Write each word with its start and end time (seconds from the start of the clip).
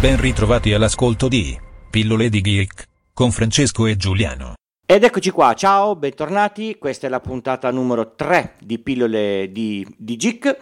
Ben 0.00 0.20
ritrovati 0.20 0.72
all'ascolto 0.72 1.26
di 1.26 1.58
Pillole 1.90 2.28
di 2.28 2.40
Geek 2.40 2.84
con 3.12 3.32
Francesco 3.32 3.84
e 3.86 3.96
Giuliano. 3.96 4.54
Ed 4.86 5.02
eccoci 5.02 5.30
qua, 5.30 5.54
ciao, 5.54 5.96
bentornati. 5.96 6.78
Questa 6.78 7.08
è 7.08 7.10
la 7.10 7.18
puntata 7.18 7.68
numero 7.72 8.14
3 8.14 8.54
di 8.60 8.78
Pillole 8.78 9.50
di, 9.50 9.84
di 9.96 10.16
Geek. 10.16 10.56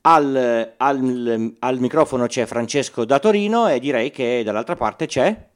Al, 0.00 0.74
al, 0.78 1.54
al 1.58 1.78
microfono 1.80 2.26
c'è 2.26 2.46
Francesco 2.46 3.04
da 3.04 3.18
Torino 3.18 3.68
e 3.68 3.78
direi 3.78 4.10
che 4.10 4.42
dall'altra 4.42 4.74
parte 4.74 5.04
c'è 5.04 5.48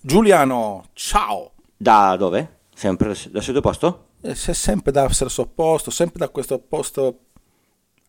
Giuliano, 0.00 0.86
ciao! 0.94 1.52
da 1.76 2.16
dove? 2.16 2.60
Sempre 2.74 3.08
dal 3.08 3.42
solito 3.42 3.60
posto? 3.60 4.06
Eh, 4.22 4.34
sempre 4.34 4.90
da 4.90 5.08
stesso 5.10 5.46
posto, 5.46 5.90
sempre 5.90 6.18
da 6.18 6.28
questo 6.28 6.58
posto 6.58 7.26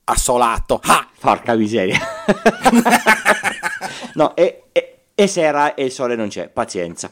assolato. 0.09 0.79
Ah! 0.83 1.07
Porca 1.19 1.55
miseria. 1.55 1.97
no, 4.15 4.35
e, 4.35 4.63
e, 4.71 4.99
e 5.13 5.27
sera 5.27 5.73
e 5.73 5.85
il 5.85 5.91
sole 5.91 6.15
non 6.15 6.27
c'è, 6.29 6.47
pazienza. 6.49 7.11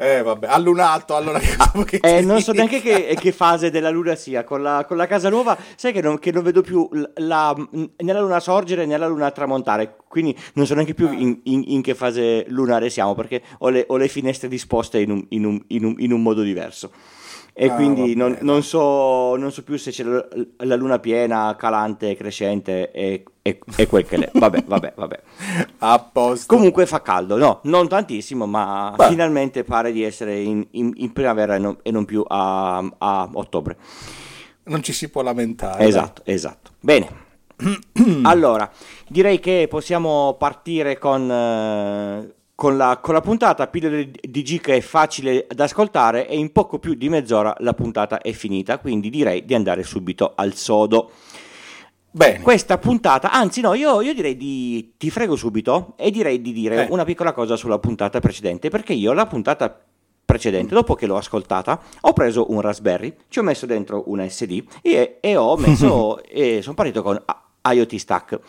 Eh 0.00 0.22
vabbè, 0.22 0.46
allunato, 0.46 1.16
allora 1.16 1.40
che 1.40 1.56
vuoi 1.72 1.84
che 1.84 1.98
Eh, 2.00 2.20
non 2.20 2.40
so 2.40 2.52
neanche 2.52 2.80
che, 2.80 3.16
che 3.18 3.32
fase 3.32 3.68
della 3.70 3.90
luna 3.90 4.14
sia. 4.14 4.44
Con 4.44 4.62
la, 4.62 4.84
con 4.86 4.96
la 4.96 5.08
casa 5.08 5.28
nuova, 5.28 5.58
sai 5.74 5.92
che 5.92 6.00
non, 6.00 6.20
che 6.20 6.30
non 6.30 6.44
vedo 6.44 6.60
più 6.62 6.88
la, 7.16 7.52
né 7.72 8.12
la 8.12 8.20
luna 8.20 8.38
sorgere 8.38 8.86
né 8.86 8.96
la 8.96 9.08
luna 9.08 9.28
tramontare. 9.32 9.96
Quindi 10.06 10.38
non 10.52 10.66
so 10.66 10.74
neanche 10.74 10.94
più 10.94 11.10
in, 11.10 11.40
in- 11.44 11.64
in 11.66 11.82
che 11.82 11.96
fase 11.96 12.44
lunare 12.46 12.90
siamo, 12.90 13.16
perché 13.16 13.42
ho 13.58 13.70
le, 13.70 13.86
ho 13.88 13.96
le 13.96 14.06
finestre 14.06 14.46
disposte 14.46 15.00
in 15.00 15.10
un, 15.10 15.26
in 15.30 15.44
un- 15.44 15.64
in 15.68 15.84
un- 15.84 15.96
in 15.98 16.12
un 16.12 16.22
modo 16.22 16.42
diverso. 16.42 16.92
E 17.60 17.68
Ah, 17.68 17.74
quindi 17.74 18.14
non, 18.14 18.38
non 18.42 18.62
so, 18.62 19.34
non 19.34 19.50
so 19.50 19.64
più 19.64 19.76
se 19.78 19.90
c'è 19.90 20.04
la, 20.04 20.24
la 20.58 20.76
luna 20.76 21.00
piena, 21.00 21.56
calante, 21.58 22.14
crescente 22.14 22.92
e, 22.92 23.24
e- 23.42 23.58
e 23.74 23.86
quel 23.88 24.06
che 24.06 24.16
l'è. 24.16 24.30
Vabbè, 24.32 24.62
vabbè, 24.64 24.92
vabbè. 24.94 25.20
A 25.78 25.98
posto. 25.98 26.54
Comunque 26.54 26.86
fa 26.86 27.02
caldo, 27.02 27.36
no, 27.36 27.58
non 27.64 27.88
tantissimo, 27.88 28.46
ma 28.46 28.94
Beh. 28.96 29.08
finalmente 29.08 29.64
pare 29.64 29.90
di 29.90 30.04
essere 30.04 30.38
in, 30.38 30.64
in- 30.70 30.92
in 30.98 31.12
primavera 31.12 31.56
e 31.56 31.58
non, 31.58 31.76
e 31.82 31.90
non 31.90 32.04
più 32.04 32.22
a, 32.28 32.78
a 32.96 33.28
ottobre. 33.32 33.76
Non 34.66 34.80
ci 34.84 34.92
si 34.92 35.08
può 35.10 35.22
lamentare. 35.22 35.78
dai. 35.78 35.88
Esatto, 35.88 36.22
esatto. 36.26 36.70
Bene. 36.78 37.26
allora, 38.22 38.70
direi 39.08 39.40
che 39.40 39.66
possiamo 39.68 40.36
partire 40.38 40.96
con, 40.96 41.28
eh, 41.28 42.34
con 42.58 42.76
la, 42.76 42.98
con 43.00 43.14
la 43.14 43.20
puntata. 43.20 43.68
Pillole 43.68 44.10
di 44.20 44.42
G 44.42 44.58
che 44.58 44.74
è 44.74 44.80
facile 44.80 45.46
da 45.54 45.62
ascoltare 45.62 46.26
e 46.26 46.36
in 46.36 46.50
poco 46.50 46.80
più 46.80 46.94
di 46.94 47.08
mezz'ora 47.08 47.54
la 47.60 47.72
puntata 47.72 48.20
è 48.20 48.32
finita, 48.32 48.78
quindi 48.78 49.10
direi 49.10 49.44
di 49.44 49.54
andare 49.54 49.84
subito 49.84 50.32
al 50.34 50.54
sodo. 50.54 51.12
Bene. 52.10 52.40
Questa 52.40 52.76
puntata, 52.78 53.30
anzi 53.30 53.60
no, 53.60 53.74
io, 53.74 54.00
io 54.00 54.12
direi 54.12 54.36
di, 54.36 54.94
ti 54.96 55.08
frego 55.08 55.36
subito 55.36 55.92
e 55.96 56.10
direi 56.10 56.40
di 56.42 56.52
dire 56.52 56.86
Eh. 56.86 56.90
una 56.90 57.04
piccola 57.04 57.32
cosa 57.32 57.54
sulla 57.54 57.78
puntata 57.78 58.18
precedente, 58.18 58.70
perché 58.70 58.92
io 58.92 59.12
la 59.12 59.26
puntata 59.26 59.80
precedente, 60.24 60.74
dopo 60.74 60.96
che 60.96 61.06
l'ho 61.06 61.16
ascoltata, 61.16 61.80
ho 62.00 62.12
preso 62.12 62.50
un 62.50 62.60
Raspberry, 62.60 63.14
ci 63.28 63.38
ho 63.38 63.44
messo 63.44 63.66
dentro 63.66 64.02
un 64.06 64.28
SD 64.28 64.64
e, 64.82 65.18
e 65.20 65.36
ho 65.36 65.56
messo, 65.56 66.20
e 66.26 66.58
sono 66.60 66.74
partito 66.74 67.02
con 67.02 67.22
IoT 67.62 67.94
Stack. 67.94 68.40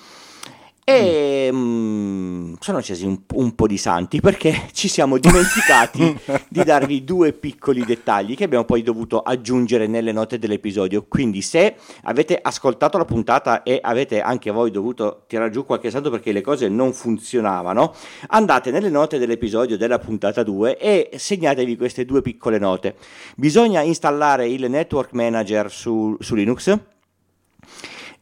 E 0.90 1.50
mm, 1.52 2.54
sono 2.60 2.80
scesi 2.82 3.06
un, 3.06 3.20
un 3.36 3.54
po' 3.54 3.68
di 3.68 3.78
santi 3.78 4.20
perché 4.20 4.70
ci 4.74 4.88
siamo 4.88 5.20
dimenticati 5.20 6.18
di 6.50 6.64
darvi 6.64 7.04
due 7.04 7.32
piccoli 7.32 7.86
dettagli 7.86 8.36
che 8.36 8.46
abbiamo 8.46 8.66
poi 8.66 8.82
dovuto 8.82 9.22
aggiungere 9.22 9.86
nelle 9.86 10.12
note 10.12 10.40
dell'episodio. 10.40 11.06
Quindi, 11.08 11.44
se 11.44 11.76
avete 12.04 12.40
ascoltato 12.42 12.98
la 12.98 13.06
puntata 13.06 13.62
e 13.62 13.80
avete 13.82 14.20
anche 14.20 14.50
voi 14.50 14.72
dovuto 14.72 15.26
tirare 15.28 15.52
giù 15.52 15.64
qualche 15.64 15.92
santo 15.92 16.10
perché 16.10 16.32
le 16.32 16.42
cose 16.42 16.70
non 16.70 16.92
funzionavano, 16.94 17.94
andate 18.30 18.72
nelle 18.72 18.90
note 18.90 19.20
dell'episodio 19.20 19.78
della 19.78 20.00
puntata 20.00 20.42
2 20.42 20.78
e 20.78 21.12
segnatevi 21.16 21.78
queste 21.78 22.04
due 22.04 22.24
piccole 22.24 22.58
note. 22.58 22.96
Bisogna 23.36 23.82
installare 23.82 24.48
il 24.48 24.68
Network 24.70 25.14
Manager 25.14 25.72
su, 25.72 26.18
su 26.20 26.34
Linux. 26.34 26.98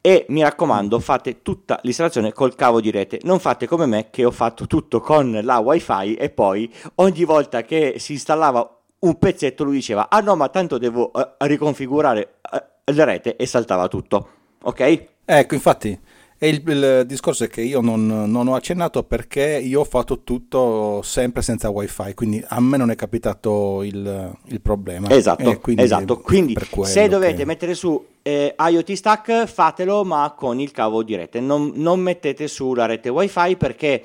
E 0.01 0.25
mi 0.29 0.41
raccomando, 0.41 0.99
fate 0.99 1.41
tutta 1.41 1.79
l'installazione 1.83 2.31
col 2.31 2.55
cavo 2.55 2.79
di 2.79 2.91
rete. 2.91 3.19
Non 3.23 3.39
fate 3.39 3.67
come 3.67 3.85
me 3.85 4.07
che 4.09 4.23
ho 4.23 4.31
fatto 4.31 4.65
tutto 4.67 5.01
con 5.01 5.39
la 5.43 5.57
wifi 5.59 6.13
e 6.15 6.29
poi 6.29 6.71
ogni 6.95 7.23
volta 7.25 7.63
che 7.63 7.95
si 7.97 8.13
installava 8.13 8.77
un 8.99 9.19
pezzetto 9.19 9.63
lui 9.63 9.75
diceva 9.75 10.09
"Ah 10.09 10.21
no, 10.21 10.35
ma 10.35 10.49
tanto 10.49 10.77
devo 10.77 11.11
eh, 11.13 11.47
riconfigurare 11.47 12.35
eh, 12.51 12.93
la 12.93 13.03
rete" 13.03 13.35
e 13.35 13.45
saltava 13.45 13.87
tutto. 13.87 14.29
Ok? 14.63 15.03
Ecco, 15.25 15.53
infatti, 15.55 15.99
e 16.39 16.49
il, 16.49 16.61
il 16.67 17.03
discorso 17.05 17.43
è 17.43 17.47
che 17.47 17.61
io 17.61 17.81
non, 17.81 18.05
non 18.05 18.47
ho 18.47 18.53
accennato 18.55 19.03
perché 19.03 19.59
io 19.61 19.81
ho 19.81 19.83
fatto 19.83 20.23
tutto 20.23 21.01
sempre 21.03 21.41
senza 21.41 21.69
wifi, 21.69 22.13
quindi 22.13 22.43
a 22.47 22.61
me 22.61 22.77
non 22.77 22.91
è 22.91 22.95
capitato 22.95 23.83
il, 23.83 24.31
il 24.45 24.61
problema. 24.61 25.09
Esatto, 25.09 25.59
quindi 25.59 25.81
esatto. 25.81 26.19
Quindi 26.19 26.55
se 26.83 27.07
dovete 27.07 27.37
che- 27.37 27.45
mettere 27.45 27.73
su 27.73 28.03
eh, 28.27 28.55
IoT 28.57 28.91
Stack, 28.91 29.45
fatelo 29.45 30.03
ma 30.03 30.33
con 30.35 30.59
il 30.59 30.71
cavo 30.71 31.01
di 31.01 31.15
rete. 31.15 31.39
Non, 31.39 31.71
non 31.75 32.01
mettete 32.01 32.49
su 32.49 32.73
la 32.73 32.85
rete 32.85 33.07
wifi 33.07 33.55
perché 33.55 34.03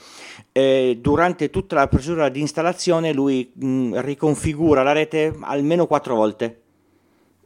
eh, 0.52 0.98
durante 1.00 1.50
tutta 1.50 1.74
la 1.74 1.88
procedura 1.88 2.28
di 2.28 2.40
installazione 2.40 3.12
lui 3.12 3.50
mh, 3.52 4.00
riconfigura 4.00 4.84
la 4.84 4.92
rete 4.92 5.36
almeno 5.40 5.86
quattro 5.86 6.14
volte. 6.14 6.60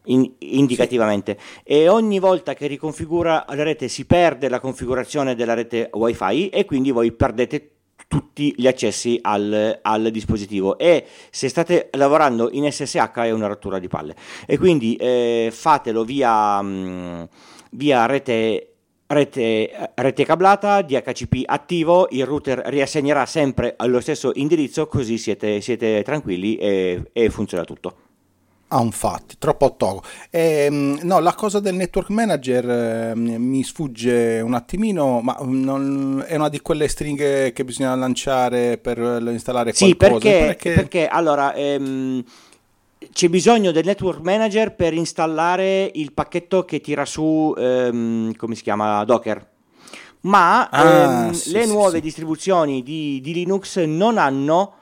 in- 0.08 0.30
indicativamente 0.38 1.38
e 1.64 1.88
ogni 1.88 2.18
volta 2.20 2.54
che 2.54 2.66
riconfigura 2.66 3.44
la 3.48 3.62
rete 3.62 3.88
si 3.88 4.04
perde 4.04 4.48
la 4.48 4.60
configurazione 4.60 5.34
della 5.34 5.54
rete 5.54 5.88
wifi 5.94 6.48
e 6.50 6.64
quindi 6.64 6.90
voi 6.92 7.10
perdete 7.10 7.75
tutti 8.08 8.54
gli 8.56 8.66
accessi 8.66 9.18
al, 9.20 9.78
al 9.82 10.10
dispositivo 10.10 10.78
e 10.78 11.06
se 11.30 11.48
state 11.48 11.90
lavorando 11.92 12.50
in 12.52 12.70
SSH 12.70 13.10
è 13.14 13.30
una 13.30 13.46
rottura 13.46 13.78
di 13.78 13.88
palle 13.88 14.14
e 14.46 14.58
quindi 14.58 14.96
eh, 14.96 15.50
fatelo 15.52 16.04
via, 16.04 16.62
mh, 16.62 17.28
via 17.72 18.06
rete, 18.06 18.74
rete, 19.06 19.92
rete 19.94 20.24
cablata, 20.24 20.82
DHCP 20.82 21.42
attivo, 21.46 22.06
il 22.10 22.24
router 22.24 22.62
riassegnerà 22.66 23.26
sempre 23.26 23.74
allo 23.76 24.00
stesso 24.00 24.30
indirizzo 24.34 24.86
così 24.86 25.18
siete, 25.18 25.60
siete 25.60 26.02
tranquilli 26.02 26.56
e, 26.56 27.10
e 27.12 27.30
funziona 27.30 27.64
tutto. 27.64 28.05
Ah, 28.68 28.82
infatti, 28.82 29.36
troppo 29.38 29.76
togo. 29.76 30.02
Ehm, 30.30 30.98
no, 31.02 31.20
la 31.20 31.34
cosa 31.34 31.60
del 31.60 31.76
network 31.76 32.08
manager 32.10 32.68
ehm, 32.68 33.36
mi 33.36 33.62
sfugge 33.62 34.40
un 34.40 34.54
attimino, 34.54 35.20
ma 35.20 35.38
mm, 35.40 35.62
non- 35.64 36.24
è 36.26 36.34
una 36.34 36.48
di 36.48 36.60
quelle 36.60 36.88
stringhe 36.88 37.52
che 37.52 37.64
bisogna 37.64 37.94
lanciare 37.94 38.76
per 38.78 38.98
eh, 39.00 39.30
installare 39.30 39.72
Sì, 39.72 39.94
qualcosa. 39.94 40.32
perché, 40.32 40.56
perché 40.74 41.06
allora 41.06 41.54
ehm, 41.54 42.24
c'è 43.12 43.28
bisogno 43.28 43.70
del 43.70 43.84
network 43.84 44.20
manager 44.20 44.74
per 44.74 44.94
installare 44.94 45.88
il 45.94 46.12
pacchetto 46.12 46.64
che 46.64 46.80
tira 46.80 47.04
su, 47.04 47.54
ehm, 47.56 48.34
come 48.34 48.56
si 48.56 48.62
chiama, 48.64 49.04
Docker. 49.04 49.48
Ma 50.22 50.68
Ah, 50.70 50.82
ehm, 50.82 51.32
sì, 51.32 51.50
le 51.50 51.60
sì, 51.62 51.66
nuove 51.66 51.98
sì. 51.98 52.00
distribuzioni 52.00 52.82
di, 52.82 53.20
di 53.20 53.32
Linux 53.32 53.78
non 53.84 54.18
hanno 54.18 54.72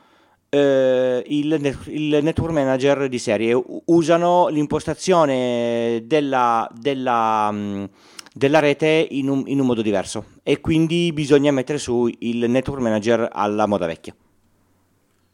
eh, 0.55 1.25
il, 1.27 1.77
il 1.87 2.21
network 2.23 2.53
manager 2.53 3.09
di 3.09 3.19
serie, 3.19 3.61
usano 3.87 4.47
l'impostazione 4.49 6.05
della, 6.07 6.71
della, 6.79 7.51
mh, 7.51 7.89
della 8.33 8.61
rete 8.61 9.09
in 9.11 9.29
un, 9.29 9.43
in 9.47 9.59
un 9.59 9.67
modo 9.67 9.83
diverso 9.83 10.27
e 10.45 10.61
quindi 10.61 11.13
bisogna 11.13 11.51
mettere 11.51 11.79
su 11.79 12.09
il 12.21 12.49
network 12.49 12.81
manager 12.81 13.29
alla 13.33 13.67
moda 13.67 13.87
vecchia. 13.87 14.15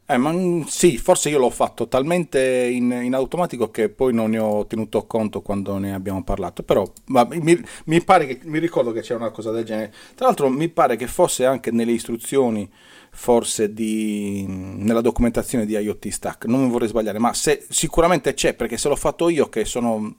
Eh, 0.07 0.17
ma 0.17 0.33
mm, 0.33 0.63
sì, 0.63 0.97
forse 0.97 1.29
io 1.29 1.39
l'ho 1.39 1.49
fatto 1.49 1.87
talmente 1.87 2.41
in, 2.41 2.91
in 2.91 3.13
automatico 3.13 3.69
che 3.71 3.87
poi 3.87 4.13
non 4.13 4.31
ne 4.31 4.39
ho 4.39 4.65
tenuto 4.65 5.05
conto 5.05 5.41
quando 5.41 5.77
ne 5.77 5.93
abbiamo 5.93 6.21
parlato. 6.23 6.63
Però 6.63 6.85
mi, 7.29 7.63
mi 7.85 8.03
pare 8.03 8.25
che 8.25 8.39
mi 8.43 8.59
ricordo 8.59 8.91
che 8.91 8.99
c'era 9.01 9.19
una 9.19 9.29
cosa 9.29 9.51
del 9.51 9.63
genere. 9.63 9.93
Tra 10.15 10.25
l'altro, 10.25 10.49
mi 10.49 10.67
pare 10.67 10.97
che 10.97 11.07
fosse 11.07 11.45
anche 11.45 11.71
nelle 11.71 11.93
istruzioni, 11.93 12.69
forse 13.13 13.73
di, 13.73 14.45
nella 14.47 15.01
documentazione 15.01 15.65
di 15.65 15.75
IoT 15.75 16.07
Stack. 16.07 16.45
Non 16.45 16.69
vorrei 16.69 16.87
sbagliare, 16.87 17.19
ma 17.19 17.33
se, 17.33 17.65
sicuramente 17.69 18.33
c'è 18.33 18.53
perché 18.53 18.77
se 18.77 18.87
l'ho 18.87 18.95
fatto 18.95 19.29
io, 19.29 19.49
che 19.49 19.65
sono 19.65 20.15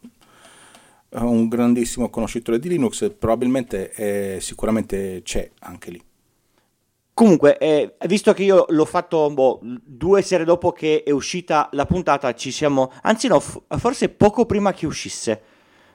eh, 1.09 1.19
un 1.19 1.49
grandissimo 1.49 2.11
conoscitore 2.11 2.59
di 2.59 2.69
Linux, 2.69 3.11
probabilmente 3.19 3.93
eh, 3.93 4.41
sicuramente 4.41 5.23
c'è 5.25 5.51
anche 5.61 5.91
lì. 5.91 6.03
Comunque, 7.15 7.59
eh, 7.59 7.95
visto 8.07 8.33
che 8.33 8.43
io 8.43 8.65
l'ho 8.69 8.85
fatto 8.87 9.29
boh, 9.31 9.61
due 9.63 10.23
sere 10.23 10.45
dopo 10.45 10.73
che 10.73 11.03
è 11.03 11.11
uscita 11.11 11.69
la 11.73 11.85
puntata, 11.85 12.35
ci 12.35 12.51
siamo, 12.51 12.91
anzi 13.03 13.29
no, 13.29 13.39
f- 13.39 13.61
forse 13.79 14.09
poco 14.09 14.47
prima 14.47 14.73
che 14.73 14.87
uscisse, 14.87 15.41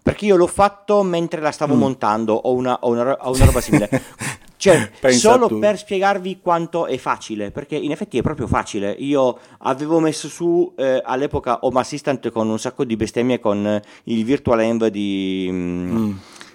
perché 0.04 0.26
io 0.26 0.36
l'ho 0.36 0.48
fatto 0.48 1.02
mentre 1.02 1.42
la 1.42 1.52
stavo 1.52 1.74
Mm. 1.76 1.80
montando 1.80 2.34
o 2.34 2.54
una, 2.54 2.78
una 2.84 3.18
una 3.20 3.46
roba 3.46 3.62
simile. 3.62 3.90
Cioè, 4.58 4.92
Pensa 5.00 5.32
solo 5.32 5.60
per 5.60 5.78
spiegarvi 5.78 6.40
quanto 6.42 6.88
è 6.88 6.98
facile, 6.98 7.52
perché 7.52 7.76
in 7.76 7.92
effetti 7.92 8.18
è 8.18 8.22
proprio 8.22 8.48
facile. 8.48 8.92
Io 8.92 9.38
avevo 9.60 10.00
messo 10.00 10.28
su 10.28 10.74
eh, 10.76 11.02
all'epoca 11.04 11.60
Home 11.62 11.80
Assistant 11.80 12.30
con 12.32 12.50
un 12.50 12.60
sacco 12.60 12.84
di 12.84 12.96
bestemmie 12.96 13.40
con 13.40 13.66
eh, 13.66 13.82
il 14.06 14.24
virtual 14.26 14.60
env 14.62 14.88
di, 14.88 15.48
mm, 15.52 15.96
Mm. 15.96 16.12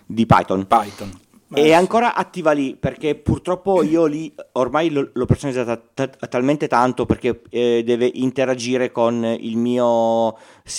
di 0.07 0.27
Python. 0.27 0.67
Python. 0.67 1.11
È 1.55 1.73
ancora 1.73 2.15
attiva 2.15 2.53
lì 2.53 2.77
perché 2.77 3.15
purtroppo 3.15 3.83
io 3.83 4.07
lì 4.07 4.33
ormai 4.53 4.91
l'ho 4.91 5.27
personalizzata 5.27 5.77
t- 5.95 6.29
talmente 6.29 6.67
tanto 6.69 7.05
perché 7.05 7.43
eh, 7.51 7.83
deve 7.85 8.11
interagire 8.13 8.91
con 8.91 9.25
il 9.25 9.57
mio 9.57 10.37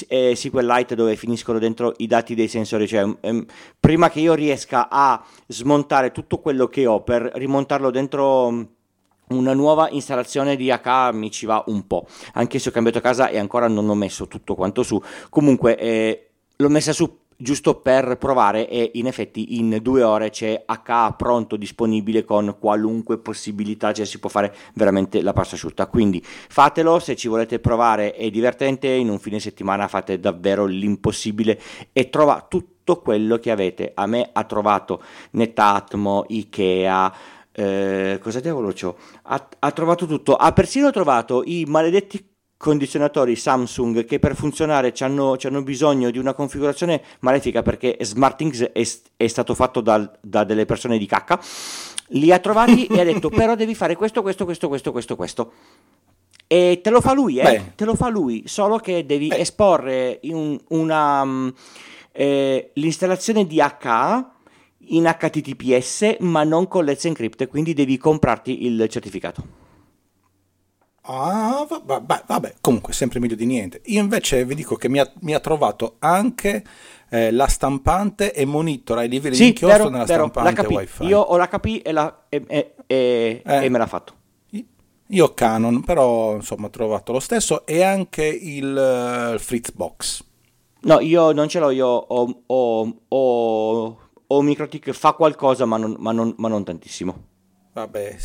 eh, 0.08 0.36
SQLite 0.36 0.96
dove 0.96 1.16
finiscono 1.16 1.60
dentro 1.60 1.94
i 1.98 2.08
dati 2.08 2.36
dei 2.36 2.48
sensori. 2.48 2.88
Cioè, 2.88 3.08
ehm, 3.20 3.46
prima 3.80 4.10
che 4.10 4.20
io 4.20 4.34
riesca 4.34 4.90
a 4.90 5.24
smontare 5.48 6.12
tutto 6.12 6.40
quello 6.40 6.68
che 6.68 6.86
ho 6.88 7.02
per 7.02 7.32
rimontarlo 7.36 7.92
dentro 7.92 8.68
una 9.30 9.54
nuova 9.54 9.90
installazione 9.90 10.56
di 10.56 10.72
AK 10.72 11.14
mi 11.14 11.32
ci 11.32 11.46
va 11.46 11.64
un 11.68 11.88
po', 11.88 12.06
anche 12.34 12.60
se 12.60 12.70
ho 12.70 12.72
cambiato 12.72 13.00
casa 13.00 13.30
e 13.30 13.38
ancora 13.38 13.68
non 13.68 13.90
ho 13.90 13.96
messo 13.96 14.28
tutto 14.28 14.56
quanto 14.56 14.84
su. 14.84 15.02
Comunque 15.30 15.78
eh, 15.78 16.28
l'ho 16.56 16.70
messa 16.70 16.94
su 16.94 17.22
giusto 17.44 17.76
per 17.76 18.18
provare 18.18 18.68
e 18.68 18.92
in 18.94 19.06
effetti 19.06 19.60
in 19.60 19.78
due 19.82 20.02
ore 20.02 20.30
c'è 20.30 20.64
HA 20.66 21.14
pronto 21.16 21.58
disponibile 21.58 22.24
con 22.24 22.56
qualunque 22.58 23.20
possibilità, 23.20 23.92
cioè 23.92 24.06
si 24.06 24.18
può 24.20 24.30
fare 24.30 24.56
veramente 24.74 25.22
la 25.22 25.34
pasta 25.34 25.56
asciutta. 25.56 25.86
Quindi 25.88 26.24
fatelo 26.24 26.98
se 27.00 27.16
ci 27.16 27.28
volete 27.28 27.60
provare, 27.60 28.14
è 28.14 28.30
divertente, 28.32 28.88
in 28.88 29.10
un 29.10 29.20
fine 29.20 29.40
settimana 29.40 29.88
fate 29.88 30.20
davvero 30.20 30.66
l'impossibile 30.66 31.60
e 31.92 32.10
trova 32.10 32.46
tutto 32.48 33.02
quello 33.02 33.38
che 33.38 33.52
avete. 33.52 33.92
A 33.94 34.08
me 34.08 34.30
ha 34.32 34.44
trovato 34.46 35.04
Netatmo, 35.32 36.26
Ikea, 36.30 37.14
eh, 37.52 38.20
cosa 38.22 38.40
diavolo 38.40 38.72
c'ho? 38.72 38.98
Ha, 39.24 39.50
ha, 39.60 39.72
trovato 39.72 40.08
tutto, 40.08 40.36
ha 40.36 40.52
persino 40.54 40.92
trovato 40.92 41.44
i 41.46 41.66
maledetti 41.68 42.33
condizionatori 42.64 43.36
Samsung 43.36 44.06
che 44.06 44.20
per 44.20 44.38
funzionare 44.38 44.94
hanno 45.02 45.38
bisogno 45.64 46.10
di 46.12 46.18
una 46.18 46.34
configurazione 46.34 47.02
malefica 47.20 47.62
perché 47.62 47.98
SmartThings 48.00 48.72
è, 48.72 48.88
è 49.18 49.28
stato 49.28 49.54
fatto 49.54 49.82
da, 49.82 50.10
da, 50.22 50.46
delle 50.46 50.64
persone 50.64 50.98
di 50.98 51.06
cacca. 51.06 51.38
Li 52.16 52.32
ha 52.32 52.40
trovati 52.40 52.86
e 52.86 53.02
ha 53.02 53.04
detto 53.04 53.28
però 53.36 53.56
devi 53.56 53.76
fare 53.76 53.98
questo, 53.98 54.22
questo, 54.22 54.46
questo, 54.46 54.70
questo, 54.70 54.94
questo, 54.94 55.16
questo. 55.18 55.52
E 56.48 56.80
te 56.82 56.90
lo 56.90 57.02
fa 57.02 57.12
lui, 57.12 57.40
eh? 57.40 57.44
Beh. 57.44 57.72
te 57.76 57.84
lo 57.84 57.96
fa 57.96 58.08
lui, 58.08 58.44
solo 58.46 58.78
che 58.78 59.06
devi 59.06 59.28
Beh. 59.28 59.40
esporre 59.40 60.20
un, 60.24 60.58
una, 60.70 61.52
eh, 62.14 62.70
l'installazione 62.76 63.46
di 63.46 63.60
HA 63.60 64.32
in 64.88 65.04
HTTPS 65.04 66.16
ma 66.20 66.46
non 66.46 66.70
con 66.70 66.86
Let's 66.86 67.04
Encrypt, 67.04 67.46
quindi 67.50 67.74
devi 67.74 67.98
comprarti 67.98 68.66
il 68.66 68.88
certificato. 68.88 69.63
Ah, 71.06 71.66
vabbè, 71.68 72.24
vabbè, 72.26 72.56
comunque 72.62 72.94
sempre 72.94 73.20
meglio 73.20 73.36
di 73.36 73.46
niente. 73.46 73.82
Io 73.86 74.00
invece 74.00 74.46
vi 74.46 74.56
dico 74.56 74.76
che 74.76 74.88
mi 74.88 75.00
ha, 75.00 75.12
mi 75.22 75.34
ha 75.34 75.40
trovato 75.40 75.96
anche 76.00 76.64
eh, 77.10 77.32
la 77.32 77.48
stampante 77.48 78.34
e 78.34 78.46
monitora 78.46 79.04
i 79.04 79.10
livelli 79.10 79.36
sì, 79.36 79.42
di 79.42 79.48
inchiostro 79.50 79.78
vero, 79.78 79.90
nella 79.90 80.06
vero, 80.06 80.30
stampante 80.30 80.66
wifi. 80.68 81.04
Io 81.06 81.20
ho 81.20 81.36
l'HP 81.38 81.82
e, 81.84 81.92
la, 81.92 82.24
e, 82.30 82.44
e, 82.48 82.76
e, 82.88 83.42
eh, 83.46 83.66
e 83.66 83.70
me 83.70 83.78
l'ha 83.78 83.88
fatto. 83.88 84.22
Io 85.08 85.26
ho 85.26 85.34
Canon, 85.34 85.84
però 85.84 86.36
insomma 86.36 86.68
ho 86.68 86.70
trovato 86.70 87.12
lo 87.12 87.20
stesso 87.20 87.66
e 87.66 87.84
anche 87.84 88.26
il 88.26 89.34
uh, 89.36 89.38
Fritzbox. 89.38 90.24
No, 90.84 91.00
io 91.02 91.34
non 91.34 91.50
ce 91.50 91.60
l'ho, 91.60 91.70
io 91.70 91.88
ho, 91.88 92.44
ho, 92.46 92.98
ho, 93.10 93.98
ho 94.26 94.42
MikroTik, 94.42 94.92
fa 94.92 95.12
qualcosa 95.14 95.66
ma 95.66 95.78
non, 95.78 95.96
ma 96.00 96.14
non, 96.14 96.34
ma 96.38 96.48
non 96.48 96.64
tantissimo. 96.64 97.16
Vabbè, 97.74 98.16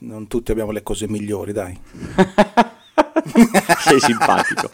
non 0.00 0.26
tutti 0.26 0.50
abbiamo 0.50 0.70
le 0.70 0.82
cose 0.82 1.08
migliori, 1.08 1.52
dai. 1.52 1.78
Sei 3.78 4.00
simpatico. 4.00 4.70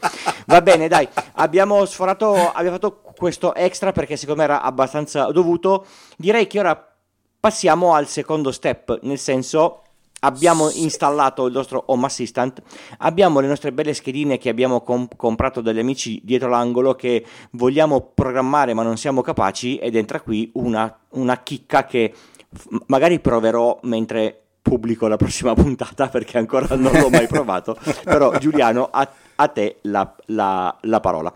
Va 0.46 0.62
bene, 0.62 0.88
dai, 0.88 1.06
abbiamo 1.34 1.84
sforato, 1.84 2.34
abbiamo 2.50 2.76
fatto 2.76 3.02
questo 3.16 3.54
extra 3.54 3.92
perché 3.92 4.16
secondo 4.16 4.40
me 4.40 4.48
era 4.48 4.62
abbastanza 4.62 5.30
dovuto. 5.30 5.86
Direi 6.16 6.46
che 6.46 6.58
ora 6.58 6.96
passiamo 7.38 7.94
al 7.94 8.08
secondo 8.08 8.50
step, 8.50 9.00
nel 9.02 9.18
senso 9.18 9.82
abbiamo 10.20 10.70
installato 10.70 11.46
il 11.46 11.52
nostro 11.52 11.84
Home 11.86 12.06
Assistant, 12.06 12.62
abbiamo 12.98 13.40
le 13.40 13.46
nostre 13.46 13.72
belle 13.72 13.94
schedine 13.94 14.38
che 14.38 14.48
abbiamo 14.48 14.80
comp- 14.80 15.14
comprato 15.16 15.60
dagli 15.60 15.78
amici 15.78 16.20
dietro 16.24 16.48
l'angolo 16.48 16.94
che 16.94 17.24
vogliamo 17.52 18.00
programmare 18.14 18.74
ma 18.74 18.82
non 18.82 18.96
siamo 18.96 19.20
capaci 19.20 19.76
ed 19.76 19.94
entra 19.94 20.20
qui 20.20 20.50
una, 20.54 20.98
una 21.10 21.40
chicca 21.42 21.84
che 21.84 22.12
f- 22.52 22.66
magari 22.86 23.20
proverò 23.20 23.78
mentre 23.82 24.47
pubblico 24.60 25.06
la 25.08 25.16
prossima 25.16 25.54
puntata 25.56 26.08
perché 26.08 26.38
ancora 26.38 26.74
non 26.76 26.92
l'ho 26.92 27.10
mai 27.10 27.26
provato. 27.26 27.76
Però 28.04 28.36
Giuliano, 28.38 28.88
a, 28.90 29.10
a 29.36 29.48
te 29.48 29.78
la, 29.82 30.14
la, 30.26 30.76
la 30.82 31.00
parola. 31.00 31.32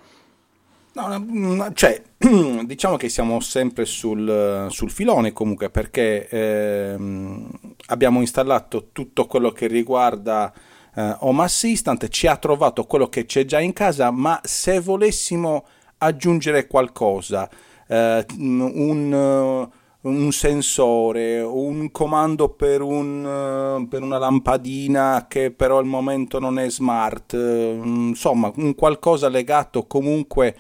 No, 0.95 1.73
cioè, 1.73 2.03
diciamo 2.65 2.97
che 2.97 3.09
siamo 3.09 3.41
sempre 3.41 3.87
sul, 3.87 4.67
sul 4.69 4.91
filone 4.91 5.33
comunque 5.33 5.71
perché 5.71 6.29
ehm, 6.29 7.49
abbiamo 7.87 8.21
installato 8.21 8.89
tutto 8.93 9.27
quello 9.27 9.53
che 9.53 9.69
riguarda 9.69 10.53
eh, 10.95 11.17
Home 11.21 11.45
Assistant, 11.45 12.09
ci 12.09 12.27
ha 12.27 12.37
trovato 12.37 12.85
quello 12.85 13.09
che 13.09 13.25
c'è 13.25 13.47
già 13.47 13.59
in 13.59 13.73
casa, 13.73 14.11
ma 14.11 14.39
se 14.45 14.81
volessimo 14.81 15.67
aggiungere 15.99 16.67
qualcosa, 16.67 17.49
eh, 17.89 18.27
un 18.37 19.71
un 20.03 20.33
sensore, 20.33 21.41
un 21.41 21.91
comando 21.93 22.49
per, 22.49 22.81
un, 22.83 23.25
uh, 23.25 23.87
per, 23.87 24.03
una 24.03 24.19
lampadina 24.19 25.27
che 25.29 25.51
però 25.53 25.79
al 25.79 25.85
momento 25.85 26.41
non 26.41 26.59
è 26.59 26.69
smart, 26.71 27.35
uh, 27.35 27.83
insomma 27.85 28.51
un 28.57 28.75
qualcosa 28.75 29.29
legato 29.29 29.87
comunque 29.87 30.57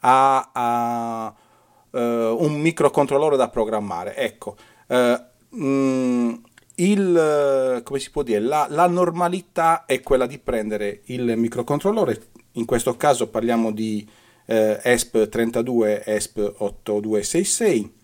a, 0.00 0.50
a 0.52 1.34
uh, 1.90 1.98
un 1.98 2.60
microcontrollore 2.60 3.36
da 3.36 3.48
programmare. 3.48 4.14
Ecco, 4.16 4.54
mh, 4.86 5.16
mm, 5.56 6.34
il, 6.76 7.80
come 7.84 7.98
si 7.98 8.10
può 8.10 8.22
dire, 8.22 8.40
la, 8.40 8.66
la 8.68 8.86
normalità 8.86 9.86
è 9.86 10.00
quella 10.02 10.26
di 10.26 10.38
prendere 10.38 11.00
il 11.06 11.36
microcontrollore, 11.36 12.28
in 12.52 12.64
questo 12.64 12.96
caso 12.96 13.28
parliamo 13.28 13.72
di 13.72 14.08
ESP32, 14.46 16.04
ESP8266 16.04 18.02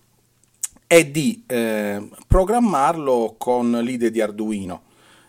è 0.91 1.07
di 1.07 1.45
eh, 1.47 2.09
programmarlo 2.27 3.37
con 3.39 3.71
l'IDE 3.71 4.11
di 4.11 4.21
Arduino 4.21 4.83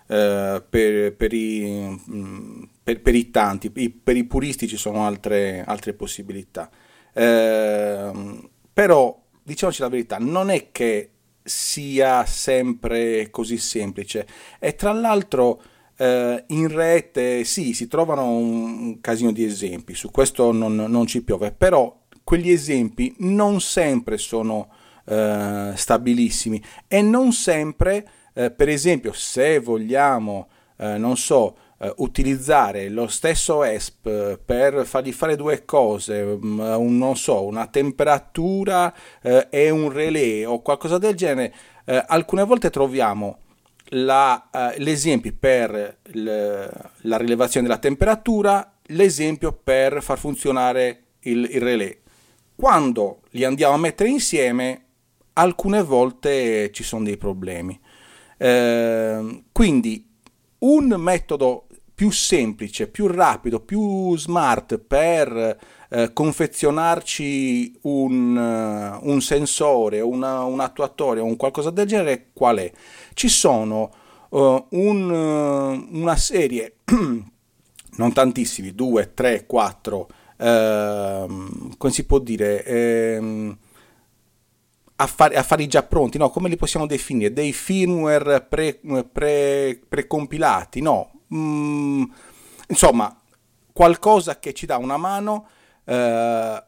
eh, 0.07 0.63
per, 0.67 1.15
per, 1.15 1.33
i, 1.33 2.01
mm, 2.09 2.63
per, 2.81 2.99
per, 2.99 3.13
i, 3.13 3.29
tanti, 3.29 3.69
per 3.69 4.17
i 4.17 4.23
puristi 4.23 4.67
ci 4.67 4.75
sono 4.75 5.05
altre, 5.05 5.63
altre 5.63 5.93
possibilità. 5.93 6.67
Eh, 7.13 8.12
però, 8.74 9.21
diciamoci 9.43 9.81
la 9.81 9.89
verità, 9.89 10.17
non 10.17 10.50
è 10.50 10.71
che 10.71 11.12
sia 11.43 12.25
sempre 12.25 13.29
così 13.29 13.59
semplice 13.59 14.25
e 14.57 14.74
tra 14.74 14.93
l'altro 14.93 15.62
eh, 15.95 16.43
in 16.47 16.69
rete 16.69 17.43
sì, 17.43 17.75
si 17.75 17.88
trovano 17.88 18.31
un, 18.31 19.00
casino 19.00 19.31
di 19.31 19.43
esempi, 19.43 19.93
su 19.93 20.09
questo 20.09 20.51
non, 20.51 20.74
non 20.75 21.05
ci 21.05 21.21
piove, 21.21 21.51
però 21.51 22.00
quegli 22.24 22.50
esempi 22.50 23.13
non 23.19 23.62
sempre 23.62 24.17
sono 24.17 24.79
eh, 25.05 25.72
stabilissimi 25.75 26.63
e 26.88 27.01
non 27.01 27.31
sempre, 27.31 28.08
eh, 28.34 28.51
per 28.51 28.70
esempio, 28.70 29.12
se 29.13 29.60
vogliamo, 29.60 30.48
eh, 30.77 30.98
non 30.98 31.17
so, 31.17 31.58
eh, 31.79 31.93
utilizzare 31.98 32.89
lo 32.89 33.08
stesso 33.08 33.63
ESP 33.63 34.39
per 34.43 34.86
fargli 34.86 35.12
fare 35.12 35.36
due 35.36 35.65
cose, 35.65 36.24
mm, 36.24 36.60
un, 36.60 36.98
non 36.98 37.15
so, 37.17 37.43
una 37.43 37.67
temperatura 37.67 38.93
eh, 39.22 39.48
e 39.50 39.70
un 39.70 39.91
relè 39.91 40.48
o 40.48 40.62
qualcosa 40.62 40.98
del 40.98 41.15
genere, 41.15 41.53
alcune 41.84 42.46
volte 42.46 42.70
troviamo 42.70 43.39
la, 43.89 44.50
l'esempio 44.77 45.34
per 45.38 45.98
la 46.13 47.17
rilevazione 47.17 47.67
della 47.67 47.79
temperatura, 47.79 48.75
l'esempio 48.88 49.51
per 49.51 50.01
far 50.01 50.17
funzionare 50.17 51.03
il, 51.22 51.50
il 51.51 51.60
relè. 51.60 51.98
Quando 52.55 53.22
li 53.31 53.43
andiamo 53.43 53.74
a 53.74 53.77
mettere 53.77 54.10
insieme 54.10 54.90
alcune 55.41 55.81
volte 55.81 56.71
ci 56.71 56.83
sono 56.83 57.03
dei 57.03 57.17
problemi. 57.17 57.79
Eh, 58.38 59.43
quindi 59.51 60.07
un 60.60 60.95
metodo 60.98 61.67
più 61.93 62.12
semplice, 62.12 62.88
più 62.88 63.07
rapido, 63.07 63.60
più 63.60 64.17
smart 64.17 64.77
per 64.77 65.57
eh, 65.89 66.13
confezionarci 66.13 67.79
un, 67.81 68.36
uh, 68.36 69.07
un 69.10 69.21
sensore, 69.21 70.01
una, 70.01 70.43
un 70.43 70.60
attuatore 70.62 71.19
o 71.19 71.25
un 71.25 71.36
qualcosa 71.36 71.69
del 71.69 71.86
genere, 71.86 72.29
qual 72.33 72.57
è? 72.57 72.71
Ci 73.13 73.27
sono 73.27 73.91
uh, 74.29 74.65
un, 74.69 75.10
uh, 75.12 76.00
una 76.00 76.15
serie, 76.15 76.77
non 77.98 78.13
tantissimi, 78.13 78.74
due, 78.74 79.13
tre, 79.13 79.45
quattro, 79.45 80.07
ehm, 80.38 81.75
come 81.77 81.93
si 81.93 82.05
può 82.05 82.19
dire? 82.19 82.63
Ehm, 82.63 83.57
affari, 85.01 85.36
affari 85.36 85.67
già 85.67 85.84
pronti, 85.84 86.17
no? 86.17 86.29
Come 86.29 86.50
li 86.50 86.55
possiamo 86.55 86.86
definire? 86.86 87.34
Dei 87.34 87.53
firmware 87.53 88.41
pre, 88.41 88.79
pre, 89.12 89.79
precompilati, 89.88 90.81
no? 90.81 91.12
Mm, 91.34 92.03
insomma, 92.67 93.15
qualcosa 93.72 94.39
che 94.39 94.53
ci 94.53 94.65
dà 94.65 94.77
una 94.77 94.98
mano 94.98 95.48
eh, 95.86 96.63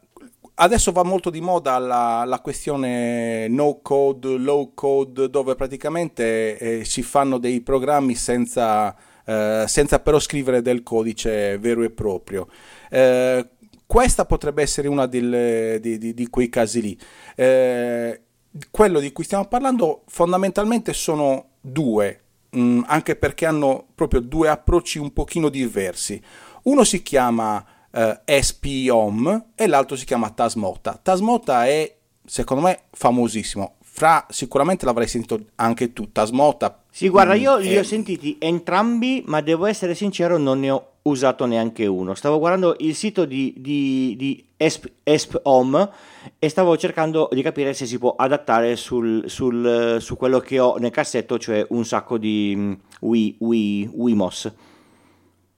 adesso 0.54 0.92
va 0.92 1.02
molto 1.02 1.30
di 1.30 1.40
moda 1.40 1.78
la, 1.78 2.24
la, 2.26 2.40
questione 2.40 3.48
no 3.48 3.80
code, 3.82 4.36
low 4.36 4.72
code, 4.74 5.28
dove 5.30 5.54
praticamente 5.54 6.58
eh, 6.58 6.84
si 6.84 7.02
fanno 7.02 7.38
dei 7.38 7.60
programmi 7.60 8.14
senza, 8.14 8.94
eh, 9.24 9.64
senza, 9.66 10.00
però 10.00 10.18
scrivere 10.18 10.62
del 10.62 10.82
codice 10.82 11.58
vero 11.58 11.82
e 11.82 11.90
proprio. 11.90 12.48
Eh, 12.90 13.48
questa 13.86 14.24
potrebbe 14.24 14.62
essere 14.62 14.88
una 14.88 15.06
delle, 15.06 15.78
di, 15.80 15.98
di, 15.98 16.14
di, 16.14 16.28
quei 16.28 16.48
casi 16.48 16.80
lì. 16.80 16.98
Eh, 17.36 18.22
quello 18.70 19.00
di 19.00 19.12
cui 19.12 19.24
stiamo 19.24 19.46
parlando 19.46 20.02
fondamentalmente 20.06 20.92
sono 20.92 21.50
due, 21.60 22.20
mh, 22.50 22.60
mm, 22.60 22.82
anche 22.86 23.16
perché 23.16 23.46
hanno 23.46 23.86
proprio 23.94 24.20
due 24.20 24.48
approcci 24.48 24.98
un 24.98 25.12
pochino 25.12 25.48
diversi. 25.48 26.20
Uno 26.64 26.84
si 26.84 27.02
chiama 27.02 27.64
eh, 27.90 28.42
SPOM 28.42 29.46
e 29.54 29.66
l'altro 29.66 29.96
si 29.96 30.04
chiama 30.04 30.30
Tasmota. 30.30 30.98
Tasmota 31.02 31.66
è, 31.66 31.96
secondo 32.24 32.64
me, 32.64 32.82
famosissimo. 32.92 33.76
Fra, 33.80 34.26
sicuramente 34.28 34.84
l'avrai 34.84 35.06
sentito 35.06 35.44
anche 35.56 35.92
tu, 35.92 36.10
Tasmota. 36.10 36.82
Sì, 36.90 37.08
guarda, 37.08 37.34
io 37.34 37.56
li 37.56 37.76
ho 37.76 37.84
sentiti 37.84 38.36
entrambi, 38.40 39.22
ma 39.26 39.40
devo 39.40 39.66
essere 39.66 39.94
sincero, 39.94 40.36
non 40.38 40.60
ne 40.60 40.70
ho 40.70 40.93
usato 41.04 41.46
neanche 41.46 41.86
uno. 41.86 42.14
Stavo 42.14 42.38
guardando 42.38 42.76
il 42.78 42.94
sito 42.94 43.24
di, 43.24 43.54
di, 43.56 44.14
di 44.16 44.44
Esp, 44.56 44.86
Esp 45.02 45.40
Home 45.42 45.90
e 46.38 46.48
stavo 46.48 46.76
cercando 46.76 47.28
di 47.32 47.42
capire 47.42 47.74
se 47.74 47.86
si 47.86 47.98
può 47.98 48.14
adattare 48.16 48.76
sul, 48.76 49.28
sul, 49.28 49.98
su 50.00 50.16
quello 50.16 50.40
che 50.40 50.58
ho 50.58 50.76
nel 50.76 50.90
cassetto, 50.90 51.38
cioè 51.38 51.66
un 51.70 51.84
sacco 51.84 52.16
di 52.16 52.54
um, 52.56 52.78
Wii, 53.00 53.36
Wii, 53.38 53.90
Wimos. 53.92 54.52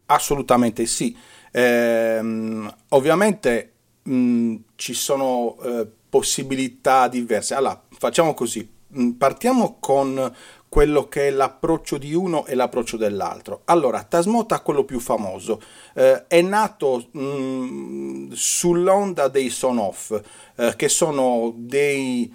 Assolutamente 0.06 0.86
sì. 0.86 1.16
Ehm, 1.52 2.72
ovviamente 2.90 3.72
mh, 4.02 4.54
ci 4.74 4.94
sono 4.94 5.56
eh, 5.62 5.86
possibilità 6.08 7.08
diverse. 7.08 7.54
Allora, 7.54 7.80
facciamo 7.90 8.34
così. 8.34 8.74
Partiamo 9.18 9.76
con 9.78 10.34
quello 10.68 11.08
che 11.08 11.28
è 11.28 11.30
l'approccio 11.30 11.96
di 11.98 12.12
uno 12.14 12.44
e 12.46 12.54
l'approccio 12.54 12.96
dell'altro. 12.96 13.62
Allora, 13.66 14.02
Tasmota, 14.02 14.60
quello 14.60 14.84
più 14.84 15.00
famoso, 15.00 15.60
eh, 15.94 16.26
è 16.26 16.40
nato 16.42 17.08
mh, 17.10 18.32
sull'onda 18.32 19.28
dei 19.28 19.48
son-off, 19.48 20.20
eh, 20.56 20.74
che 20.76 20.88
sono 20.88 21.52
dei, 21.56 22.34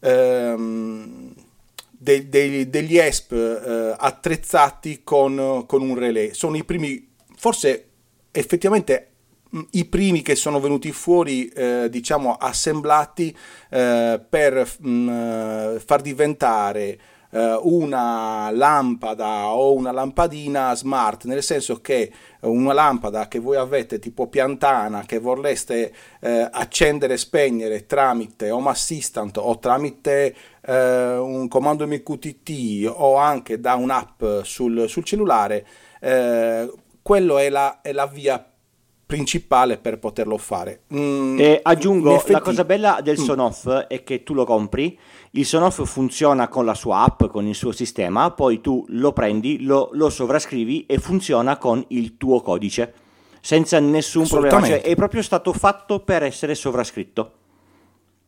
ehm, 0.00 1.34
dei, 1.90 2.28
dei, 2.28 2.68
degli 2.68 2.98
ESP 2.98 3.32
eh, 3.32 3.94
attrezzati 3.98 5.00
con, 5.02 5.64
con 5.66 5.82
un 5.82 5.98
relay. 5.98 6.34
Sono 6.34 6.56
i 6.56 6.64
primi, 6.64 7.08
forse 7.36 7.88
effettivamente 8.30 9.10
i 9.72 9.84
primi 9.86 10.22
che 10.22 10.34
sono 10.34 10.60
venuti 10.60 10.92
fuori, 10.92 11.48
eh, 11.48 11.88
diciamo, 11.88 12.34
assemblati 12.34 13.34
eh, 13.70 14.20
per 14.28 14.68
mh, 14.78 15.08
eh, 15.08 15.82
far 15.84 16.00
diventare 16.02 16.98
eh, 17.36 17.60
una 17.64 18.50
lampada 18.50 19.48
o 19.48 19.74
una 19.74 19.92
lampadina 19.92 20.74
smart, 20.74 21.24
nel 21.24 21.42
senso 21.42 21.82
che 21.82 22.10
una 22.40 22.72
lampada 22.72 23.28
che 23.28 23.38
voi 23.38 23.56
avete 23.56 23.98
tipo 23.98 24.28
piantana 24.28 25.04
che 25.04 25.18
vorreste 25.18 25.92
eh, 26.20 26.48
accendere 26.50 27.14
e 27.14 27.18
spegnere 27.18 27.84
tramite 27.84 28.50
Home 28.50 28.70
Assistant 28.70 29.36
o 29.36 29.58
tramite 29.58 30.34
eh, 30.62 31.16
un 31.16 31.46
comando 31.48 31.86
MQTT 31.86 32.90
o 32.90 33.16
anche 33.16 33.60
da 33.60 33.74
un'app 33.74 34.24
sul, 34.42 34.88
sul 34.88 35.04
cellulare, 35.04 35.66
quello 37.02 37.38
è 37.38 37.50
la, 37.50 37.80
è 37.82 37.92
la 37.92 38.06
via 38.06 38.42
principale 39.06 39.78
per 39.78 39.98
poterlo 39.98 40.36
fare. 40.36 40.82
Mm, 40.92 41.38
e 41.38 41.60
aggiungo, 41.62 42.22
la 42.26 42.40
cosa 42.40 42.64
bella 42.64 42.98
del 43.02 43.18
mm. 43.18 43.22
Sonoff 43.22 43.68
è 43.86 44.02
che 44.02 44.24
tu 44.24 44.34
lo 44.34 44.44
compri, 44.44 44.98
il 45.36 45.46
Sonoff 45.46 45.84
funziona 45.84 46.48
con 46.48 46.64
la 46.64 46.74
sua 46.74 47.02
app, 47.02 47.24
con 47.24 47.46
il 47.46 47.54
suo 47.54 47.72
sistema, 47.72 48.30
poi 48.30 48.60
tu 48.60 48.84
lo 48.88 49.12
prendi, 49.12 49.62
lo, 49.62 49.90
lo 49.92 50.08
sovrascrivi 50.08 50.86
e 50.86 50.98
funziona 50.98 51.58
con 51.58 51.84
il 51.88 52.16
tuo 52.16 52.40
codice, 52.40 52.92
senza 53.40 53.78
nessun 53.78 54.26
problema, 54.26 54.66
cioè 54.66 54.80
è 54.80 54.94
proprio 54.94 55.22
stato 55.22 55.52
fatto 55.52 56.00
per 56.00 56.22
essere 56.22 56.54
sovrascritto. 56.54 57.32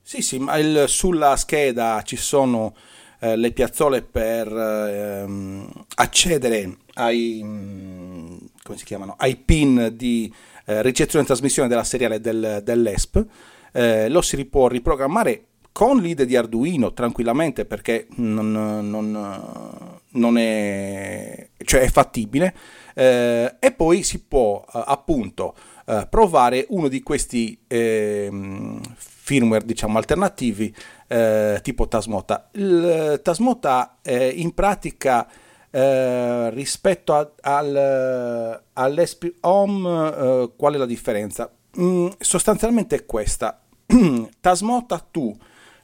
Sì, 0.02 0.22
sì, 0.22 0.38
ma 0.38 0.56
il, 0.56 0.84
sulla 0.86 1.36
scheda 1.36 2.02
ci 2.04 2.16
sono 2.16 2.74
eh, 3.20 3.36
le 3.36 3.52
piazzole 3.52 4.02
per 4.02 4.46
ehm, 4.50 5.70
accedere 5.96 6.76
ai, 6.94 7.40
mm, 7.42 8.36
come 8.62 8.78
si 8.78 8.84
chiamano, 8.84 9.14
ai 9.18 9.36
pin 9.36 9.92
di 9.94 10.32
eh, 10.66 10.82
ricezione 10.82 11.24
e 11.24 11.26
trasmissione 11.26 11.68
della 11.68 11.84
seriale 11.84 12.20
del, 12.20 12.60
dell'ESP, 12.62 13.26
eh, 13.72 14.08
lo 14.08 14.20
si 14.20 14.44
può 14.44 14.68
riprogrammare 14.68 15.47
con 15.78 15.98
l'IDE 15.98 16.26
di 16.26 16.34
Arduino 16.34 16.92
tranquillamente 16.92 17.64
perché 17.64 18.08
non, 18.16 18.50
non, 18.50 20.00
non 20.08 20.36
è, 20.36 21.50
cioè 21.62 21.82
è 21.82 21.88
fattibile 21.88 22.52
eh, 22.94 23.54
e 23.60 23.70
poi 23.70 24.02
si 24.02 24.24
può 24.24 24.64
eh, 24.74 24.82
appunto 24.84 25.54
eh, 25.86 26.08
provare 26.10 26.66
uno 26.70 26.88
di 26.88 27.00
questi 27.00 27.62
ehm, 27.68 28.80
firmware 28.96 29.64
diciamo 29.64 29.98
alternativi 29.98 30.74
eh, 31.06 31.60
tipo 31.62 31.86
Tasmota. 31.86 32.48
Il 32.54 33.20
Tasmota 33.22 33.98
in 34.02 34.52
pratica 34.54 35.28
eh, 35.70 36.50
rispetto 36.50 37.14
a, 37.14 37.30
al, 37.40 38.62
all'SP 38.72 39.32
Home, 39.42 40.08
eh, 40.08 40.50
qual 40.56 40.74
è 40.74 40.76
la 40.76 40.86
differenza? 40.86 41.48
Mm, 41.78 42.08
sostanzialmente 42.18 42.96
è 42.96 43.06
questa. 43.06 43.60
Tasmota 44.40 45.06
tu 45.08 45.36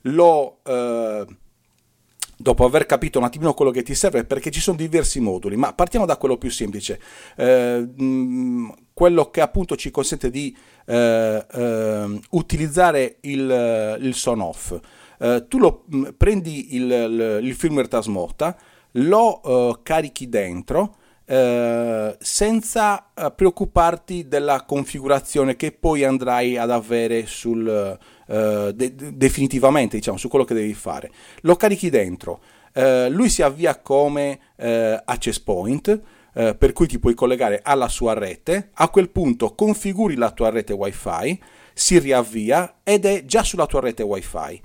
lo... 0.04 0.60
Eh, 0.64 1.26
dopo 2.36 2.64
aver 2.64 2.86
capito 2.86 3.18
un 3.18 3.24
attimino 3.24 3.54
quello 3.54 3.70
che 3.70 3.82
ti 3.82 3.94
serve, 3.94 4.24
perché 4.24 4.50
ci 4.50 4.60
sono 4.60 4.76
diversi 4.76 5.20
moduli, 5.20 5.56
ma 5.56 5.72
partiamo 5.72 6.04
da 6.04 6.16
quello 6.16 6.36
più 6.36 6.50
semplice, 6.50 7.00
eh, 7.36 7.78
mh, 7.78 8.04
mm, 8.04 8.68
quello 8.92 9.30
che 9.30 9.40
appunto 9.40 9.76
ci 9.76 9.90
consente 9.90 10.30
di 10.30 10.54
eh, 10.86 11.46
eh, 11.50 12.20
utilizzare 12.30 13.16
il, 13.22 13.98
il 14.00 14.14
son 14.14 14.40
off. 14.40 14.78
Eh, 15.18 15.46
tu 15.48 15.58
lo, 15.58 15.84
mh, 15.86 15.96
mm, 15.96 16.04
prendi 16.16 16.74
il, 16.76 16.90
il, 16.90 17.38
il 17.42 17.54
firmware 17.54 17.88
Tasmota, 17.88 18.56
lo 18.96 19.40
uh, 19.42 19.78
carichi 19.82 20.28
dentro 20.28 20.96
senza 21.26 23.10
preoccuparti 23.34 24.28
della 24.28 24.64
configurazione 24.66 25.56
che 25.56 25.72
poi 25.72 26.04
andrai 26.04 26.58
ad 26.58 26.70
avere 26.70 27.24
sul, 27.24 27.98
de- 28.26 28.94
definitivamente 28.94 29.96
diciamo, 29.96 30.16
su 30.16 30.28
quello 30.28 30.44
che 30.44 30.54
devi 30.54 30.74
fare. 30.74 31.10
Lo 31.40 31.56
carichi 31.56 31.90
dentro, 31.90 32.40
lui 33.08 33.28
si 33.28 33.42
avvia 33.42 33.78
come 33.80 34.38
access 34.56 35.38
point. 35.38 36.00
per 36.34 36.72
cui 36.72 36.88
ti 36.88 36.98
puoi 36.98 37.14
collegare 37.14 37.60
alla 37.62 37.88
sua 37.88 38.12
rete, 38.12 38.70
a 38.74 38.88
quel 38.88 39.10
punto 39.10 39.54
configuri 39.54 40.16
la 40.16 40.32
tua 40.32 40.50
rete 40.50 40.72
wifi, 40.72 41.40
si 41.72 42.00
riavvia 42.00 42.80
ed 42.82 43.04
è 43.04 43.24
già 43.24 43.44
sulla 43.44 43.66
tua 43.66 43.80
rete 43.80 44.02
wifi. 44.02 44.60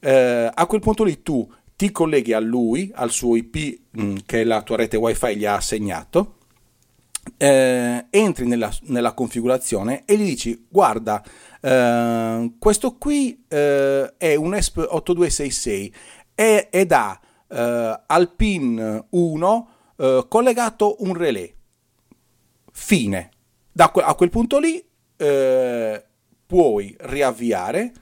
a 0.00 0.66
quel 0.66 0.80
punto 0.80 1.04
lì 1.04 1.22
tu 1.22 1.46
ti 1.82 1.90
colleghi 1.90 2.32
a 2.32 2.38
lui, 2.38 2.92
al 2.94 3.10
suo 3.10 3.34
IP 3.34 3.80
mh, 3.90 4.02
mm, 4.04 4.16
che 4.24 4.44
la 4.44 4.62
tua 4.62 4.76
rete 4.76 4.96
wifi 4.96 5.36
gli 5.36 5.44
ha 5.44 5.56
assegnato, 5.56 6.36
eh, 7.36 8.06
entri 8.10 8.46
nella, 8.46 8.72
nella, 8.82 9.12
configurazione 9.12 10.04
e 10.04 10.16
gli 10.16 10.24
dici 10.24 10.66
guarda 10.68 11.22
eh, 11.60 12.52
questo 12.58 12.96
qui 12.96 13.44
eh, 13.48 14.14
è 14.16 14.34
un 14.34 14.54
ESP 14.54 14.78
8266 14.78 15.94
e, 16.34 16.68
ed 16.70 16.92
ha 16.92 17.20
eh, 17.48 18.00
al 18.06 18.32
pin 18.34 19.04
1 19.08 19.68
eh, 19.96 20.26
collegato 20.28 20.96
un 21.00 21.14
relay 21.14 21.54
fine. 22.72 23.30
Da 23.70 23.90
que- 23.90 24.02
a 24.02 24.14
quel 24.14 24.30
punto 24.30 24.58
lì 24.58 24.84
eh, 25.16 26.04
puoi 26.46 26.96
riavviare 27.00 27.92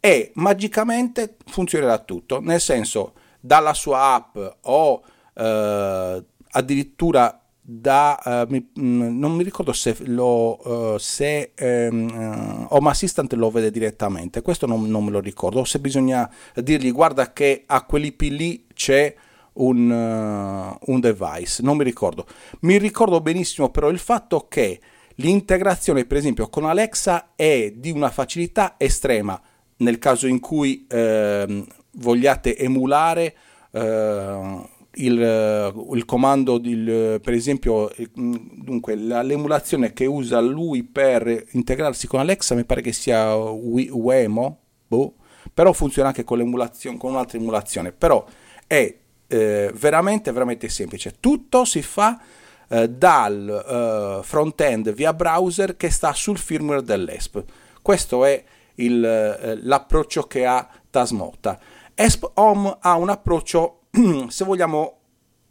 e 0.00 0.32
magicamente 0.34 1.36
funzionerà 1.46 1.98
tutto. 1.98 2.40
Nel 2.40 2.60
senso 2.60 3.14
dalla 3.40 3.74
sua 3.74 4.14
app 4.14 4.38
o 4.62 5.02
addirittura 5.34 7.41
da 7.80 8.18
uh, 8.46 8.52
mi, 8.52 8.70
mm, 8.78 9.18
non 9.18 9.32
mi 9.32 9.42
ricordo 9.42 9.72
se, 9.72 9.96
lo, 10.00 10.92
uh, 10.94 10.98
se 10.98 11.52
um, 11.60 12.66
Home 12.68 12.90
Assistant 12.90 13.32
lo 13.32 13.50
vede 13.50 13.70
direttamente 13.70 14.42
questo 14.42 14.66
non, 14.66 14.88
non, 14.90 15.04
me 15.04 15.10
lo 15.10 15.20
ricordo 15.20 15.64
se 15.64 15.78
bisogna 15.78 16.30
dirgli 16.54 16.92
guarda 16.92 17.32
che 17.32 17.64
a 17.66 17.84
quell'IP 17.84 18.20
lì 18.22 18.66
c'è 18.74 19.14
un, 19.54 19.90
un 19.90 21.00
device 21.00 21.62
non 21.62 21.76
mi 21.76 21.84
ricordo. 21.84 22.26
Mi 22.60 22.78
ricordo 22.78 23.20
benissimo 23.20 23.70
però 23.70 23.88
il 23.88 23.98
fatto 23.98 24.46
che 24.48 24.80
l'integrazione 25.16 26.04
per 26.04 26.16
esempio 26.16 26.48
con 26.48 26.64
Alexa 26.64 27.32
è 27.34 27.72
di 27.74 27.90
una 27.90 28.10
facilità 28.10 28.74
estrema 28.78 29.40
nel 29.78 29.98
caso 29.98 30.26
in 30.26 30.40
cui 30.40 30.86
eh, 30.88 31.64
vogliate 31.92 32.56
emulare 32.56 33.34
eh, 33.72 34.68
il, 34.94 35.84
il, 35.92 36.04
comando, 36.04 36.60
il, 36.62 37.20
per 37.22 37.32
esempio, 37.32 37.90
dunque, 38.14 38.94
la, 38.96 39.22
l'emulazione 39.22 39.92
che 39.92 40.06
usa 40.06 40.40
lui 40.40 40.82
per 40.82 41.46
integrarsi 41.50 42.06
con 42.06 42.20
Alexa 42.20 42.54
mi 42.54 42.64
pare 42.64 42.82
che 42.82 42.92
sia 42.92 43.34
Wemo, 43.34 44.58
boh, 44.86 45.14
però 45.52 45.72
funziona 45.72 46.08
anche 46.08 46.24
con 46.24 46.38
l'emulazione, 46.38 46.98
con 46.98 47.12
un'altra 47.12 47.38
emulazione, 47.38 47.92
però 47.92 48.24
è 48.66 48.94
eh, 49.26 49.72
veramente, 49.74 50.30
veramente 50.32 50.68
semplice. 50.68 51.16
Tutto 51.18 51.64
si 51.64 51.82
fa 51.82 52.20
eh, 52.68 52.88
dal 52.88 54.20
eh, 54.20 54.24
front-end 54.24 54.92
via 54.92 55.12
browser 55.12 55.76
che 55.76 55.90
sta 55.90 56.12
sul 56.12 56.38
firmware 56.38 56.82
dell'ESP. 56.82 57.44
Questo 57.80 58.24
è 58.24 58.42
il, 58.76 59.04
eh, 59.04 59.58
l'approccio 59.62 60.22
che 60.24 60.46
ha 60.46 60.68
Tasmota. 60.90 61.58
ESP 61.94 62.30
Home 62.34 62.76
ha 62.80 62.96
un 62.96 63.10
approccio, 63.10 63.81
se 64.28 64.44
vogliamo, 64.44 64.98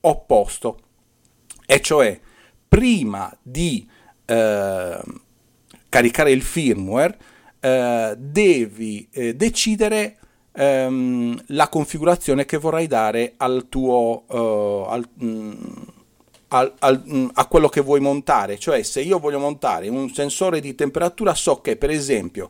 opposto, 0.02 0.80
e 1.66 1.80
cioè 1.80 2.20
prima 2.68 3.32
di 3.42 3.88
eh, 4.26 5.00
caricare 5.88 6.32
il 6.32 6.42
firmware 6.42 7.18
eh, 7.60 8.16
devi 8.18 9.08
eh, 9.12 9.36
decidere 9.36 10.18
ehm, 10.54 11.44
la 11.48 11.70
configurazione 11.70 12.46
che 12.46 12.58
vorrai 12.58 12.88
dare 12.88 13.34
al 13.38 13.68
tuo 13.70 14.24
uh, 14.28 14.90
al, 14.90 15.08
mm, 15.24 15.54
al, 16.50 16.74
al, 16.80 17.04
mm, 17.08 17.28
a 17.34 17.46
quello 17.48 17.70
che 17.70 17.82
vuoi 17.82 18.00
montare. 18.00 18.58
Cioè 18.58 18.82
se 18.84 19.02
io 19.02 19.20
voglio 19.20 19.40
montare 19.40 19.88
un 19.88 20.10
sensore 20.10 20.60
di 20.60 20.76
temperatura 20.76 21.36
so 21.36 21.62
che 21.62 21.76
per 21.76 21.90
esempio 21.90 22.50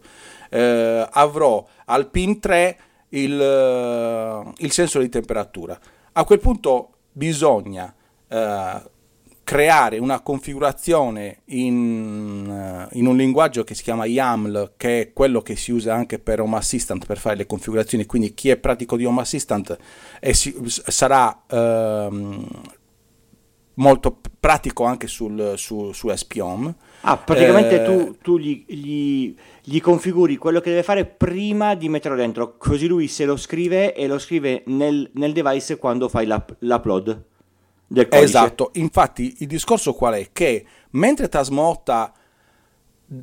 eh, 0.50 1.08
avrò 1.12 1.66
al 1.86 2.10
pin 2.10 2.40
3 2.40 2.78
il, 3.14 3.32
uh, 3.34 4.54
il 4.58 4.72
sensore 4.72 5.06
di 5.06 5.10
temperatura 5.10 5.80
a 6.14 6.26
quel 6.26 6.40
punto 6.40 6.90
bisogna 7.12 7.94
uh, 8.28 8.90
creare 9.44 9.98
una 9.98 10.20
configurazione 10.20 11.40
in, 11.46 12.48
uh, 12.92 12.98
in, 12.98 13.06
un 13.06 13.16
linguaggio 13.16 13.64
che 13.64 13.76
si 13.76 13.84
chiama 13.84 14.06
YAML, 14.06 14.74
che 14.76 15.02
è 15.02 15.14
quello 15.14 15.42
che 15.42 15.56
si 15.56 15.72
usa 15.72 15.94
anche 15.94 16.20
per 16.20 16.42
Home 16.42 16.58
Assistant 16.58 17.06
per 17.06 17.18
fare 17.18 17.38
le 17.38 17.46
configurazioni, 17.46 18.06
quindi 18.06 18.34
chi 18.34 18.50
è 18.50 18.58
pratico 18.58 18.98
di 18.98 19.06
Home 19.06 19.22
Assistant 19.22 19.78
è, 20.20 20.34
si, 20.34 20.54
sarà 20.66 21.44
uh, 21.50 22.48
molto 23.76 24.20
pratico 24.40 24.84
anche 24.84 25.08
sul, 25.08 25.54
su, 25.56 25.92
su 25.94 26.14
SPOM. 26.14 26.76
Ah, 27.02 27.18
praticamente 27.18 27.82
eh, 27.82 27.86
tu, 27.86 28.18
tu 28.22 28.38
gli, 28.38 28.64
gli, 28.68 29.36
gli, 29.64 29.82
configuri 29.82 30.36
quello 30.38 30.60
che 30.60 30.70
deve 30.70 30.84
fare 30.84 31.06
prima 31.06 31.74
di 31.74 31.90
metterlo 31.90 32.18
dentro, 32.18 32.58
così 32.58 32.88
lui 32.88 33.08
se 33.08 33.26
lo 33.26 33.38
scrive 33.38 33.96
e 33.96 34.08
lo 34.08 34.20
scrive 34.20 34.64
nel, 34.68 35.10
nel 35.14 35.34
device 35.34 35.78
quando 35.78 36.10
fai 36.10 36.28
l'up, 36.28 36.56
l'upload 36.60 37.24
del 37.88 38.08
codice. 38.08 38.24
Esatto, 38.24 38.70
infatti 38.74 39.36
il 39.40 39.48
discorso 39.48 39.94
qual 39.94 40.14
è? 40.14 40.30
Che 40.32 40.66
mentre 40.92 41.28
Tasmota 41.28 42.14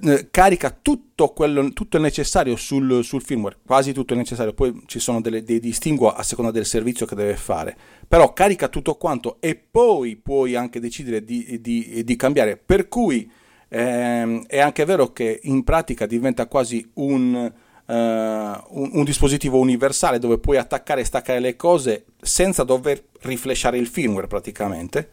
eh, 0.03 0.29
carica 0.31 0.77
tutto, 0.83 1.29
quello, 1.29 1.73
tutto 1.73 1.97
il 1.97 2.03
necessario 2.03 2.57
sul, 2.57 3.03
sul, 3.05 3.23
firmware, 3.23 3.59
quasi 3.65 3.93
tutto 3.93 4.13
il 4.13 4.19
necessario, 4.19 4.53
poi 4.53 4.83
ci 4.87 4.99
sono 4.99 5.21
delle, 5.21 5.43
dei 5.43 5.61
distinguo 5.61 6.11
a 6.13 6.23
seconda 6.23 6.51
del 6.51 6.67
servizio 6.67 7.07
che 7.07 7.15
deve 7.15 7.37
fare, 7.37 7.77
però 8.07 8.33
carica 8.33 8.69
tutto 8.69 8.97
quanto 8.97 9.37
e 9.41 9.55
poi 9.55 10.17
puoi 10.17 10.57
anche 10.57 10.81
decidere 10.81 11.25
di, 11.25 11.61
di, 11.61 12.03
di 12.05 12.17
cambiare, 12.17 12.57
per 12.57 12.89
cui 12.89 13.31
ehm, 13.69 14.47
è 14.47 14.61
anche 14.61 14.85
vero 14.85 15.13
che 15.13 15.41
in 15.45 15.65
pratica 15.65 16.07
diventa 16.07 16.47
quasi 16.47 16.89
un 16.95 17.53
uh, 17.89 17.93
un, 17.93 18.91
un, 18.93 19.05
dispositivo 19.05 19.59
universale 19.59 20.19
dove 20.19 20.39
puoi 20.39 20.57
attaccare 20.57 21.01
e 21.01 21.05
staccare 21.05 21.41
le 21.41 21.57
cose 21.57 22.07
senza 22.21 22.65
dover 22.65 23.03
riflashare 23.23 23.79
il 23.79 23.87
firmware 23.87 24.27
praticamente. 24.27 25.11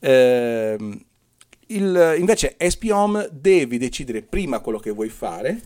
Uh, 0.00 1.00
il, 1.68 2.16
invece 2.18 2.56
SPOM 2.58 3.28
devi 3.30 3.78
decidere 3.78 4.22
prima 4.22 4.60
quello 4.60 4.78
che 4.78 4.90
vuoi 4.90 5.08
fare 5.08 5.60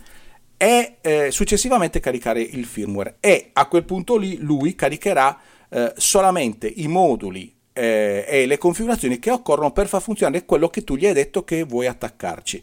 e 0.56 0.96
eh, 1.00 1.30
successivamente 1.30 2.00
caricare 2.00 2.40
il 2.40 2.64
firmware 2.64 3.16
e 3.20 3.50
a 3.52 3.66
quel 3.66 3.84
punto 3.84 4.16
lì 4.16 4.38
lui 4.38 4.74
caricherà 4.74 5.38
eh, 5.68 5.92
solamente 5.96 6.66
i 6.66 6.86
moduli 6.86 7.52
eh, 7.78 8.24
e 8.26 8.46
le 8.46 8.58
configurazioni 8.58 9.20
che 9.20 9.30
occorrono 9.30 9.70
per 9.70 9.86
far 9.86 10.02
funzionare 10.02 10.44
quello 10.44 10.68
che 10.68 10.82
tu 10.82 10.96
gli 10.96 11.06
hai 11.06 11.12
detto 11.12 11.44
che 11.44 11.62
vuoi 11.62 11.86
attaccarci. 11.86 12.62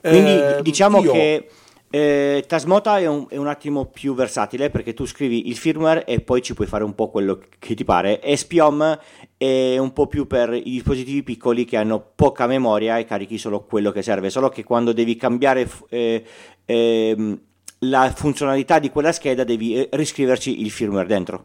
Quindi 0.00 0.32
ehm, 0.32 0.60
diciamo 0.60 1.00
io... 1.00 1.12
che 1.12 1.48
eh, 1.90 2.44
Tasmota 2.46 2.98
è 2.98 3.06
un, 3.06 3.26
è 3.28 3.36
un, 3.36 3.46
attimo 3.46 3.86
più 3.86 4.14
versatile 4.14 4.68
perché 4.68 4.94
tu 4.94 5.06
scrivi 5.06 5.48
il 5.48 5.56
firmware 5.56 6.04
e 6.04 6.20
poi 6.20 6.42
ci 6.42 6.54
puoi 6.54 6.66
fare 6.66 6.84
un 6.84 6.94
po' 6.94 7.08
quello 7.08 7.40
che 7.58 7.74
ti 7.74 7.84
pare. 7.84 8.20
SPOM 8.34 8.98
è 9.36 9.78
un 9.78 9.92
po' 9.92 10.06
più 10.08 10.26
per 10.26 10.52
i 10.52 10.62
dispositivi 10.62 11.22
piccoli 11.22 11.64
che 11.64 11.76
hanno 11.76 12.04
poca 12.14 12.46
memoria 12.46 12.98
e 12.98 13.04
carichi 13.04 13.38
solo 13.38 13.64
quello 13.64 13.92
che 13.92 14.02
serve, 14.02 14.28
solo 14.28 14.48
che 14.48 14.64
quando 14.64 14.92
devi 14.92 15.16
cambiare 15.16 15.68
eh, 15.88 16.24
eh, 16.64 17.38
la 17.82 18.12
funzionalità 18.14 18.80
di 18.80 18.90
quella 18.90 19.12
scheda 19.12 19.44
devi 19.44 19.76
eh, 19.76 19.88
riscriverci 19.92 20.60
il 20.62 20.70
firmware 20.70 21.06
dentro. 21.06 21.44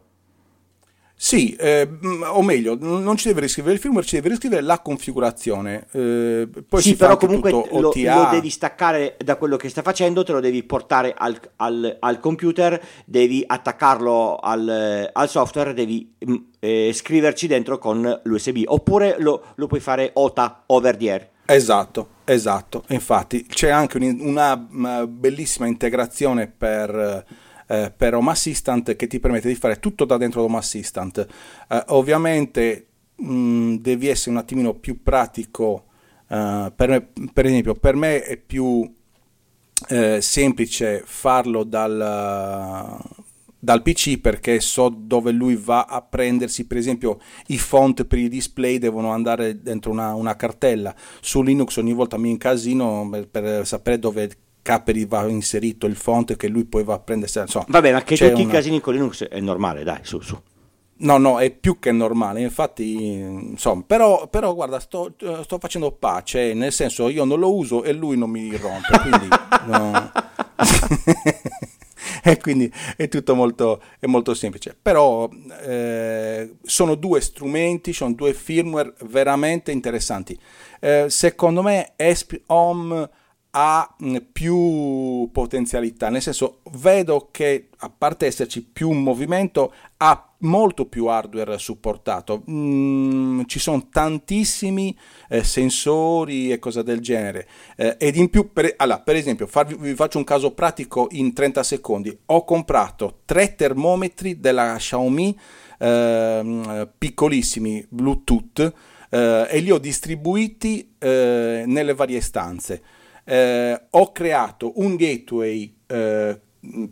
Sì, 1.16 1.56
eh, 1.56 1.88
o 2.26 2.42
meglio, 2.42 2.76
non 2.78 3.16
ci 3.16 3.30
deve 3.30 3.42
riscrivere 3.42 3.76
il 3.76 3.80
firmware, 3.80 4.06
ci 4.06 4.16
deve 4.16 4.30
riscrivere 4.30 4.62
la 4.62 4.80
configurazione. 4.80 5.88
Eh, 5.92 6.50
poi 6.68 6.82
sì, 6.82 6.96
però 6.96 7.16
comunque 7.16 7.50
lo, 7.50 7.66
lo, 7.72 7.94
devi 8.30 8.50
staccare 8.50 9.16
da 9.24 9.38
quello 9.38 9.56
che 9.56 9.70
sta 9.70 9.82
facendo, 9.82 10.24
te 10.24 10.34
lo 10.34 10.42
devi 10.42 10.64
portare 10.64 11.14
al, 11.16 11.40
al, 11.58 11.98
al 12.00 12.20
computer, 12.20 12.82
devi 13.06 13.42
attaccarlo 13.46 14.36
al, 14.36 15.10
al 15.14 15.30
software, 15.30 15.74
devi 15.74 16.14
mm, 16.30 16.36
eh, 16.60 16.92
scriverci 16.94 17.48
dentro 17.48 17.78
con 17.78 18.20
l'USB, 18.24 18.64
oppure 18.66 19.16
lo, 19.20 19.44
lo, 19.56 19.68
puoi 19.68 19.80
fare 19.80 20.10
OTA, 20.14 20.64
over 20.68 20.98
the 20.98 21.10
air. 21.10 21.30
Esatto, 21.46 22.08
esatto. 22.26 22.84
Infatti 22.90 23.46
c'è 23.46 23.70
anche 23.70 23.98
un, 23.98 24.18
una, 24.20 24.68
una 24.72 25.08
bellissima 25.08 25.68
integrazione 25.68 26.48
per 26.48 27.26
eh, 27.68 27.92
per 27.96 28.16
Home 28.16 28.32
Assistant 28.32 28.96
che 28.96 29.08
ti 29.08 29.20
permette 29.20 29.48
di 29.48 29.56
fare 29.56 29.80
tutto 29.80 30.06
da 30.06 30.18
dentro 30.18 30.44
Home 30.44 30.58
Assistant. 30.58 31.28
Eh, 31.70 31.84
ovviamente 31.88 32.88
mh, 33.16 33.34
mm, 33.34 33.76
devi 33.76 34.08
essere 34.08 34.32
un 34.32 34.38
attimino 34.38 34.74
più 34.74 35.02
pratico, 35.02 35.86
eh, 36.28 36.72
per, 36.76 36.90
me, 36.90 37.08
per, 37.32 37.46
esempio 37.46 37.74
per 37.76 37.96
me 37.96 38.24
è 38.24 38.38
più 38.38 38.92
eh, 39.90 40.22
semplice 40.22 41.04
farlo 41.06 41.64
dal, 41.64 43.00
dal 43.60 43.82
PC 43.82 44.20
perché 44.20 44.60
so 44.60 44.90
dove 44.90 45.32
lui 45.32 45.56
va 45.56 45.86
a 45.86 46.02
prendersi 46.02 46.66
per 46.66 46.78
esempio 46.78 47.20
i 47.48 47.58
font 47.58 48.06
per 48.06 48.20
i 48.20 48.30
display 48.30 48.78
devono 48.78 49.12
andare 49.12 49.62
dentro 49.62 49.92
una, 49.92 50.14
una 50.14 50.36
cartella 50.36 50.96
su 51.22 51.42
Linux 51.42 51.78
ogni 51.78 51.94
volta 51.94 52.18
mi 52.18 52.30
incasino 52.30 53.08
per, 53.10 53.28
per 53.28 53.68
sapere 53.68 54.00
dove 54.00 54.30
Capri 54.64 55.06
va 55.06 55.28
inserito 55.28 55.86
il 55.86 55.96
font 55.96 56.36
che 56.36 56.48
lui 56.48 56.66
poi 56.66 56.84
va 56.84 56.96
a 56.96 57.00
prendersi. 57.00 57.38
Insomma, 57.38 57.66
Vabbè, 57.68 57.92
ma 57.92 58.02
che 58.02 58.16
tutti 58.16 58.42
una... 58.42 58.42
i 58.42 58.48
casini 58.48 58.80
con 58.80 58.94
Linux 58.94 59.26
è 59.26 59.40
normale, 59.40 59.84
dai, 59.84 60.00
su, 60.02 60.20
su. 60.22 60.42
No, 60.96 61.18
no, 61.18 61.40
è 61.40 61.52
più 61.52 61.80
che 61.80 61.92
normale, 61.92 62.42
infatti, 62.42 62.96
insomma, 62.96 63.84
però, 63.86 64.28
però 64.30 64.54
guarda, 64.54 64.80
sto, 64.80 65.14
sto, 65.44 65.58
facendo 65.60 65.92
pace, 65.92 66.54
nel 66.54 66.72
senso 66.72 67.10
io 67.10 67.26
non 67.26 67.40
lo 67.40 67.54
uso 67.54 67.84
e 67.84 67.92
lui 67.92 68.18
non 68.18 68.30
mi 68.30 68.56
rompe, 68.56 69.00
quindi... 69.00 69.28
no. 69.68 70.12
e 72.24 72.38
quindi 72.38 72.72
è 72.96 73.10
tutto 73.10 73.36
molto, 73.36 73.82
è 74.00 74.06
molto 74.06 74.34
semplice. 74.34 74.78
Però 74.82 75.30
eh, 75.66 76.56
sono 76.62 76.96
due 76.96 77.20
strumenti, 77.20 77.92
sono 77.92 78.14
due 78.14 78.34
firmware 78.34 78.94
veramente 79.08 79.72
interessanti. 79.72 80.40
Eh, 80.80 81.08
secondo 81.10 81.62
me 81.62 81.94
ESP 81.98 82.44
Home 82.48 83.10
ha 83.56 83.96
più 84.32 85.30
potenzialità, 85.32 86.10
nel 86.10 86.24
senso 86.24 86.62
vedo 86.72 87.30
che 87.30 87.70
a 87.78 87.92
parte 87.96 88.26
esserci 88.26 88.64
più 88.64 88.90
movimento 88.92 89.72
ha 89.98 90.34
molto 90.40 90.88
più 90.88 91.06
hardware 91.06 91.60
supportato, 91.60 92.44
mm, 92.50 93.42
ci 93.46 93.60
sono 93.60 93.90
tantissimi 93.92 94.98
eh, 95.30 95.44
sensori 95.44 96.52
e 96.52 96.58
cose 96.58 96.82
del 96.82 97.00
genere. 97.00 97.48
Eh, 97.76 97.96
ed 98.00 98.16
in 98.16 98.32
più, 98.32 98.52
per, 98.52 98.74
allora, 98.78 99.00
per 99.02 99.18
esempio 99.18 99.46
farvi, 99.46 99.76
vi 99.78 99.94
faccio 99.94 100.18
un 100.18 100.24
caso 100.24 100.52
pratico 100.54 101.08
in 101.12 101.32
30 101.32 101.62
secondi, 101.62 102.18
ho 102.26 102.44
comprato 102.46 103.20
tre 103.24 103.54
termometri 103.54 104.40
della 104.40 104.78
Xiaomi 104.78 105.40
eh, 105.78 106.90
piccolissimi 106.98 107.86
Bluetooth 107.88 108.74
eh, 109.12 109.48
e 109.48 109.60
li 109.60 109.70
ho 109.70 109.78
distribuiti 109.78 110.96
eh, 110.98 111.66
nelle 111.68 111.94
varie 111.94 112.20
stanze 112.20 112.82
eh, 113.24 113.82
ho 113.90 114.12
creato 114.12 114.74
un 114.76 114.96
gateway 114.96 115.76
eh, 115.88 116.40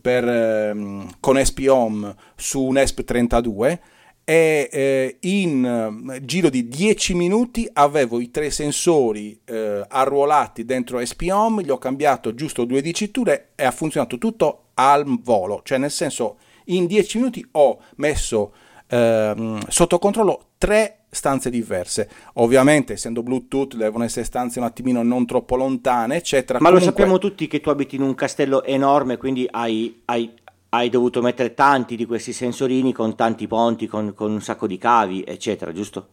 per, 0.02 0.28
eh, 0.28 1.06
con 1.20 1.44
SPOM 1.44 2.16
su 2.36 2.64
un 2.64 2.76
ESP32 2.76 3.80
e 4.24 4.70
eh, 4.72 5.18
in 5.22 6.10
eh, 6.12 6.26
giro 6.26 6.50
di 6.50 6.68
10 6.68 7.16
minuti 7.16 7.68
avevo 7.74 8.20
i 8.20 8.32
tre 8.32 8.52
sensori 8.52 9.40
eh, 9.46 9.84
arruolati 9.88 10.64
dentro 10.64 11.04
SPOM, 11.04 11.62
gli 11.62 11.70
ho 11.70 11.78
cambiato 11.78 12.34
giusto 12.34 12.66
due 12.66 12.82
diciture 12.82 13.50
e 13.56 13.66
ha 13.66 13.72
funzionato 13.72 14.18
tutto 14.18 14.66
al 14.76 15.06
volo, 15.22 15.62
cioè 15.64 15.78
nel 15.78 15.92
senso 15.92 16.38
in 16.66 16.86
10 16.86 17.18
minuti 17.18 17.46
ho 17.52 17.80
messo 17.96 18.54
ehm, 18.88 19.60
sotto 19.68 20.00
controllo 20.00 20.52
tre 20.58 21.01
stanze 21.12 21.50
diverse. 21.50 22.10
Ovviamente, 22.36 22.94
essendo 22.94 23.22
Bluetooth, 23.22 23.76
devono 23.76 24.06
essere 24.06 24.26
stanze 24.26 24.60
un 24.60 24.66
attimino 24.66 25.04
non 25.04 25.26
troppo 25.26 25.56
lontane, 25.58 26.16
eccetera. 26.16 26.58
Ma 26.60 26.70
Comunque... 26.70 26.86
lo 26.86 26.92
sappiamo 26.92 27.18
tutti 27.20 27.48
che 27.48 27.60
tu 27.60 27.70
abiti 27.70 27.98
in 27.98 28.02
un 28.02 28.16
castello 28.16 28.64
enorme, 28.64 29.18
quindi 29.18 29.46
hai, 29.52 30.02
hai, 30.06 30.32
hai 30.70 30.90
dovuto 30.90 31.22
mettere 31.22 31.54
tanti 31.54 31.96
di 31.98 32.06
questi 32.06 32.32
sensorini 32.32 32.94
con 32.94 33.16
tanti 33.16 33.46
ponti, 33.46 33.88
con, 33.88 34.14
con 34.16 34.32
un 34.32 34.42
sacco 34.42 34.66
di 34.68 34.78
cavi, 34.78 35.24
eccetera, 35.28 35.74
giusto? 35.74 36.08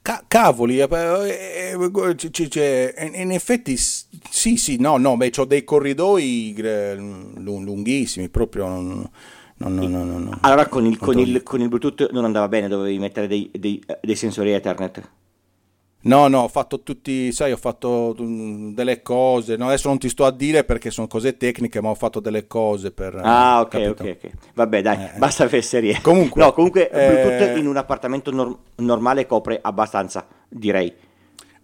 Ca- 0.00 0.24
cavoli, 0.28 0.78
eh, 0.78 0.88
eh, 0.88 1.76
eh, 2.54 3.20
in 3.20 3.32
effetti 3.32 3.76
sì, 3.76 4.56
sì, 4.56 4.76
no, 4.78 4.98
no, 4.98 5.16
beh, 5.16 5.32
ho 5.36 5.44
dei 5.44 5.64
corridoi 5.64 6.54
lunghissimi, 7.36 8.28
proprio... 8.28 8.66
Non, 8.68 9.10
no, 9.58 9.68
no, 9.68 10.04
no, 10.04 10.18
no, 10.18 10.38
Allora 10.42 10.66
con 10.66 10.84
il, 10.84 10.98
con, 10.98 11.18
il, 11.18 11.42
con 11.42 11.60
il, 11.60 11.68
Bluetooth 11.68 12.10
non 12.10 12.24
andava 12.24 12.48
bene, 12.48 12.68
dovevi 12.68 12.98
mettere 12.98 13.26
dei, 13.26 13.50
dei, 13.52 13.82
dei 14.00 14.14
sensori 14.14 14.52
Ethernet. 14.52 15.08
No, 16.06 16.28
no, 16.28 16.42
ho 16.42 16.48
fatto 16.48 16.82
tutti, 16.82 17.32
sai, 17.32 17.50
ho 17.50 17.56
fatto 17.56 18.14
mm, 18.20 18.74
delle 18.74 19.02
cose, 19.02 19.56
no, 19.56 19.66
adesso 19.66 19.88
non 19.88 19.98
ti 19.98 20.08
sto 20.08 20.24
a 20.24 20.30
dire 20.30 20.62
perché 20.62 20.90
sono 20.90 21.08
cose 21.08 21.36
tecniche, 21.36 21.80
ma 21.80 21.88
ho 21.88 21.94
fatto 21.94 22.20
delle 22.20 22.46
cose 22.46 22.92
per... 22.92 23.18
Ah, 23.20 23.60
ok, 23.60 23.68
capito? 23.68 24.02
ok, 24.02 24.18
ok. 24.22 24.30
Vabbè, 24.54 24.82
dai, 24.82 25.04
eh, 25.04 25.18
basta 25.18 25.48
fesserie. 25.48 26.00
Comunque... 26.02 26.40
No, 26.40 26.52
comunque 26.52 26.90
eh, 26.90 27.08
Bluetooth 27.08 27.56
in 27.56 27.66
un 27.66 27.76
appartamento 27.76 28.30
nor- 28.30 28.56
normale 28.76 29.26
copre 29.26 29.58
abbastanza, 29.60 30.26
direi. 30.48 30.92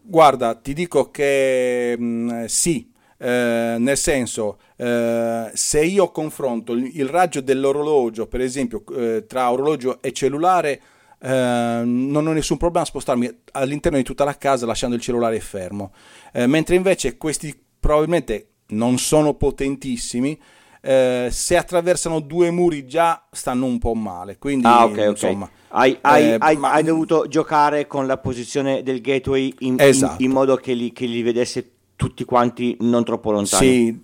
Guarda, 0.00 0.56
ti 0.56 0.72
dico 0.72 1.12
che 1.12 1.94
mh, 1.96 2.04
mm, 2.04 2.44
sì, 2.46 2.91
eh, 3.22 3.76
nel 3.78 3.96
senso, 3.96 4.58
eh, 4.76 5.48
se 5.54 5.84
io 5.84 6.10
confronto 6.10 6.72
il, 6.72 6.90
il, 6.94 7.06
raggio 7.06 7.40
dell'orologio, 7.40 8.26
per 8.26 8.40
esempio, 8.40 8.82
eh, 8.96 9.26
tra 9.28 9.52
orologio 9.52 10.02
e 10.02 10.10
cellulare, 10.10 10.80
eh, 11.20 11.82
non 11.84 12.26
ho 12.26 12.32
nessun 12.32 12.56
problema 12.56 12.84
a 12.84 12.88
spostarmi 12.88 13.30
all'interno 13.52 13.98
di 13.98 14.02
tutta 14.02 14.24
la 14.24 14.36
casa 14.36 14.66
lasciando 14.66 14.96
il 14.96 15.02
cellulare 15.02 15.38
fermo, 15.38 15.92
eh, 16.32 16.48
mentre 16.48 16.74
invece 16.74 17.16
questi 17.16 17.56
probabilmente 17.78 18.48
non 18.68 18.98
sono 18.98 19.34
potentissimi. 19.34 20.36
Se 20.84 21.56
attraversano 21.56 22.18
due 22.18 22.50
muri 22.50 22.88
già 22.88 23.28
stanno 23.30 23.66
un 23.66 23.78
po' 23.78 23.94
male. 23.94 24.36
Quindi, 24.36 24.66
ah, 24.66 24.84
okay, 24.84 25.10
insomma, 25.10 25.44
okay. 25.44 25.56
Hai, 25.68 25.98
hai, 26.00 26.36
hai, 26.40 26.56
ma... 26.56 26.72
hai, 26.72 26.82
dovuto 26.82 27.28
giocare 27.28 27.86
con 27.86 28.08
la 28.08 28.18
posizione 28.18 28.82
del 28.82 29.00
gateway 29.00 29.54
in, 29.60 29.76
esatto. 29.78 30.20
in, 30.20 30.26
in 30.28 30.34
modo 30.34 30.56
che 30.56 30.72
li, 30.72 30.92
che 30.92 31.06
li, 31.06 31.22
vedesse 31.22 31.81
tutti 32.02 32.24
quanti 32.24 32.76
non 32.80 33.04
troppo 33.04 33.30
lontani. 33.30 33.64
Sì, 33.64 34.00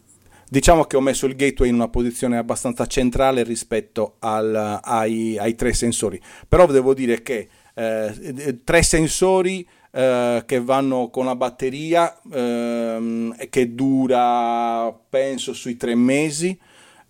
Diciamo 0.51 0.85
che 0.85 0.97
ho 0.97 1.01
messo 1.03 1.27
il 1.27 1.37
gateway 1.37 1.69
in 1.69 1.75
una 1.75 1.89
posizione 1.89 2.39
abbastanza 2.39 2.87
centrale 2.87 3.43
rispetto 3.43 4.15
al, 4.21 4.81
ai, 4.83 5.37
ai, 5.37 5.55
tre 5.55 5.75
sensori, 5.75 6.19
però 6.49 6.65
devo 6.65 6.95
dire 6.95 7.21
che 7.21 7.49
eh, 7.75 8.61
tre 8.65 8.83
sensori 8.83 9.69
eh, 9.91 10.43
che 10.47 10.61
vanno 10.61 11.11
con 11.11 11.27
la 11.27 11.37
batteria 11.37 12.19
eh, 12.33 13.49
che 13.51 13.75
dura 13.75 14.91
penso 15.11 15.53
sui 15.53 15.77
tre 15.77 15.95
mesi. 15.95 16.59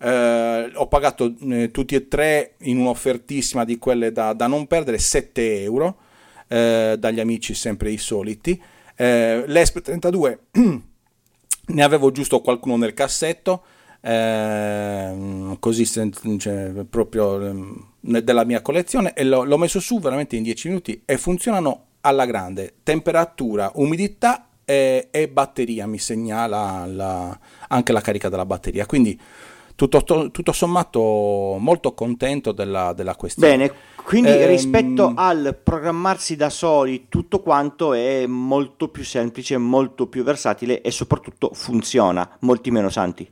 Eh, 0.01 0.71
ho 0.73 0.87
pagato 0.87 1.33
eh, 1.49 1.71
tutti 1.71 1.95
e 1.95 2.09
tre 2.09 2.55
in 2.63 2.77
un'offertissima 2.79 3.63
di 3.63 3.77
quelle 3.77 4.11
da, 4.11 4.33
da 4.33 4.47
non 4.47 4.67
perdere 4.67 4.97
7 4.97 5.61
euro 5.61 5.97
dagli 6.49 7.19
amici 7.19 7.53
sempre 7.53 7.91
i 7.91 7.97
soliti. 7.97 8.59
L'ESP 9.05 9.79
32 9.81 10.39
ne 11.67 11.83
avevo 11.83 12.11
giusto 12.11 12.41
qualcuno 12.41 12.75
nel 12.75 12.93
cassetto, 12.93 13.63
eh, 14.01 15.55
così 15.59 15.85
cioè, 15.85 16.85
proprio 16.89 17.45
eh, 17.45 18.23
della 18.23 18.43
mia 18.43 18.61
collezione 18.61 19.13
e 19.13 19.23
l'ho, 19.23 19.43
l'ho, 19.43 19.57
messo 19.57 19.79
su 19.79 19.99
veramente 19.99 20.35
in 20.35 20.43
10 20.43 20.67
minuti 20.67 21.01
e 21.05 21.17
funzionano 21.17 21.85
alla 22.01 22.25
grande. 22.25 22.75
Temperatura, 22.83 23.71
umidità 23.75 24.49
e, 24.65 25.07
e 25.11 25.27
batteria 25.29 25.87
mi 25.87 25.97
segnala 25.97 26.85
la, 26.85 27.39
anche 27.69 27.93
la 27.93 28.01
carica 28.01 28.27
della 28.27 28.45
batteria. 28.45 28.85
Quindi 28.85 29.19
tutto, 29.87 30.31
tutto 30.31 30.51
sommato 30.51 31.57
molto 31.59 31.93
contento 31.93 32.51
della, 32.51 32.93
della 32.93 33.15
questione. 33.15 33.55
Bene, 33.55 33.73
quindi 34.03 34.31
ehm... 34.31 34.47
rispetto 34.47 35.13
al 35.15 35.57
programmarsi 35.61 36.35
da 36.35 36.49
soli, 36.49 37.05
tutto 37.07 37.39
quanto 37.39 37.93
è 37.93 38.25
molto 38.25 38.89
più 38.89 39.03
semplice, 39.03 39.57
molto 39.57 40.07
più 40.07 40.23
versatile 40.23 40.81
e 40.81 40.91
soprattutto 40.91 41.51
funziona, 41.53 42.37
molti 42.39 42.71
meno 42.71 42.89
santi. 42.89 43.31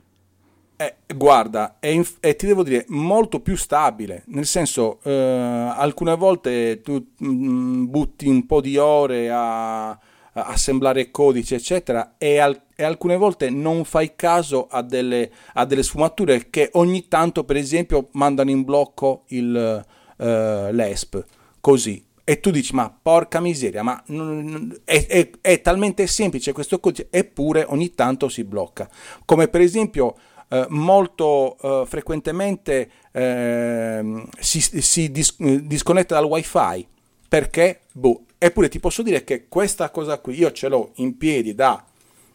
Eh, 0.80 0.94
guarda, 1.12 1.78
è 1.80 1.88
inf- 1.88 2.18
e 2.20 2.36
ti 2.36 2.46
devo 2.46 2.62
dire, 2.62 2.84
molto 2.88 3.40
più 3.40 3.56
stabile, 3.56 4.22
nel 4.26 4.46
senso, 4.46 5.00
eh, 5.02 5.10
alcune 5.12 6.14
volte 6.14 6.80
tu 6.82 7.04
mh, 7.18 7.26
mm, 7.26 7.84
butti 7.90 8.28
un 8.28 8.46
po' 8.46 8.60
di 8.60 8.76
ore 8.76 9.28
a 9.28 9.98
assemblare 10.46 11.10
codici, 11.10 11.54
eccetera, 11.54 12.14
e, 12.18 12.38
al- 12.38 12.60
e, 12.74 12.82
alcune 12.82 13.16
volte 13.16 13.50
non 13.50 13.84
fai 13.84 14.14
caso 14.16 14.66
a 14.70 14.82
delle, 14.82 15.30
a 15.54 15.64
delle, 15.64 15.82
sfumature 15.82 16.48
che 16.50 16.70
ogni 16.74 17.08
tanto, 17.08 17.44
per 17.44 17.56
esempio, 17.56 18.08
mandano 18.12 18.50
in 18.50 18.64
blocco 18.64 19.24
il, 19.28 19.84
uh, 20.16 20.24
l'ESP, 20.24 21.24
così. 21.60 22.04
E 22.24 22.40
tu 22.40 22.50
dici, 22.50 22.74
ma 22.74 22.94
porca 23.00 23.40
miseria, 23.40 23.82
ma 23.82 24.02
è, 24.84 25.06
è, 25.06 25.30
è, 25.40 25.60
talmente 25.62 26.06
semplice 26.06 26.52
questo 26.52 26.78
codice, 26.78 27.08
eppure 27.10 27.64
ogni 27.68 27.94
tanto 27.94 28.28
si 28.28 28.44
blocca. 28.44 28.86
Come 29.24 29.48
per 29.48 29.62
esempio, 29.62 30.14
eh, 30.50 30.66
molto 30.68 31.56
eh, 31.60 31.84
frequentemente 31.86 32.90
eh, 33.12 34.24
si, 34.38 34.60
si 34.60 35.10
dis- 35.10 35.36
disconnette 35.38 36.14
dal 36.14 36.24
wifi 36.24 36.86
perché, 37.28 37.80
boh, 37.92 38.22
Eppure 38.38 38.68
ti 38.68 38.78
posso 38.78 39.02
dire 39.02 39.24
che 39.24 39.48
questa 39.48 39.90
cosa 39.90 40.18
qui 40.18 40.38
io 40.38 40.52
ce 40.52 40.68
l'ho 40.68 40.92
in 40.96 41.16
piedi 41.16 41.54
da, 41.54 41.84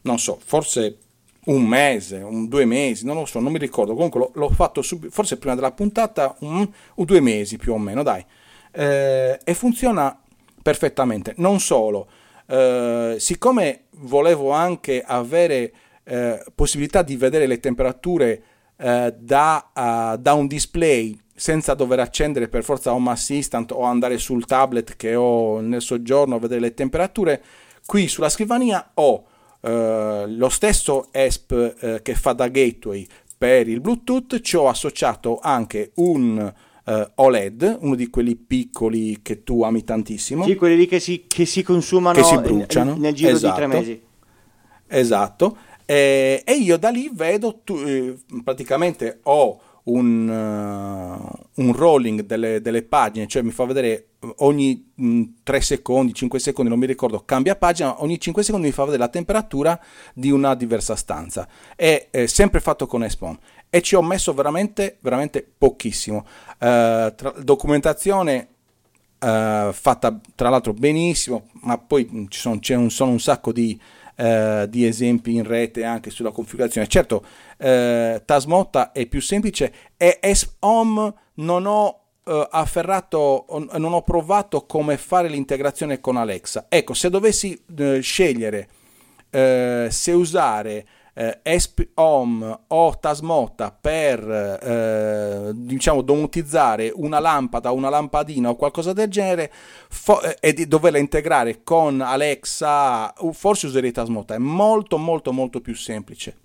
non 0.02 0.20
so, 0.20 0.38
forse 0.44 0.98
un 1.46 1.63
mese, 1.63 2.18
un, 2.18 2.48
due 2.48 2.66
mesi, 2.66 3.06
non 3.06 3.16
lo 3.16 3.26
so, 3.26 3.39
non 3.39 3.52
mi 3.52 3.58
ricordo. 3.58 3.94
Comunque 3.94 4.20
l'ho, 4.20 4.32
l'ho 4.34 4.50
fatto 4.50 4.82
subito, 4.82 5.12
forse 5.12 5.38
prima 5.38 5.56
della 5.56 5.72
puntata, 5.72 6.36
un, 6.39 6.70
un, 6.96 7.06
due 7.06 7.20
mesi 7.20 7.58
più 7.58 7.74
o 7.74 7.78
meno, 7.78 8.04
dai. 8.04 8.24
Eh, 8.72 9.39
e 9.44 9.54
funziona 9.54 10.18
perfettamente. 10.62 11.34
Non 11.38 11.60
solo, 11.60 12.08
eh, 12.48 13.16
siccome 13.20 13.84
volevo 13.98 14.52
anche 14.52 15.02
avere 15.06 15.74
eh, 16.04 16.44
possibilità 16.54 17.02
di 17.02 17.16
vedere 17.16 17.48
le 17.48 17.60
temperature 17.60 18.44
eh, 18.78 19.13
da, 19.18 19.72
uh, 19.74 20.18
da 20.18 20.34
un 20.34 20.48
display 20.48 21.18
senza 21.36 21.74
dover 21.74 22.00
accendere 22.00 22.48
per 22.48 22.63
forza 22.63 22.93
Home 22.93 23.12
Assistant 23.12 23.72
o 23.72 23.84
andare 23.84 24.17
sul 24.17 24.46
tablet 24.46 24.96
che 24.96 25.15
ho 25.15 25.60
nel 25.60 25.82
soggiorno 25.82 26.36
a 26.36 26.39
vedere 26.39 26.62
le 26.62 26.74
temperature, 26.74 27.43
qui 27.86 28.08
sulla 28.08 28.30
scrivania 28.30 28.91
ho 28.96 29.26
eh, 29.62 30.26
lo 30.28 30.50
stesso 30.50 31.08
ESP 31.12 31.76
eh, 31.80 32.02
che 32.02 32.15
fa 32.15 32.34
da 32.34 32.48
gateway 32.48 33.08
per 33.38 33.67
il 33.67 33.82
Bluetooth, 33.82 34.39
ci 34.41 34.56
ho 34.56 34.69
associato 34.69 35.39
anche 35.41 35.91
un 35.96 36.54
eh, 36.86 37.12
OLED, 37.15 37.78
uno 37.82 37.96
di 37.96 38.10
quelli 38.10 38.36
piccoli 38.36 39.22
che 39.22 39.43
tu 39.43 39.63
ami 39.63 39.84
tantissimo. 39.84 40.46
Sì, 40.46 40.56
quelli 40.56 40.78
lì 40.78 40.88
che 40.88 41.00
si, 41.00 41.26
che 41.28 41.46
si 41.46 41.63
consumano 41.63 42.15
che 42.15 42.24
si 42.24 42.38
bruciano. 42.38 42.96
nel 42.96 43.13
giro 43.13 43.32
esatto. 43.32 43.54
di 43.54 43.58
tre 43.58 43.67
mesi. 43.67 44.02
Esatto. 44.88 45.58
e 45.86 46.43
io 46.46 46.78
da 46.78 46.89
lì 46.89 47.10
vedo, 47.12 47.60
tu, 47.63 47.76
eh, 47.78 48.17
praticamente 48.43 49.19
ho 49.24 49.60
un, 49.86 50.30
uh, 50.30 51.62
un 51.62 51.74
rolling 51.74 52.22
delle, 52.22 52.62
delle, 52.62 52.84
pagine, 52.84 53.28
cioè 53.28 53.41
mi 53.41 53.52
fa 53.52 53.65
vedere 53.65 54.08
ogni 54.38 54.91
mh, 54.96 55.06
mm, 55.06 55.24
3 55.43 55.62
secondi, 55.62 56.13
5 56.13 56.39
secondi, 56.39 56.69
non 56.69 56.80
mi 56.80 56.86
ricordo, 56.86 57.24
cambia 57.26 57.56
pagina, 57.56 58.02
ogni 58.02 58.19
5 58.19 58.43
secondi 58.43 58.67
mi 58.67 58.74
fa 58.74 58.84
vedere 58.86 59.04
la 59.04 59.10
temperatura 59.10 59.80
di 60.13 60.32
una 60.32 60.56
diversa 60.56 60.96
stanza. 60.96 61.48
È, 61.76 62.08
è 62.10 62.26
sempre 62.28 62.62
fatto 62.62 62.86
con 62.88 63.04
Espon 63.04 63.38
e 63.69 63.82
ci 63.82 63.96
ho 63.96 64.02
messo 64.02 64.34
veramente, 64.34 64.98
veramente 65.02 65.46
pochissimo. 65.58 66.26
Uh, 66.60 67.13
tra, 67.15 67.34
documentazione 67.41 68.48
uh, 69.19 69.72
fatta 69.74 70.19
tra 70.36 70.50
l'altro 70.50 70.74
benissimo, 70.74 71.50
ma 71.62 71.78
poi 71.78 72.28
ci 72.30 72.39
sono, 72.39 72.60
c'è 72.60 72.76
un, 72.76 72.89
sono 72.89 73.12
un 73.12 73.19
sacco 73.19 73.52
di 73.52 73.78
eh, 74.15 74.65
di 74.69 74.86
esempi 74.86 75.36
in 75.36 75.43
rete 75.43 75.84
anche 75.84 76.10
sulla 76.10 76.32
configurazione. 76.32 76.88
Certo, 76.88 77.26
eh, 77.58 78.21
Tasmotta 78.26 78.91
è 78.91 79.06
più 79.06 79.21
semplice 79.21 79.73
e 79.97 80.19
S-Home 80.34 81.13
non 81.36 81.65
ho 81.65 81.99
eh, 82.26 82.47
afferrato, 82.52 83.45
non 83.49 83.93
ho 83.93 84.02
provato 84.02 84.65
come 84.65 84.97
fare 84.97 85.28
l'integrazione 85.28 85.99
con 85.99 86.17
Alexa. 86.17 86.65
Ecco, 86.69 86.93
se 86.93 87.10
dovessi 87.10 87.62
eh, 87.78 87.99
scegliere 87.99 88.67
eh, 89.30 89.88
se 89.89 90.12
usare 90.12 90.86
eh, 91.13 91.39
ESP 91.41 91.89
Home 91.95 92.60
o 92.67 92.97
Tasmota 92.99 93.71
per 93.71 94.19
eh, 94.30 95.52
diciamo 95.54 96.02
domotizzare 96.02 96.91
una 96.93 97.19
lampada, 97.19 97.71
una 97.71 97.89
lampadina 97.89 98.49
o 98.49 98.56
qualcosa 98.56 98.93
del 98.93 99.10
genere 99.10 99.52
fo- 99.89 100.21
eh, 100.21 100.38
e 100.39 100.54
di 100.54 100.67
doverla 100.67 100.97
integrare 100.97 101.62
con 101.63 102.02
Alexa, 102.02 103.13
forse 103.32 103.67
userei 103.67 103.91
Tasmota, 103.91 104.36
è 104.36 104.39
molto 104.39 104.97
molto 104.97 105.32
molto 105.32 105.62
più 105.62 105.76
semplice. 105.76 106.38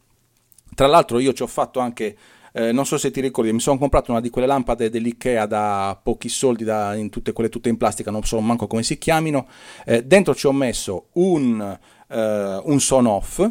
Tra 0.74 0.86
l'altro 0.86 1.18
io 1.18 1.32
ci 1.32 1.42
ho 1.42 1.46
fatto 1.46 1.80
anche 1.80 2.16
eh, 2.52 2.72
non 2.72 2.86
so 2.86 2.96
se 2.98 3.10
ti 3.10 3.20
ricordi, 3.20 3.52
mi 3.52 3.60
sono 3.60 3.78
comprato 3.78 4.10
una 4.10 4.20
di 4.20 4.30
quelle 4.30 4.46
lampade 4.46 4.90
dell'Ikea 4.90 5.46
da 5.46 5.98
pochi 6.02 6.28
soldi, 6.28 6.64
da, 6.64 6.94
in 6.94 7.10
tutte 7.10 7.32
quelle 7.32 7.50
tutte 7.50 7.68
in 7.68 7.76
plastica, 7.76 8.10
non 8.10 8.24
so 8.24 8.40
manco 8.40 8.66
come 8.66 8.82
si 8.82 8.98
chiamino. 8.98 9.46
Eh, 9.84 10.04
dentro 10.04 10.34
ci 10.34 10.46
ho 10.46 10.52
messo 10.52 11.08
un, 11.12 11.78
eh, 12.08 12.60
un 12.64 12.80
son 12.80 13.06
off 13.06 13.48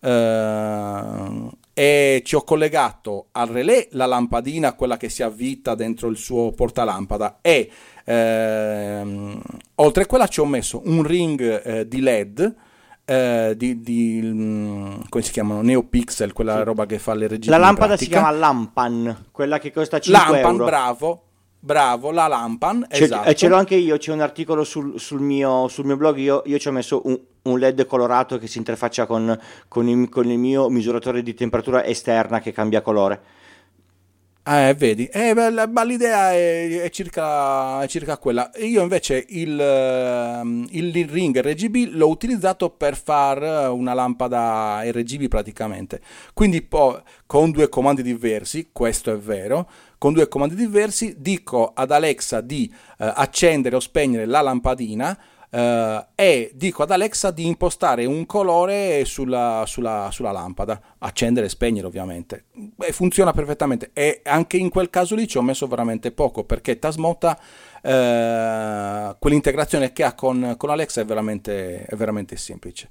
eh, 0.00 1.48
e 1.72 2.22
ci 2.24 2.34
ho 2.34 2.42
collegato 2.42 3.28
al 3.32 3.48
relè 3.48 3.88
la 3.92 4.06
lampadina, 4.06 4.74
quella 4.74 4.96
che 4.96 5.08
si 5.08 5.22
avvita 5.22 5.74
dentro 5.74 6.08
il 6.08 6.16
suo 6.16 6.52
portalampada 6.52 7.38
e 7.40 7.70
ehm, 8.04 9.40
oltre 9.76 10.02
a 10.02 10.06
quella 10.06 10.26
ci 10.26 10.40
ho 10.40 10.46
messo 10.46 10.82
un 10.84 11.02
ring 11.02 11.62
eh, 11.64 11.88
di 11.88 12.00
LED 12.00 12.54
eh, 13.10 13.54
di, 13.56 13.80
di 13.80 14.20
mm, 14.22 15.00
come 15.08 15.24
si 15.24 15.32
chiamano 15.32 15.62
NeoPixel, 15.62 16.32
quella 16.32 16.58
sì. 16.58 16.62
roba 16.62 16.86
che 16.86 16.98
fa 16.98 17.14
le 17.14 17.26
regie. 17.26 17.50
La 17.50 17.56
lampada 17.56 17.96
si 17.96 18.06
chiama 18.06 18.30
Lampan, 18.30 19.26
quella 19.32 19.58
che 19.58 19.72
costa 19.72 19.98
5 19.98 20.22
Lampan, 20.32 20.52
euro. 20.52 20.64
bravo. 20.64 21.22
Bravo, 21.62 22.10
la 22.10 22.26
Lampan, 22.26 22.86
c'è, 22.88 23.02
esatto. 23.02 23.28
E 23.28 23.34
ce 23.34 23.46
l'ho 23.46 23.56
anche 23.56 23.74
io, 23.74 23.98
c'è 23.98 24.12
un 24.12 24.20
articolo 24.20 24.64
sul, 24.64 24.98
sul, 24.98 25.20
mio, 25.20 25.68
sul 25.68 25.84
mio, 25.84 25.98
blog, 25.98 26.16
io, 26.16 26.42
io, 26.46 26.58
ci 26.58 26.68
ho 26.68 26.72
messo 26.72 27.02
un, 27.04 27.20
un, 27.42 27.58
LED 27.58 27.84
colorato 27.84 28.38
che 28.38 28.46
si 28.46 28.56
interfaccia 28.56 29.04
con, 29.04 29.38
con, 29.68 29.86
il, 29.86 30.08
con 30.08 30.26
il 30.26 30.38
mio 30.38 30.70
misuratore 30.70 31.22
di 31.22 31.34
temperatura 31.34 31.84
esterna 31.84 32.40
che 32.40 32.52
cambia 32.52 32.80
colore. 32.80 33.20
Eh, 34.42 34.74
vedi, 34.74 35.04
eh, 35.06 35.34
ma 35.34 35.84
l'idea 35.84 36.32
è, 36.32 36.80
è, 36.80 36.88
circa, 36.88 37.82
è, 37.82 37.86
circa, 37.88 38.16
quella. 38.16 38.50
Io 38.56 38.80
invece 38.80 39.26
il, 39.28 39.60
ehm, 39.60 40.66
il, 40.70 41.08
ring 41.08 41.38
RGB 41.38 41.90
l'ho 41.92 42.08
utilizzato 42.08 42.70
per 42.70 42.96
fare 42.96 43.66
una 43.66 43.92
lampada 43.92 44.80
RGB 44.82 45.28
praticamente. 45.28 46.00
Quindi 46.32 46.62
poi 46.62 46.98
con 47.26 47.50
due 47.50 47.68
comandi 47.68 48.02
diversi, 48.02 48.70
questo 48.72 49.12
è 49.12 49.18
vero, 49.18 49.68
con 50.00 50.14
due 50.14 50.28
comandi 50.28 50.54
diversi 50.54 51.16
dico 51.18 51.72
ad 51.74 51.90
Alexa 51.90 52.40
di 52.40 52.72
eh, 52.98 53.12
accendere 53.14 53.76
o 53.76 53.80
spegnere 53.80 54.24
la 54.24 54.40
lampadina 54.40 55.18
Uh, 55.50 56.06
e 56.14 56.52
dico 56.54 56.84
ad 56.84 56.92
Alexa 56.92 57.32
di 57.32 57.44
impostare 57.44 58.04
un 58.04 58.24
colore 58.24 59.04
sulla, 59.04 59.64
sulla, 59.66 60.08
sulla, 60.12 60.30
lampada, 60.30 60.80
accendere 60.98 61.46
e 61.46 61.48
spegnere 61.48 61.88
ovviamente. 61.88 62.44
E 62.78 62.92
funziona 62.92 63.32
perfettamente 63.32 63.90
e 63.92 64.20
anche 64.22 64.58
in 64.58 64.68
quel 64.68 64.90
caso 64.90 65.16
lì 65.16 65.26
ci 65.26 65.38
ho 65.38 65.42
messo 65.42 65.66
veramente 65.66 66.12
poco 66.12 66.44
perché 66.44 66.78
Tasmota, 66.78 67.36
uh, 67.82 69.16
quell'integrazione 69.18 69.92
che 69.92 70.04
ha 70.04 70.14
con, 70.14 70.54
con 70.56 70.70
Alexa 70.70 71.00
è 71.00 71.04
veramente, 71.04 71.82
è 71.82 71.96
veramente 71.96 72.36
semplice. 72.36 72.88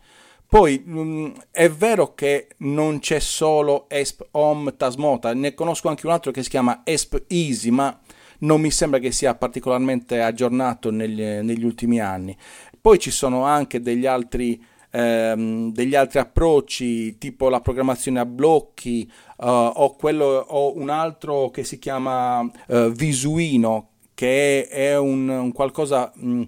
Poi 0.49 0.81
mh, 0.83 0.99
mm, 0.99 1.31
è 1.51 1.69
vero 1.69 2.15
che 2.15 2.47
non 2.57 2.97
c'è 2.97 3.19
solo 3.19 3.87
ESP 3.87 4.29
Home 4.31 4.75
Tasmota, 4.75 5.31
ne 5.35 5.53
conosco 5.53 5.89
anche 5.89 6.07
un 6.07 6.11
altro 6.11 6.31
che 6.31 6.41
si 6.41 6.49
chiama 6.49 6.81
ESP 6.83 7.25
Easy, 7.27 7.69
ma 7.69 7.95
non 8.39 8.59
mi 8.59 8.71
sembra 8.71 8.97
che 8.97 9.11
sia 9.11 9.35
particolarmente 9.35 10.21
aggiornato 10.23 10.89
negli, 10.89 11.21
negli 11.21 11.63
ultimi 11.63 12.01
anni. 12.01 12.35
Poi 12.81 12.97
ci 12.97 13.11
sono 13.11 13.43
anche 13.43 13.79
degli 13.79 14.07
altri, 14.07 14.59
ehm, 14.89 15.71
degli 15.71 15.93
altri 15.93 16.17
approcci, 16.17 17.19
tipo 17.19 17.49
la 17.49 17.61
programmazione 17.61 18.19
a 18.19 18.25
blocchi, 18.25 19.07
uh, 19.37 19.45
o, 19.45 19.95
quello, 19.97 20.25
o 20.25 20.75
un 20.75 20.89
altro 20.89 21.51
che 21.51 21.63
si 21.63 21.77
chiama 21.77 22.39
uh, 22.39 22.89
Visuino, 22.89 23.89
che 24.15 24.67
è, 24.67 24.87
è 24.89 24.97
un, 24.97 25.29
un, 25.29 25.51
qualcosa 25.51 26.11
mh, 26.15 26.43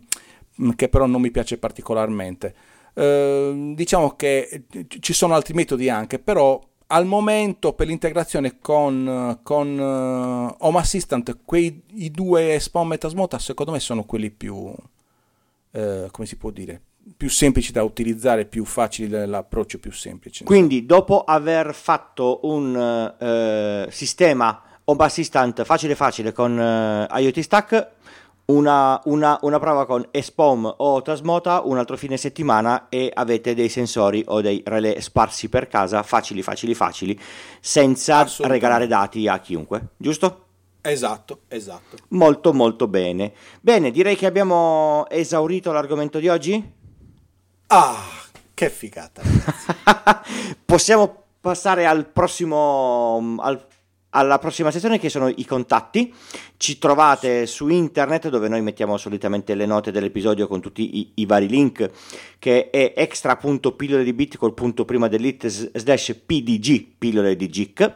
mm, 0.64 0.70
che 0.72 0.90
però 0.90 1.06
non 1.06 1.22
mi 1.22 1.30
piace 1.30 1.60
particolarmente. 1.60 2.56
Uh, 2.94 3.74
diciamo 3.74 4.16
che 4.18 4.66
ci 5.00 5.14
sono 5.14 5.34
altri 5.34 5.54
metodi 5.54 5.90
anche, 5.90 6.20
però 6.20 6.60
al 6.88 7.06
momento 7.06 7.72
per 7.74 7.88
l'integrazione 7.88 8.60
con, 8.60 9.40
con 9.44 9.80
uh, 9.80 10.56
Home 10.66 10.78
Assistant, 10.78 11.40
quei 11.46 11.82
i 11.94 12.12
due 12.12 12.60
Spawn 12.60 12.88
Metasmota 12.88 13.40
secondo 13.40 13.72
me 13.72 13.80
sono 13.80 14.04
quelli 14.04 14.30
più, 14.30 14.56
uh, 14.56 14.78
come 16.12 16.28
si 16.28 16.36
può 16.36 16.50
dire, 16.50 16.82
più 17.16 17.30
semplici 17.30 17.72
da 17.72 17.84
utilizzare, 17.84 18.46
più 18.46 18.66
facili 18.66 19.26
l'approccio 19.26 19.80
più 19.80 19.92
semplice. 19.92 20.44
Quindi 20.44 20.86
dopo 20.86 21.24
aver 21.24 21.74
fatto 21.74 22.42
un 22.44 22.76
uh, 22.76 23.90
sistema 23.90 24.62
Home 24.84 25.04
Assistant 25.06 25.64
facile 25.64 25.96
facile 25.96 26.34
con 26.34 26.58
IoT 27.10 27.40
Stack, 27.40 27.92
una, 28.52 29.00
una, 29.06 29.38
una, 29.42 29.60
prova 29.60 29.86
con 29.86 30.06
ESPOM 30.12 30.76
o 30.78 31.02
Tasmota 31.02 31.62
un 31.64 31.78
altro 31.78 31.96
fine 31.96 32.18
settimana 32.18 32.88
e 32.90 33.12
avete 33.14 33.56
dei 33.56 33.70
sensori 33.70 34.24
o 34.28 34.42
dei 34.42 34.62
relè 34.66 35.00
sparsi 35.00 35.50
per 35.50 35.68
casa 35.68 36.04
facili, 36.04 36.42
facili, 36.42 36.76
facili, 36.76 37.20
senza 37.60 38.28
regalare 38.42 38.88
dati 38.88 39.28
a 39.28 39.40
chiunque, 39.40 39.90
giusto? 39.98 40.46
Esatto, 40.82 41.42
esatto. 41.48 41.98
Molto, 42.10 42.54
molto 42.54 42.88
bene. 42.88 43.34
Bene, 43.62 43.92
direi 43.92 44.16
che 44.16 44.26
abbiamo 44.26 45.06
esaurito 45.10 45.72
l'argomento 45.72 46.20
di 46.20 46.28
oggi. 46.28 46.74
Ah, 47.68 48.04
che 48.54 48.70
figata. 48.70 49.22
Possiamo 50.66 51.24
passare 51.40 51.86
al 51.86 52.08
prossimo, 52.08 53.36
al 53.40 53.64
alla 54.12 54.40
prossima 54.40 54.72
sezione 54.72 55.00
che 55.00 55.10
sono 55.10 55.28
i 55.28 55.46
contatti. 55.46 56.14
Ci 56.58 56.78
trovate 56.78 57.46
su 57.46 57.68
internet 57.68 58.30
dove 58.30 58.48
noi 58.48 58.62
mettiamo 58.62 58.98
solitamente 58.98 59.56
le 59.56 59.66
note 59.66 59.92
dell'episodio 59.92 60.48
con 60.48 60.62
tutti 60.62 61.00
i, 61.00 61.12
i 61.16 61.26
vari 61.26 61.48
link 61.48 61.90
che 62.40 62.70
è 62.70 62.94
extra.pillole 62.96 64.04
di 64.04 64.14
bit 64.14 64.38
col 64.38 64.54
punto 64.54 64.86
prima 64.86 65.08
dell'it 65.08 65.48
slash 65.48 66.16
pdg 66.26 66.86
pillole 66.98 67.36
di 67.36 67.50
gic. 67.50 67.96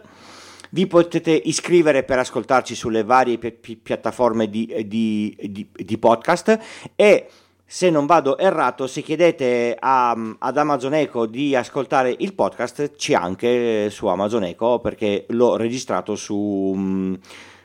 Vi 0.72 0.88
potete 0.88 1.32
iscrivere 1.32 2.04
per 2.04 2.20
ascoltarci 2.20 2.76
sulle 2.76 3.04
varie 3.04 3.38
pi- 3.38 3.52
pi- 3.52 3.78
piattaforme 3.78 4.50
di, 4.50 4.84
di, 4.86 5.36
di, 5.42 5.68
di 5.72 5.98
podcast 5.98 6.60
e 6.96 7.30
se 7.68 7.90
non 7.90 8.06
vado 8.06 8.38
errato, 8.38 8.86
se 8.86 9.02
chiedete 9.02 9.76
a, 9.80 10.16
ad 10.38 10.58
Amazon 10.58 10.94
Echo 10.94 11.26
di 11.26 11.56
ascoltare 11.56 12.16
il 12.20 12.34
podcast, 12.34 12.96
c'è 12.96 13.14
anche 13.14 13.90
su 13.90 14.06
Amazon 14.06 14.44
Echo 14.44 14.80
perché 14.80 15.26
l'ho 15.30 15.56
registrato 15.56 16.16
su, 16.16 17.18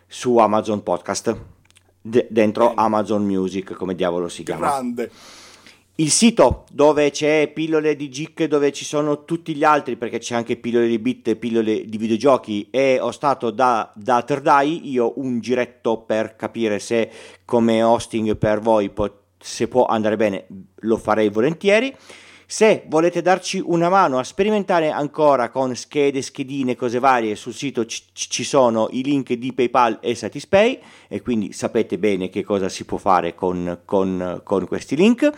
su 0.06 0.36
Amazon 0.38 0.82
Podcast, 0.82 1.36
de, 2.00 2.26
dentro. 2.30 2.72
Amazon 2.74 3.24
Music, 3.24 3.74
come 3.74 3.94
diavolo 3.94 4.28
si 4.28 4.42
chiama. 4.42 4.68
Grande. 4.68 5.10
Il 5.96 6.10
sito 6.10 6.64
dove 6.72 7.10
c'è 7.10 7.50
pillole 7.52 7.94
di 7.94 8.08
GIC, 8.08 8.44
dove 8.44 8.72
ci 8.72 8.86
sono 8.86 9.26
tutti 9.26 9.54
gli 9.54 9.64
altri, 9.64 9.96
perché 9.96 10.18
c'è 10.18 10.34
anche 10.34 10.56
pillole 10.56 10.88
di 10.88 10.98
bit 10.98 11.34
pillole 11.34 11.84
di 11.84 11.98
videogiochi, 11.98 12.68
e 12.70 12.98
ho 12.98 13.10
stato 13.10 13.50
da, 13.50 13.92
da 13.94 14.22
Terdai, 14.22 14.88
io 14.90 15.12
un 15.16 15.40
giretto 15.40 15.98
per 15.98 16.36
capire 16.36 16.78
se 16.78 17.10
come 17.44 17.82
hosting 17.82 18.34
per 18.38 18.60
voi 18.60 18.88
pot- 18.88 19.19
se 19.40 19.68
può 19.68 19.86
andare 19.86 20.16
bene 20.16 20.46
lo 20.80 20.96
farei 20.96 21.30
volentieri. 21.30 21.94
Se 22.46 22.82
volete 22.88 23.22
darci 23.22 23.62
una 23.64 23.88
mano 23.88 24.18
a 24.18 24.24
sperimentare 24.24 24.90
ancora 24.90 25.50
con 25.50 25.76
schede, 25.76 26.20
schedine, 26.20 26.74
cose 26.74 26.98
varie, 26.98 27.36
sul 27.36 27.54
sito 27.54 27.84
c- 27.84 28.06
ci 28.12 28.42
sono 28.42 28.88
i 28.90 29.04
link 29.04 29.32
di 29.34 29.52
PayPal 29.52 29.98
e 30.02 30.16
Satispay 30.16 30.80
e 31.06 31.22
quindi 31.22 31.52
sapete 31.52 31.96
bene 31.96 32.28
che 32.28 32.42
cosa 32.42 32.68
si 32.68 32.84
può 32.84 32.98
fare 32.98 33.36
con, 33.36 33.82
con, 33.84 34.40
con 34.42 34.66
questi 34.66 34.96
link. 34.96 35.30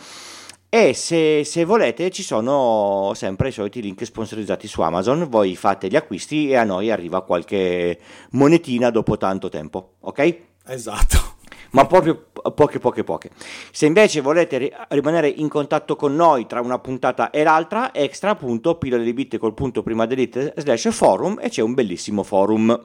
E 0.71 0.95
se, 0.95 1.45
se, 1.45 1.67
volete 1.67 2.11
ci 2.11 2.23
sono 2.23 3.13
sempre 3.15 3.49
i 3.49 3.53
soliti 3.53 3.83
link 3.83 4.03
sponsorizzati 4.07 4.67
su 4.67 4.81
Amazon, 4.81 5.29
voi 5.29 5.55
fate 5.55 5.89
gli 5.89 5.97
acquisti 5.97 6.49
e 6.49 6.57
a 6.57 6.65
noi 6.65 6.91
arriva 6.91 7.21
qualche 7.25 7.99
monetina 8.31 8.89
dopo 8.89 9.19
tanto 9.19 9.51
tempo, 9.51 9.97
ok? 10.01 10.39
Esatto 10.65 11.32
ma 11.73 11.87
proprio 11.87 12.27
poche 12.55 12.79
poche 12.79 13.05
poche. 13.05 13.31
Se 13.71 13.87
invece 13.87 14.21
volete 14.21 14.73
rimanere 14.89 15.29
in 15.29 15.49
contatto 15.49 15.97
con 15.97 16.15
noi 16.15 16.47
tra 16.47 16.61
una 16.61 16.79
puntata 16.79 17.31
e 17.31 17.43
l'altra, 17.43 17.93
extra 17.95 18.31
appunto 18.31 18.77
pillole 18.77 19.05
di 19.05 19.13
bit 19.13 19.39
col 19.39 19.55
punto 19.55 19.83
prima 19.83 20.07
delete 20.07 20.55
slash 20.57 20.91
forum 20.93 21.39
e 21.41 21.49
c'è 21.49 21.63
un 21.63 21.75
bellissimo 21.75 22.23
forum. 22.23 22.81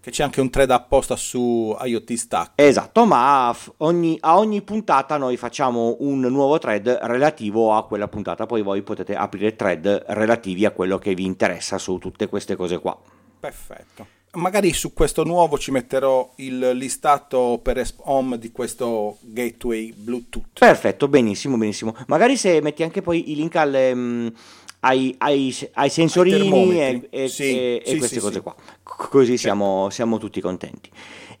Che 0.00 0.10
c'è 0.10 0.24
anche 0.24 0.40
un 0.40 0.50
thread 0.50 0.70
apposta 0.72 1.14
su 1.14 1.76
IoT 1.80 2.12
Stack. 2.14 2.52
Esatto, 2.56 3.06
ma 3.06 3.54
ogni, 3.78 4.18
a 4.20 4.36
ogni 4.36 4.60
puntata 4.62 5.16
noi 5.16 5.36
facciamo 5.36 5.98
un 6.00 6.18
nuovo 6.22 6.58
thread 6.58 6.88
relativo 7.02 7.72
a 7.72 7.86
quella 7.86 8.08
puntata, 8.08 8.44
poi 8.44 8.62
voi 8.62 8.82
potete 8.82 9.14
aprire 9.14 9.54
thread 9.54 10.06
relativi 10.08 10.64
a 10.64 10.72
quello 10.72 10.98
che 10.98 11.14
vi 11.14 11.24
interessa 11.24 11.78
su 11.78 11.98
tutte 11.98 12.26
queste 12.26 12.56
cose 12.56 12.80
qua. 12.80 12.98
Perfetto 13.38 14.20
magari 14.34 14.72
su 14.72 14.92
questo 14.92 15.24
nuovo 15.24 15.58
ci 15.58 15.70
metterò 15.70 16.32
il 16.36 16.70
listato 16.72 17.60
per 17.62 17.82
home 18.04 18.38
di 18.38 18.50
questo 18.50 19.18
gateway 19.20 19.92
Bluetooth. 19.94 20.58
Perfetto, 20.58 21.08
benissimo, 21.08 21.56
benissimo. 21.56 21.94
Magari 22.06 22.36
se 22.36 22.60
metti 22.60 22.82
anche 22.82 23.02
poi 23.02 23.30
i 23.30 23.34
link 23.34 23.56
alle, 23.56 23.92
um, 23.92 24.32
ai, 24.80 25.14
ai, 25.18 25.54
ai, 25.74 25.90
sensorini 25.90 26.80
ai 26.80 27.06
e, 27.10 27.28
sì, 27.28 27.42
e, 27.42 27.82
sì, 27.84 27.92
e, 27.92 27.96
queste 27.98 28.16
sì, 28.16 28.20
cose 28.20 28.40
qua. 28.40 28.54
Così 28.82 29.36
siamo, 29.36 29.90
siamo 29.90 30.18
tutti 30.18 30.40
contenti. 30.40 30.90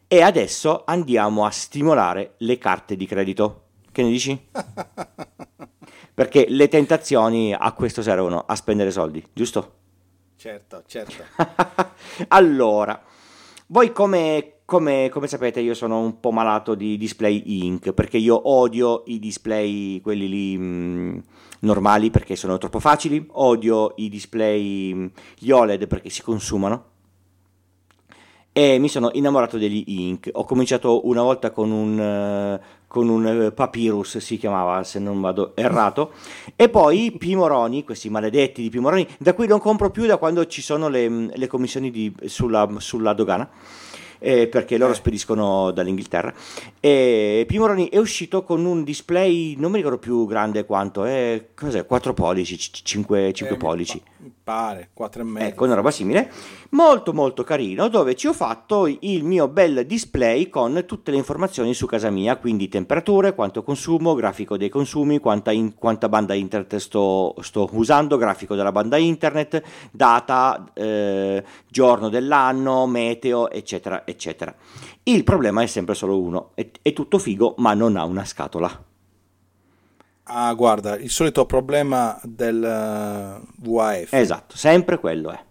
E 0.06 0.20
adesso 0.20 0.82
andiamo 0.84 1.46
a 1.46 1.50
stimolare 1.50 2.34
le 2.38 2.58
carte 2.58 2.96
di 2.96 3.06
credito. 3.06 3.60
Che 3.90 4.02
ne 4.02 4.10
dici? 4.10 4.38
Perché 6.14 6.44
le 6.48 6.68
tentazioni 6.68 7.54
a 7.54 7.72
questo 7.72 8.02
servono, 8.02 8.44
a 8.46 8.54
spendere 8.54 8.90
soldi, 8.90 9.24
giusto? 9.32 9.80
Certo, 10.42 10.82
certo. 10.88 11.22
allora, 12.28 13.00
voi 13.68 13.92
come, 13.92 14.54
come, 14.64 15.08
come, 15.08 15.28
sapete 15.28 15.60
io 15.60 15.72
sono 15.72 16.00
un 16.00 16.18
po' 16.18 16.32
malato 16.32 16.74
di 16.74 16.96
display 16.96 17.42
ink 17.64 17.92
perché 17.92 18.16
io 18.16 18.48
odio 18.50 19.04
i 19.06 19.20
display 19.20 20.00
quelli 20.00 20.28
lì 20.28 20.58
mh, 20.58 20.64
mm, 20.64 21.18
normali 21.60 22.10
perché 22.10 22.34
sono 22.34 22.58
troppo 22.58 22.80
facili, 22.80 23.24
odio 23.30 23.92
i 23.98 24.08
display 24.08 24.92
mh, 24.92 25.10
gli 25.38 25.52
OLED 25.52 25.86
perché 25.86 26.10
si 26.10 26.22
consumano 26.22 26.90
e 28.50 28.78
mi 28.78 28.88
sono 28.88 29.10
innamorato 29.12 29.56
degli 29.58 29.84
ink. 29.86 30.28
Ho 30.32 30.44
cominciato 30.44 31.06
una 31.06 31.22
volta 31.22 31.50
con 31.52 31.70
un, 31.70 31.98
uh, 31.98 32.81
con 32.92 33.08
un 33.08 33.26
eh, 33.26 33.52
papyrus, 33.52 34.18
si 34.18 34.36
chiamava 34.36 34.84
se 34.84 34.98
non 34.98 35.18
vado 35.22 35.52
errato, 35.54 36.12
e 36.54 36.68
poi 36.68 37.10
Pimoroni, 37.18 37.84
questi 37.84 38.10
maledetti 38.10 38.60
di 38.60 38.68
Pimoroni, 38.68 39.08
da 39.18 39.32
cui 39.32 39.46
non 39.46 39.60
compro 39.60 39.90
più 39.90 40.04
da 40.04 40.18
quando 40.18 40.46
ci 40.46 40.60
sono 40.60 40.90
le, 40.90 41.30
le 41.34 41.46
commissioni 41.46 41.90
di, 41.90 42.14
sulla, 42.26 42.68
sulla 42.76 43.14
dogana 43.14 43.48
eh, 44.18 44.46
perché 44.46 44.76
loro 44.76 44.92
eh. 44.92 44.96
spediscono 44.96 45.70
dall'Inghilterra. 45.70 46.34
E 46.80 47.44
Pimoroni 47.46 47.88
è 47.88 47.96
uscito 47.96 48.42
con 48.44 48.64
un 48.66 48.84
display, 48.84 49.56
non 49.56 49.70
mi 49.70 49.78
ricordo 49.78 49.98
più 49.98 50.26
grande 50.26 50.66
quanto, 50.66 51.04
è 51.04 51.46
cos'è, 51.54 51.86
4 51.86 52.12
pollici, 52.12 52.58
5, 52.58 53.32
5 53.32 53.54
eh, 53.54 53.58
pollici. 53.58 54.02
Pare, 54.44 54.90
4 54.92 55.22
e 55.22 55.24
mezzo. 55.24 55.46
Ecco, 55.46 55.64
una 55.64 55.74
roba 55.74 55.92
simile. 55.92 56.28
Molto 56.70 57.12
molto 57.12 57.44
carino, 57.44 57.86
dove 57.86 58.16
ci 58.16 58.26
ho 58.26 58.32
fatto 58.32 58.88
il 58.88 59.22
mio 59.22 59.46
bel 59.46 59.86
display 59.86 60.48
con 60.48 60.82
tutte 60.84 61.12
le 61.12 61.16
informazioni 61.16 61.72
su 61.74 61.86
casa 61.86 62.10
mia, 62.10 62.36
quindi 62.36 62.68
temperature, 62.68 63.36
quanto 63.36 63.62
consumo, 63.62 64.14
grafico 64.14 64.56
dei 64.56 64.68
consumi, 64.68 65.20
quanta, 65.20 65.52
in, 65.52 65.74
quanta 65.76 66.08
banda 66.08 66.34
internet 66.34 66.74
sto, 66.76 67.36
sto, 67.38 67.68
usando, 67.72 68.16
grafico 68.16 68.56
della 68.56 68.72
banda 68.72 68.96
internet, 68.96 69.62
data, 69.92 70.72
eh, 70.74 71.44
giorno 71.68 72.08
dell'anno, 72.08 72.86
meteo, 72.88 73.48
eccetera, 73.48 74.04
eccetera. 74.04 74.52
Il 75.04 75.22
problema 75.22 75.62
è 75.62 75.66
sempre 75.66 75.94
solo 75.94 76.20
uno, 76.20 76.50
è, 76.54 76.68
è 76.82 76.92
tutto 76.92 77.18
figo 77.18 77.54
ma 77.58 77.74
non 77.74 77.96
ha 77.96 78.04
una 78.04 78.24
scatola. 78.24 78.90
Ah, 80.24 80.54
guarda, 80.54 80.96
il 80.96 81.10
solito 81.10 81.46
problema 81.46 82.18
del 82.22 82.62
eh, 82.62 83.40
VAF. 83.56 84.12
Esatto, 84.12 84.56
sempre 84.56 84.98
quello 84.98 85.30
è. 85.30 85.44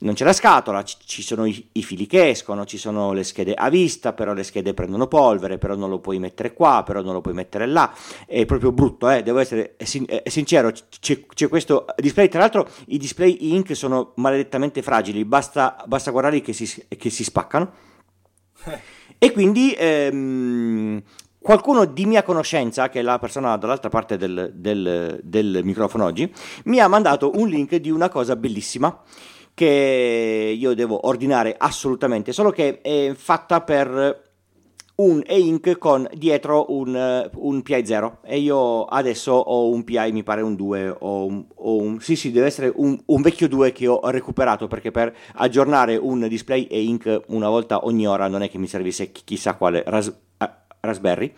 Non 0.00 0.14
c'è 0.14 0.24
la 0.24 0.32
scatola, 0.32 0.82
ci 0.82 1.22
sono 1.22 1.44
i, 1.44 1.68
i, 1.72 1.82
fili 1.84 2.08
che 2.08 2.30
escono, 2.30 2.64
ci 2.64 2.76
sono 2.76 3.12
le 3.12 3.22
schede 3.22 3.54
a 3.54 3.70
vista, 3.70 4.12
però 4.12 4.32
le 4.32 4.42
schede 4.42 4.74
prendono 4.74 5.06
polvere, 5.06 5.58
però 5.58 5.76
non 5.76 5.90
lo 5.90 6.00
puoi 6.00 6.18
mettere 6.18 6.52
qua, 6.52 6.82
però 6.84 7.02
non 7.02 7.12
lo 7.12 7.20
puoi 7.20 7.34
mettere 7.34 7.66
là. 7.66 7.94
È 8.26 8.44
proprio 8.44 8.72
brutto, 8.72 9.08
eh? 9.08 9.22
devo 9.22 9.38
essere 9.38 9.76
sin- 9.78 10.06
sincero, 10.24 10.72
c'è, 10.72 11.24
c'è, 11.24 11.48
questo 11.48 11.86
display. 11.98 12.28
Tra 12.28 12.40
l'altro 12.40 12.68
i 12.86 12.98
display 12.98 13.36
ink 13.54 13.76
sono 13.76 14.12
maledettamente 14.16 14.82
fragili, 14.82 15.24
basta, 15.24 15.76
basta 15.86 16.10
guardarli 16.10 16.42
che 16.42 16.52
si, 16.52 16.84
che 16.88 17.08
si 17.08 17.22
spaccano. 17.22 17.72
E 19.18 19.30
quindi 19.30 19.72
ehm, 19.78 21.00
qualcuno 21.42 21.84
di 21.84 22.06
mia 22.06 22.22
conoscenza, 22.22 22.88
che 22.88 23.00
è 23.00 23.02
la 23.02 23.18
persona 23.18 23.56
dall'altra 23.56 23.90
parte 23.90 24.16
del, 24.16 24.52
del, 24.54 25.20
del, 25.22 25.60
microfono 25.64 26.04
oggi, 26.04 26.32
mi 26.64 26.78
ha 26.78 26.88
mandato 26.88 27.32
un 27.34 27.48
link 27.48 27.74
di 27.76 27.90
una 27.90 28.08
cosa 28.08 28.36
bellissima 28.36 29.02
che 29.54 30.56
io 30.56 30.74
devo 30.74 31.06
ordinare 31.06 31.54
assolutamente, 31.58 32.32
solo 32.32 32.50
che 32.50 32.80
è 32.80 33.12
fatta 33.14 33.60
per 33.60 34.30
un 34.94 35.22
e-ink 35.26 35.78
con 35.78 36.08
dietro 36.14 36.66
un, 36.68 37.30
un 37.34 37.62
PI 37.62 37.86
0 37.86 38.18
e 38.22 38.38
io 38.38 38.84
adesso 38.84 39.32
ho 39.32 39.68
un 39.70 39.84
PI 39.84 40.12
mi 40.12 40.22
pare 40.22 40.42
un 40.42 40.54
2 40.54 40.96
o 41.00 41.24
un, 41.24 41.44
o 41.54 41.76
un 41.76 41.98
sì 42.00 42.14
sì 42.14 42.30
deve 42.30 42.46
essere 42.46 42.70
un, 42.76 43.00
un, 43.06 43.22
vecchio 43.22 43.48
2 43.48 43.72
che 43.72 43.86
ho 43.88 44.00
recuperato 44.10 44.68
perché 44.68 44.90
per 44.90 45.14
aggiornare 45.36 45.96
un 45.96 46.28
display 46.28 46.64
e-ink 46.64 47.22
una 47.28 47.48
volta 47.48 47.86
ogni 47.86 48.06
ora 48.06 48.28
non 48.28 48.42
è 48.42 48.50
che 48.50 48.58
mi 48.58 48.66
servisse 48.66 49.10
chissà 49.12 49.54
quale 49.54 49.82
ras, 49.86 50.12
Raspberry 50.84 51.32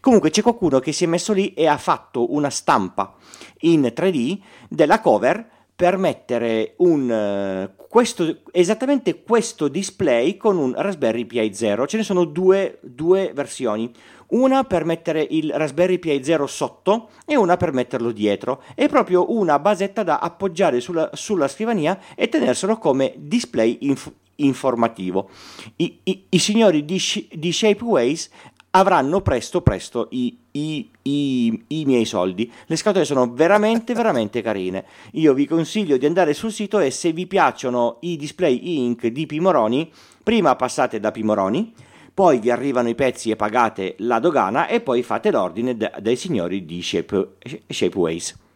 comunque 0.00 0.30
c'è 0.30 0.42
qualcuno 0.42 0.80
che 0.80 0.90
si 0.90 1.04
è 1.04 1.06
messo 1.06 1.32
lì 1.32 1.54
e 1.54 1.68
ha 1.68 1.78
fatto 1.78 2.34
una 2.34 2.50
stampa 2.50 3.14
in 3.60 3.92
3D 3.94 4.38
della 4.68 5.00
cover 5.00 5.56
per 5.78 5.96
mettere 5.96 6.74
un, 6.78 7.08
eh, 7.08 7.70
questo, 7.88 8.38
esattamente 8.50 9.22
questo 9.22 9.68
display 9.68 10.36
con 10.36 10.56
un 10.56 10.74
Raspberry 10.76 11.24
Pi 11.24 11.54
0. 11.54 11.86
Ce 11.86 11.96
ne 11.96 12.02
sono 12.02 12.24
due, 12.24 12.80
due, 12.82 13.30
versioni, 13.32 13.88
una 14.30 14.64
per 14.64 14.84
mettere 14.84 15.24
il 15.30 15.52
Raspberry 15.52 16.00
Pi 16.00 16.24
0 16.24 16.48
sotto 16.48 17.10
e 17.24 17.36
una 17.36 17.56
per 17.56 17.72
metterlo 17.72 18.10
dietro. 18.10 18.60
È 18.74 18.88
proprio 18.88 19.32
una 19.32 19.60
basetta 19.60 20.02
da 20.02 20.18
appoggiare 20.18 20.80
sulla, 20.80 21.10
sulla 21.12 21.46
scrivania 21.46 21.96
e 22.16 22.28
tenerselo 22.28 22.76
come 22.78 23.14
display 23.16 23.78
inf- 23.82 24.12
informativo. 24.34 25.30
I, 25.76 26.00
i, 26.02 26.24
I, 26.28 26.38
signori 26.40 26.84
di, 26.84 27.00
di 27.30 27.52
Shapeways 27.52 28.30
avranno 28.70 29.20
presto 29.20 29.62
presto 29.62 30.08
i, 30.10 30.36
i, 30.52 30.90
i, 31.02 31.64
i, 31.68 31.84
miei 31.84 32.04
soldi. 32.04 32.50
Le 32.66 32.76
scatole 32.76 33.04
sono 33.04 33.32
veramente 33.32 33.94
veramente 33.94 34.42
carine. 34.42 34.84
Io 35.12 35.32
vi 35.34 35.46
consiglio 35.46 35.96
di 35.96 36.06
andare 36.06 36.34
sul 36.34 36.52
sito 36.52 36.78
e 36.78 36.90
se 36.90 37.12
vi 37.12 37.26
piacciono 37.26 37.98
i 38.00 38.16
display 38.16 38.60
ink 38.84 39.06
di 39.06 39.26
Pimoroni, 39.26 39.90
prima 40.22 40.56
passate 40.56 41.00
da 41.00 41.10
Pimoroni, 41.10 41.72
poi 42.12 42.38
vi 42.40 42.50
arrivano 42.50 42.88
i 42.88 42.94
pezzi 42.94 43.30
e 43.30 43.36
pagate 43.36 43.94
la 43.98 44.18
dogana 44.18 44.66
e 44.66 44.80
poi 44.80 45.02
fate 45.02 45.30
l'ordine 45.30 45.76
da, 45.76 45.92
dai 46.00 46.16
signori 46.16 46.64
di 46.64 46.82
Shape, 46.82 47.36
Shapeways. 47.68 48.46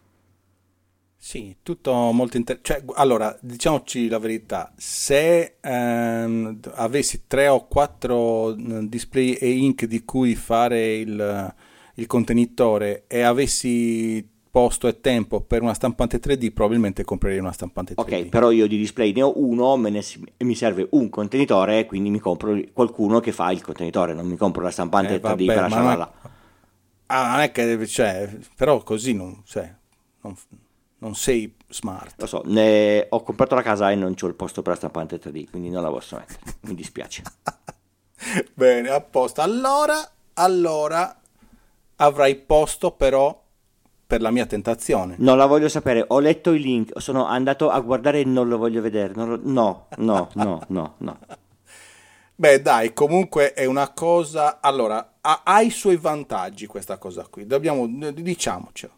Sì, 1.24 1.54
tutto 1.62 1.92
molto 2.10 2.36
interessante. 2.36 2.82
Cioè, 2.82 2.98
allora, 3.00 3.38
diciamoci 3.40 4.08
la 4.08 4.18
verità, 4.18 4.72
se 4.76 5.54
ehm, 5.60 6.58
avessi 6.74 7.28
tre 7.28 7.46
o 7.46 7.68
quattro 7.68 8.52
mm, 8.56 8.86
display 8.86 9.34
e 9.34 9.48
ink 9.50 9.84
di 9.84 10.04
cui 10.04 10.34
fare 10.34 10.96
il, 10.96 11.54
il, 11.94 12.06
contenitore 12.08 13.04
e 13.06 13.22
avessi 13.22 14.28
posto 14.50 14.88
e 14.88 15.00
tempo 15.00 15.40
per 15.40 15.62
una 15.62 15.74
stampante 15.74 16.18
3D, 16.18 16.52
probabilmente 16.52 17.04
comprerei 17.04 17.38
una 17.38 17.52
stampante 17.52 17.94
3D. 17.94 18.00
Ok, 18.00 18.24
però 18.26 18.50
io 18.50 18.66
di 18.66 18.76
display 18.76 19.12
ne 19.12 19.22
ho 19.22 19.32
uno, 19.36 19.76
ne, 19.76 20.02
mi 20.38 20.56
serve 20.56 20.88
un 20.90 21.08
contenitore, 21.08 21.86
quindi 21.86 22.10
mi 22.10 22.18
compro 22.18 22.60
qualcuno 22.72 23.20
che 23.20 23.30
fa 23.30 23.52
il 23.52 23.62
contenitore, 23.62 24.12
non 24.12 24.26
mi 24.26 24.36
compro 24.36 24.64
la 24.64 24.72
stampante 24.72 25.14
eh, 25.14 25.18
3D 25.18 25.20
vabbè, 25.20 25.44
per 25.44 25.56
lasciarla 25.56 25.94
là. 25.94 26.12
Ah, 27.06 27.30
non 27.30 27.40
è 27.42 27.52
che, 27.52 27.86
cioè, 27.86 28.28
però 28.56 28.82
così 28.82 29.14
non, 29.14 29.40
cioè, 29.44 29.72
non 30.22 30.34
non 31.02 31.16
sei 31.16 31.52
smart. 31.68 32.14
Lo 32.20 32.26
so, 32.26 32.42
ne... 32.44 33.06
ho 33.08 33.22
comprato 33.22 33.56
la 33.56 33.62
casa 33.62 33.90
e 33.90 33.96
non 33.96 34.14
c'ho 34.14 34.28
il 34.28 34.34
posto 34.34 34.62
per 34.62 34.72
la 34.72 34.78
stampante 34.78 35.20
3D, 35.20 35.50
quindi 35.50 35.68
non 35.68 35.82
la 35.82 35.90
posso 35.90 36.16
mettere. 36.16 36.56
Mi 36.60 36.74
dispiace. 36.74 37.22
Bene, 38.54 38.88
a 38.88 39.00
posto. 39.00 39.40
Allora, 39.40 39.94
allora 40.34 41.20
avrai 41.96 42.36
posto 42.36 42.92
però 42.92 43.40
per 44.06 44.20
la 44.20 44.30
mia 44.30 44.46
tentazione. 44.46 45.16
Non 45.18 45.36
la 45.36 45.46
voglio 45.46 45.68
sapere, 45.68 46.04
ho 46.06 46.20
letto 46.20 46.52
i 46.52 46.60
link, 46.60 47.00
sono 47.00 47.26
andato 47.26 47.68
a 47.68 47.80
guardare 47.80 48.20
e 48.20 48.24
non 48.24 48.46
lo 48.46 48.56
voglio 48.56 48.80
vedere. 48.80 49.12
Lo... 49.14 49.40
No, 49.42 49.88
no, 49.96 50.28
no, 50.34 50.62
no, 50.68 50.94
no. 50.98 51.18
Beh, 52.36 52.62
dai, 52.62 52.92
comunque 52.92 53.54
è 53.54 53.64
una 53.64 53.90
cosa. 53.92 54.60
Allora, 54.60 55.14
ha, 55.20 55.42
ha 55.44 55.62
i 55.62 55.70
suoi 55.70 55.96
vantaggi 55.96 56.66
questa 56.66 56.96
cosa 56.96 57.26
qui. 57.28 57.44
Dobbiamo, 57.44 57.88
diciamocelo. 57.88 58.92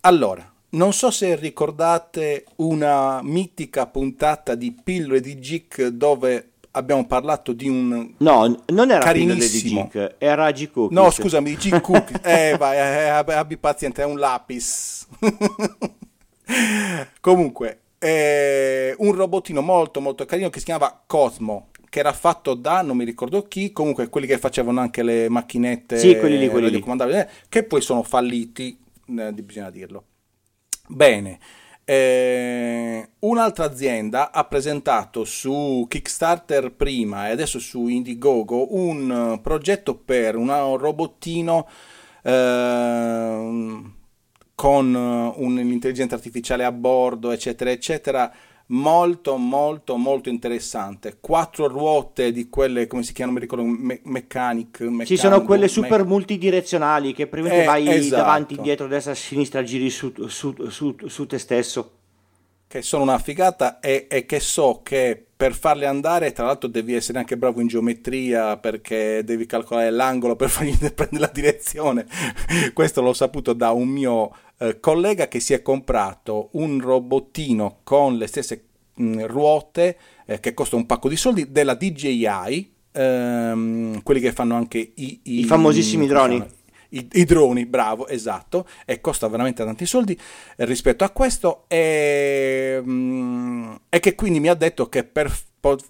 Allora, 0.00 0.52
non 0.70 0.92
so 0.92 1.10
se 1.10 1.34
ricordate 1.36 2.44
una 2.56 3.20
mitica 3.22 3.86
puntata 3.86 4.54
di 4.54 4.72
Pillole 4.72 5.20
di 5.20 5.38
Gic 5.38 5.86
dove 5.86 6.50
abbiamo 6.72 7.06
parlato 7.06 7.52
di 7.52 7.68
un 7.68 8.14
No, 8.18 8.64
non 8.66 8.90
era 8.90 9.10
Pillole 9.10 9.48
di 9.48 9.58
Gic, 9.58 10.16
era 10.18 10.50
G 10.50 10.70
Cookies. 10.70 10.98
No, 10.98 11.10
scusami, 11.10 11.56
G 11.56 11.80
Cookies. 11.80 12.20
eh, 12.22 12.56
vai, 12.58 12.76
eh, 12.76 13.06
eh 13.06 13.32
abbi 13.32 13.56
pazienza, 13.56 14.02
è 14.02 14.04
un 14.04 14.18
lapis. 14.18 15.06
Comunque, 17.20 17.80
eh, 17.98 18.94
un 18.98 19.12
robotino 19.12 19.60
molto 19.60 20.00
molto 20.00 20.24
carino 20.24 20.50
che 20.50 20.58
si 20.58 20.66
chiamava 20.66 21.02
Cosmo 21.06 21.68
che 21.90 22.00
era 22.00 22.12
fatto 22.12 22.52
da 22.52 22.82
non 22.82 22.98
mi 22.98 23.04
ricordo 23.04 23.48
chi, 23.48 23.72
comunque 23.72 24.08
quelli 24.08 24.26
che 24.26 24.36
facevano 24.36 24.80
anche 24.80 25.02
le 25.02 25.30
macchinette 25.30 25.98
sì, 25.98 26.18
quelli 26.18 26.38
lì, 26.38 26.48
quelli 26.48 26.70
lì. 26.70 26.84
Eh, 27.14 27.28
che 27.48 27.64
poi 27.64 27.80
sono 27.80 28.02
falliti, 28.02 28.78
eh, 29.06 29.32
bisogna 29.32 29.70
dirlo. 29.70 30.04
Bene, 30.90 31.38
eh, 31.84 33.08
un'altra 33.20 33.66
azienda 33.66 34.32
ha 34.32 34.44
presentato 34.44 35.24
su 35.24 35.84
Kickstarter 35.86 36.72
prima 36.72 37.28
e 37.28 37.32
adesso 37.32 37.58
su 37.58 37.88
Indiegogo 37.88 38.74
un 38.74 39.38
progetto 39.42 39.94
per 39.96 40.36
un 40.36 40.76
robottino 40.78 41.68
eh, 42.22 43.82
con 44.54 44.94
un'intelligenza 44.94 46.14
artificiale 46.14 46.64
a 46.64 46.72
bordo, 46.72 47.32
eccetera, 47.32 47.70
eccetera, 47.70 48.32
molto 48.70 49.36
molto 49.36 49.96
molto 49.96 50.28
interessante 50.28 51.16
quattro 51.20 51.68
ruote 51.68 52.32
di 52.32 52.50
quelle 52.50 52.86
come 52.86 53.02
si 53.02 53.14
chiamano 53.14 53.38
mi 53.38 53.42
ricordo 53.42 53.64
me- 53.64 54.00
mechanic, 54.04 54.80
mechanico, 54.80 55.06
ci 55.06 55.16
sono 55.16 55.42
quelle 55.42 55.68
super 55.68 56.02
me- 56.02 56.08
multidirezionali 56.08 57.14
che 57.14 57.26
prima 57.26 57.48
eh, 57.48 57.64
vai 57.64 57.88
esatto. 57.88 58.22
davanti 58.22 58.54
indietro 58.56 58.86
destra 58.86 59.14
sinistra 59.14 59.62
giri 59.62 59.88
su, 59.88 60.12
su, 60.26 60.54
su, 60.68 60.94
su 61.06 61.26
te 61.26 61.38
stesso 61.38 61.92
che 62.66 62.82
sono 62.82 63.04
una 63.04 63.18
figata 63.18 63.80
e, 63.80 64.06
e, 64.10 64.26
che 64.26 64.40
so 64.40 64.80
che 64.82 65.27
per 65.38 65.54
farle 65.54 65.86
andare, 65.86 66.32
tra 66.32 66.46
l'altro, 66.46 66.68
devi 66.68 66.94
essere 66.94 67.18
anche 67.18 67.36
bravo 67.36 67.60
in 67.60 67.68
geometria 67.68 68.56
perché 68.56 69.22
devi 69.24 69.46
calcolare 69.46 69.90
l'angolo 69.90 70.34
per 70.34 70.48
fargli 70.50 70.76
prendere 70.76 71.20
la 71.20 71.30
direzione. 71.32 72.06
Questo 72.74 73.00
l'ho 73.02 73.12
saputo 73.12 73.52
da 73.52 73.70
un 73.70 73.86
mio 73.86 74.34
eh, 74.58 74.80
collega 74.80 75.28
che 75.28 75.38
si 75.38 75.52
è 75.52 75.62
comprato 75.62 76.48
un 76.54 76.80
robottino 76.80 77.78
con 77.84 78.16
le 78.16 78.26
stesse 78.26 78.64
mh, 78.94 79.26
ruote 79.26 79.96
eh, 80.26 80.40
che 80.40 80.54
costa 80.54 80.74
un 80.74 80.86
pacco 80.86 81.08
di 81.08 81.16
soldi 81.16 81.52
della 81.52 81.74
DJI. 81.74 82.72
Ehm, 82.90 84.02
quelli 84.02 84.18
che 84.18 84.32
fanno 84.32 84.56
anche 84.56 84.78
i, 84.78 85.20
i, 85.22 85.38
I 85.38 85.44
famosissimi 85.44 86.08
droni 86.08 86.44
i, 86.90 87.08
i, 87.12 87.24
droni, 87.24 87.66
bravo, 87.66 88.06
esatto, 88.06 88.66
e 88.84 89.00
costa 89.00 89.28
veramente 89.28 89.64
tanti 89.64 89.86
soldi. 89.86 90.18
Rispetto 90.56 91.04
a 91.04 91.10
questo 91.10 91.64
e, 91.68 92.80
mm, 92.82 93.74
e 93.88 94.00
che 94.00 94.14
quindi 94.14 94.40
mi 94.40 94.48
ha 94.48 94.54
detto 94.54 94.88
che 94.88 95.04
per 95.04 95.30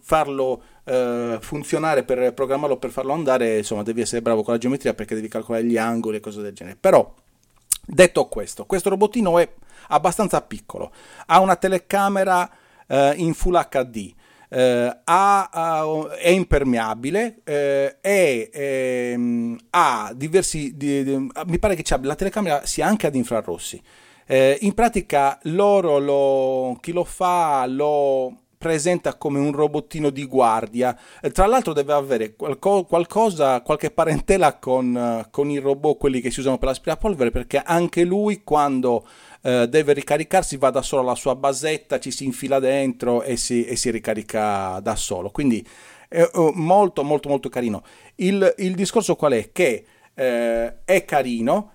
farlo 0.03 0.63
eh, 0.85 1.39
funzionare, 1.41 2.03
per 2.03 2.33
programmarlo, 2.33 2.79
per 2.79 2.91
farlo 2.91 3.13
andare, 3.13 3.59
insomma, 3.59 3.83
devi 3.83 4.01
essere 4.01 4.23
bravo 4.23 4.43
con 4.43 4.55
la 4.55 4.59
geometria 4.59 4.95
perché 4.95 5.15
devi 5.15 5.29
calcolare 5.29 5.65
gli 5.65 5.77
angoli 5.77 6.17
e 6.17 6.21
cose 6.21 6.41
del 6.41 6.53
genere. 6.53 6.77
Però, 6.81 7.15
detto 7.87 8.27
questo, 8.27 8.65
questo 8.65 8.89
robottino 8.89 9.39
è 9.39 9.49
abbastanza 9.89 10.41
piccolo, 10.43 10.91
ha 11.27 11.41
una 11.41 11.57
telecamera 11.57 12.51
eh, 12.87 13.15
in 13.17 13.35
Full 13.35 13.69
HD, 13.69 14.15
eh, 14.49 15.01
ha, 15.05 15.49
ha, 15.53 16.17
è 16.17 16.29
impermeabile 16.29 17.41
eh, 17.45 17.97
e 18.01 18.51
ehm, 18.53 19.59
ha 19.71 20.13
diversi 20.15 20.77
di, 20.77 21.05
di, 21.05 21.29
mi 21.47 21.59
pare 21.59 21.75
che 21.75 21.85
la 22.03 22.15
telecamera 22.15 22.65
sia 22.65 22.87
anche 22.87 23.07
ad 23.07 23.15
infrarossi. 23.15 23.81
Eh, 24.27 24.59
in 24.61 24.75
pratica 24.75 25.39
loro 25.45 25.99
lo, 25.99 26.79
chi 26.81 26.93
lo 26.93 27.05
fa 27.05 27.65
lo 27.67 28.43
presenta 28.59 29.15
come 29.15 29.39
un 29.39 29.53
robottino 29.53 30.11
di 30.11 30.27
guardia. 30.27 30.99
Eh, 31.23 31.31
tra 31.31 31.47
l'altro 31.47 31.73
deve 31.73 31.93
avere 31.93 32.35
qualco, 32.35 32.85
qualcosa, 32.85 33.63
qualche 33.63 33.91
parentela 33.91 34.59
con, 34.59 35.27
con, 35.31 35.49
i 35.49 35.59
robot, 35.59 35.97
quelli 35.97 36.21
che 36.21 36.31
si 36.31 36.41
usano 36.41 36.59
per 36.59 36.69
l'aspirapolvere, 36.69 37.31
perché 37.31 37.63
anche 37.65 38.05
lui 38.05 38.43
quando 38.43 39.07
eh, 39.43 39.69
deve 39.69 39.93
ricaricarsi 39.93 40.57
va 40.57 40.71
da 40.71 40.83
solo 40.83 41.03
alla 41.03 41.15
sua 41.15 41.37
basetta, 41.37 42.01
ci 42.01 42.11
si 42.11 42.25
infila 42.25 42.59
dentro 42.59 43.23
e 43.23 43.37
si, 43.37 43.65
e 43.65 43.77
si 43.77 43.91
ricarica 43.91 44.81
da 44.81 44.97
solo. 44.97 45.31
Quindi 45.31 45.67
uh, 46.11 46.51
molto 46.55 47.05
molto 47.05 47.29
molto 47.29 47.49
carino. 47.49 47.83
Il, 48.17 48.55
il, 48.59 48.75
discorso 48.75 49.15
qual 49.15 49.33
è? 49.33 49.53
Che 49.53 49.85
eh, 50.15 50.85
è 50.85 51.05
carino 51.05 51.73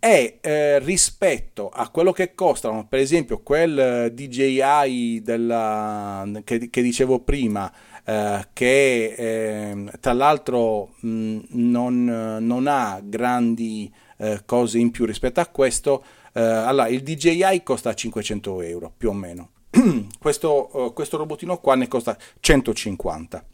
e 0.00 0.38
eh, 0.40 0.78
rispetto 0.78 1.68
a 1.68 1.88
quello 1.88 2.12
che 2.12 2.34
costano, 2.34 2.86
per 2.86 3.00
esempio 3.00 3.40
quel 3.40 4.12
DJI 4.12 5.22
della, 5.22 6.28
che, 6.44 6.70
che 6.70 6.82
dicevo 6.82 7.20
prima, 7.20 7.72
eh, 8.04 8.48
che 8.52 9.14
eh, 9.16 9.92
tra 10.00 10.12
l'altro 10.12 10.94
mh, 11.00 11.38
non, 11.48 12.36
non, 12.40 12.66
ha 12.68 13.00
grandi 13.02 13.92
eh, 14.18 14.42
cose 14.46 14.78
in 14.78 14.92
più 14.92 15.04
rispetto 15.04 15.40
a 15.40 15.46
questo, 15.46 16.04
eh, 16.32 16.40
allora 16.40 16.88
il 16.88 17.02
DJI 17.02 17.62
costa 17.64 17.92
500 17.92 18.62
euro 18.62 18.92
più 18.96 19.10
o 19.10 19.12
meno. 19.12 19.50
questo, 20.18 20.92
questo 20.94 21.16
robotino 21.16 21.58
qua 21.58 21.74
ne 21.74 21.88
costa 21.88 22.16
150. 22.38 23.44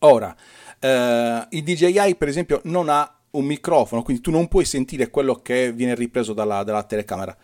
Ora, 0.00 0.34
il 0.80 1.62
DJI 1.64 2.14
per 2.16 2.28
esempio 2.28 2.60
non 2.64 2.88
ha 2.88 3.17
un 3.30 3.44
microfono, 3.44 4.02
quindi 4.02 4.22
tu 4.22 4.30
non 4.30 4.48
puoi 4.48 4.64
sentire 4.64 5.10
quello 5.10 5.36
che 5.36 5.72
viene 5.72 5.94
ripreso 5.94 6.32
dalla, 6.32 6.62
dalla 6.62 6.82
telecamera. 6.82 7.36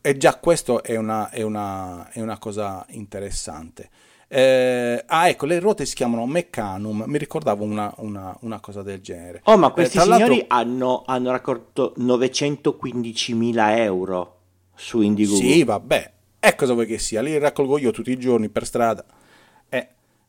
E 0.00 0.16
già 0.16 0.36
questo 0.36 0.82
è 0.82 0.96
una, 0.96 1.30
è 1.30 1.42
una, 1.42 2.10
è 2.10 2.20
una 2.20 2.38
cosa 2.38 2.84
interessante. 2.90 3.90
Eh, 4.28 5.02
ah, 5.06 5.28
ecco, 5.28 5.46
le 5.46 5.58
ruote 5.58 5.84
si 5.86 5.94
chiamano 5.94 6.26
Meccanum. 6.26 7.04
Mi 7.06 7.18
ricordavo 7.18 7.64
una, 7.64 7.92
una, 7.98 8.36
una 8.40 8.60
cosa 8.60 8.82
del 8.82 9.00
genere. 9.00 9.40
Oh, 9.44 9.56
ma 9.56 9.70
questi 9.70 9.98
eh, 9.98 10.00
signori 10.00 10.44
hanno, 10.48 11.02
hanno, 11.06 11.30
raccolto 11.30 11.94
915.000 11.98 13.78
euro 13.78 14.38
su 14.74 15.00
Indiegogo. 15.00 15.38
Sì, 15.38 15.64
vabbè. 15.64 16.12
E 16.40 16.54
cosa 16.54 16.72
vuoi 16.74 16.86
che 16.86 16.98
sia? 16.98 17.22
Li 17.22 17.38
raccolgo 17.38 17.78
io 17.78 17.90
tutti 17.90 18.10
i 18.10 18.18
giorni 18.18 18.48
per 18.48 18.66
strada. 18.66 19.04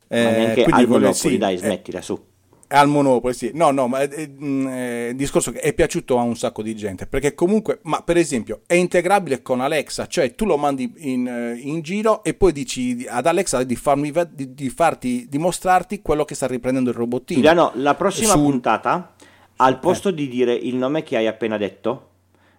Eh, 0.07 0.23
ma 0.23 0.31
neanche 0.31 0.63
eh, 0.63 0.67
al 0.69 0.87
Monopoli, 0.87 1.13
sì, 1.13 1.37
dai, 1.37 1.55
eh, 1.55 1.57
smettila 1.57 2.01
su. 2.01 2.33
Al 2.67 2.87
Monopoli, 2.87 3.33
sì. 3.33 3.51
No, 3.53 3.71
no, 3.71 3.87
ma 3.87 3.99
è, 3.99 4.09
è, 4.09 5.07
il 5.09 5.15
discorso 5.15 5.51
che 5.51 5.59
è 5.59 5.73
piaciuto 5.73 6.17
a 6.17 6.21
un 6.21 6.35
sacco 6.35 6.63
di 6.63 6.75
gente, 6.75 7.05
perché 7.05 7.35
comunque, 7.35 7.79
ma 7.83 8.01
per 8.01 8.17
esempio, 8.17 8.61
è 8.65 8.73
integrabile 8.73 9.41
con 9.41 9.61
Alexa, 9.61 10.07
cioè 10.07 10.33
tu 10.33 10.45
lo 10.45 10.57
mandi 10.57 10.91
in, 10.97 11.27
eh, 11.27 11.59
in 11.59 11.81
giro 11.81 12.23
e 12.23 12.33
poi 12.33 12.51
dici 12.51 13.05
ad 13.07 13.27
Alexa 13.27 13.63
di, 13.63 13.75
farmi, 13.75 14.11
di, 14.31 14.53
di 14.53 14.69
farti, 14.69 15.27
dimostrarti 15.29 16.01
quello 16.01 16.25
che 16.25 16.35
sta 16.35 16.47
riprendendo 16.47 16.89
il 16.89 16.95
robottino. 16.95 17.39
Giuliano, 17.39 17.71
la 17.75 17.93
prossima 17.93 18.31
Su... 18.31 18.41
puntata, 18.41 19.13
al 19.57 19.79
posto 19.79 20.09
eh. 20.09 20.13
di 20.13 20.27
dire 20.27 20.53
il 20.53 20.75
nome 20.75 21.03
che 21.03 21.17
hai 21.17 21.27
appena 21.27 21.57
detto, 21.57 22.09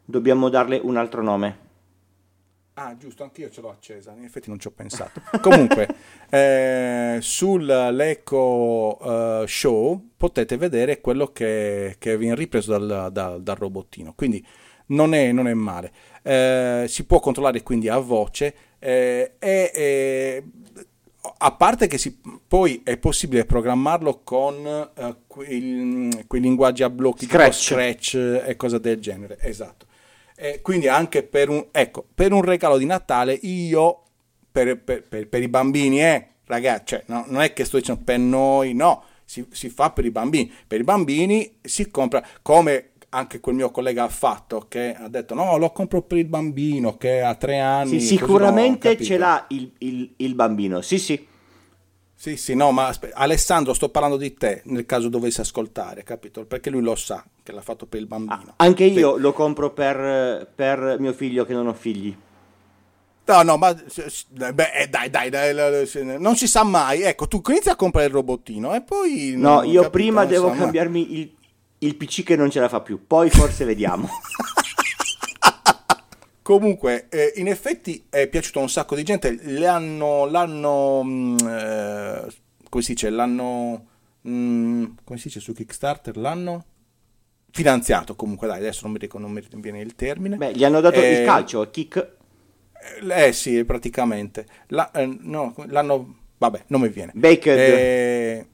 dobbiamo 0.04 0.48
darle 0.48 0.80
un 0.82 0.96
altro 0.96 1.22
nome. 1.22 1.64
Ah, 2.78 2.94
giusto, 2.98 3.22
anch'io 3.22 3.48
ce 3.48 3.62
l'ho 3.62 3.70
accesa, 3.70 4.12
in 4.12 4.24
effetti 4.24 4.50
non 4.50 4.58
ci 4.58 4.66
ho 4.66 4.70
pensato. 4.70 5.22
Comunque, 5.40 5.88
eh, 6.28 7.16
sull'Eco 7.22 8.98
uh, 9.00 9.46
Show 9.46 10.10
potete 10.14 10.58
vedere 10.58 11.00
quello 11.00 11.28
che, 11.28 11.96
che 11.98 12.18
viene 12.18 12.34
ripreso 12.34 12.76
dal, 12.76 13.10
dal, 13.10 13.42
dal 13.42 13.56
robottino, 13.56 14.12
quindi 14.14 14.46
non 14.88 15.14
è, 15.14 15.32
non 15.32 15.48
è 15.48 15.54
male. 15.54 15.90
Eh, 16.22 16.84
si 16.86 17.04
può 17.04 17.18
controllare 17.18 17.62
quindi 17.62 17.88
a 17.88 17.96
voce 17.96 18.54
eh, 18.78 19.36
e 19.38 20.44
a 21.38 21.52
parte 21.52 21.86
che 21.86 21.96
si, 21.96 22.20
poi 22.46 22.82
è 22.84 22.98
possibile 22.98 23.46
programmarlo 23.46 24.20
con 24.22 24.90
uh, 24.94 25.16
quei, 25.26 26.24
quei, 26.26 26.40
linguaggi 26.42 26.82
a 26.82 26.90
blocchi 26.90 27.24
Scratch. 27.24 27.54
Scratch 27.54 28.14
e 28.46 28.54
cose 28.56 28.80
del 28.80 29.00
genere. 29.00 29.38
Esatto. 29.40 29.85
E 30.36 30.60
quindi 30.60 30.86
anche 30.86 31.22
per 31.22 31.48
un, 31.48 31.66
ecco, 31.70 32.06
per 32.14 32.32
un 32.32 32.42
regalo 32.42 32.76
di 32.76 32.84
Natale 32.84 33.32
io, 33.32 34.02
per, 34.52 34.78
per, 34.82 35.02
per, 35.02 35.28
per 35.28 35.42
i 35.42 35.48
bambini, 35.48 36.02
eh, 36.02 36.28
ragazzi, 36.44 36.84
cioè, 36.86 37.04
no, 37.06 37.24
non 37.28 37.40
è 37.40 37.52
che 37.52 37.64
sto 37.64 37.78
dicendo 37.78 38.02
per 38.04 38.18
noi, 38.18 38.74
no, 38.74 39.02
si, 39.24 39.46
si 39.50 39.68
fa 39.68 39.90
per 39.90 40.04
i 40.04 40.10
bambini. 40.10 40.52
Per 40.66 40.80
i 40.80 40.84
bambini 40.84 41.58
si 41.62 41.90
compra 41.90 42.24
come 42.42 42.90
anche 43.10 43.40
quel 43.40 43.54
mio 43.54 43.70
collega 43.70 44.04
ha 44.04 44.08
fatto 44.08 44.66
che 44.68 44.94
ha 44.94 45.08
detto 45.08 45.34
no 45.34 45.56
lo 45.56 45.70
compro 45.70 46.02
per 46.02 46.18
il 46.18 46.26
bambino 46.26 46.96
che 46.96 47.22
ha 47.22 47.34
tre 47.34 47.60
anni 47.60 48.00
sì, 48.00 48.16
sicuramente 48.18 48.96
no, 48.98 49.04
ce 49.04 49.16
l'ha 49.16 49.44
il, 49.50 49.72
il, 49.78 50.12
il, 50.16 50.34
bambino 50.34 50.80
sì 50.82 50.98
sì 50.98 51.26
sì 52.18 52.36
sì 52.36 52.54
no 52.54 52.72
ma 52.72 52.86
aspe- 52.86 53.12
Alessandro 53.12 53.74
sto 53.74 53.90
parlando 53.90 54.16
di 54.16 54.32
te 54.34 54.62
nel 54.64 54.86
caso 54.86 55.08
dovessi 55.08 55.40
ascoltare 55.40 56.02
capito 56.02 56.46
perché 56.46 56.70
lui 56.70 56.80
lo 56.80 56.94
sa 56.96 57.22
che 57.46 57.52
l'ha 57.52 57.62
fatto 57.62 57.86
per 57.86 58.00
il 58.00 58.06
bambino. 58.06 58.54
Ah, 58.56 58.64
anche 58.64 58.84
io 58.84 59.12
per... 59.12 59.20
lo 59.20 59.32
compro 59.32 59.70
per, 59.70 60.50
per, 60.52 60.96
mio 60.98 61.12
figlio 61.12 61.44
che 61.44 61.52
non 61.52 61.68
ho 61.68 61.72
figli. 61.72 62.14
No, 63.24 63.42
no, 63.42 63.56
ma 63.56 63.72
beh, 63.72 64.70
eh, 64.72 64.88
dai, 64.88 65.10
dai, 65.10 65.30
dai, 65.30 66.18
non 66.18 66.36
si 66.36 66.48
sa 66.48 66.64
mai. 66.64 67.02
Ecco, 67.02 67.28
tu 67.28 67.40
inizi 67.46 67.68
a 67.68 67.76
comprare 67.76 68.06
il 68.06 68.12
robottino 68.12 68.74
e 68.74 68.82
poi... 68.82 69.34
No, 69.36 69.62
io 69.62 69.82
capito, 69.82 69.90
prima 69.90 70.24
devo 70.24 70.50
cambiarmi 70.50 71.18
il, 71.18 71.34
il 71.78 71.96
PC 71.96 72.22
che 72.24 72.36
non 72.36 72.50
ce 72.50 72.60
la 72.60 72.68
fa 72.68 72.80
più, 72.80 73.04
poi 73.06 73.30
forse 73.30 73.64
vediamo. 73.64 74.08
Comunque, 76.46 77.08
eh, 77.08 77.32
in 77.38 77.48
effetti 77.48 78.06
è 78.08 78.28
piaciuto 78.28 78.60
a 78.60 78.62
un 78.62 78.68
sacco 78.68 78.94
di 78.94 79.02
gente. 79.02 79.36
L'hanno, 79.46 80.26
l'hanno, 80.26 81.02
mm, 81.02 81.36
eh, 81.38 82.26
come 82.68 82.82
si 82.84 82.92
dice, 82.92 83.10
l'hanno, 83.10 83.86
mm, 84.28 84.84
come 85.02 85.18
si 85.18 85.26
dice 85.26 85.40
su 85.40 85.52
Kickstarter, 85.52 86.16
l'hanno 86.16 86.64
finanziato 87.50 88.14
comunque, 88.14 88.46
dai, 88.46 88.58
adesso 88.58 88.82
non 88.84 88.92
mi, 88.92 89.00
ricordo, 89.00 89.26
non 89.26 89.34
mi 89.34 89.44
viene 89.60 89.80
il 89.80 89.96
termine. 89.96 90.36
Beh, 90.36 90.52
gli 90.52 90.62
hanno 90.62 90.80
dato 90.80 91.00
eh, 91.00 91.18
il 91.18 91.26
calcio, 91.26 91.68
kick. 91.68 92.12
Eh, 93.02 93.26
eh 93.26 93.32
sì, 93.32 93.64
praticamente. 93.64 94.46
La, 94.68 94.88
eh, 94.92 95.18
no, 95.22 95.52
l'hanno, 95.66 96.16
vabbè, 96.38 96.66
non 96.68 96.80
mi 96.80 96.90
viene. 96.90 97.10
Baked. 97.16 97.58
Eh, 97.58 98.46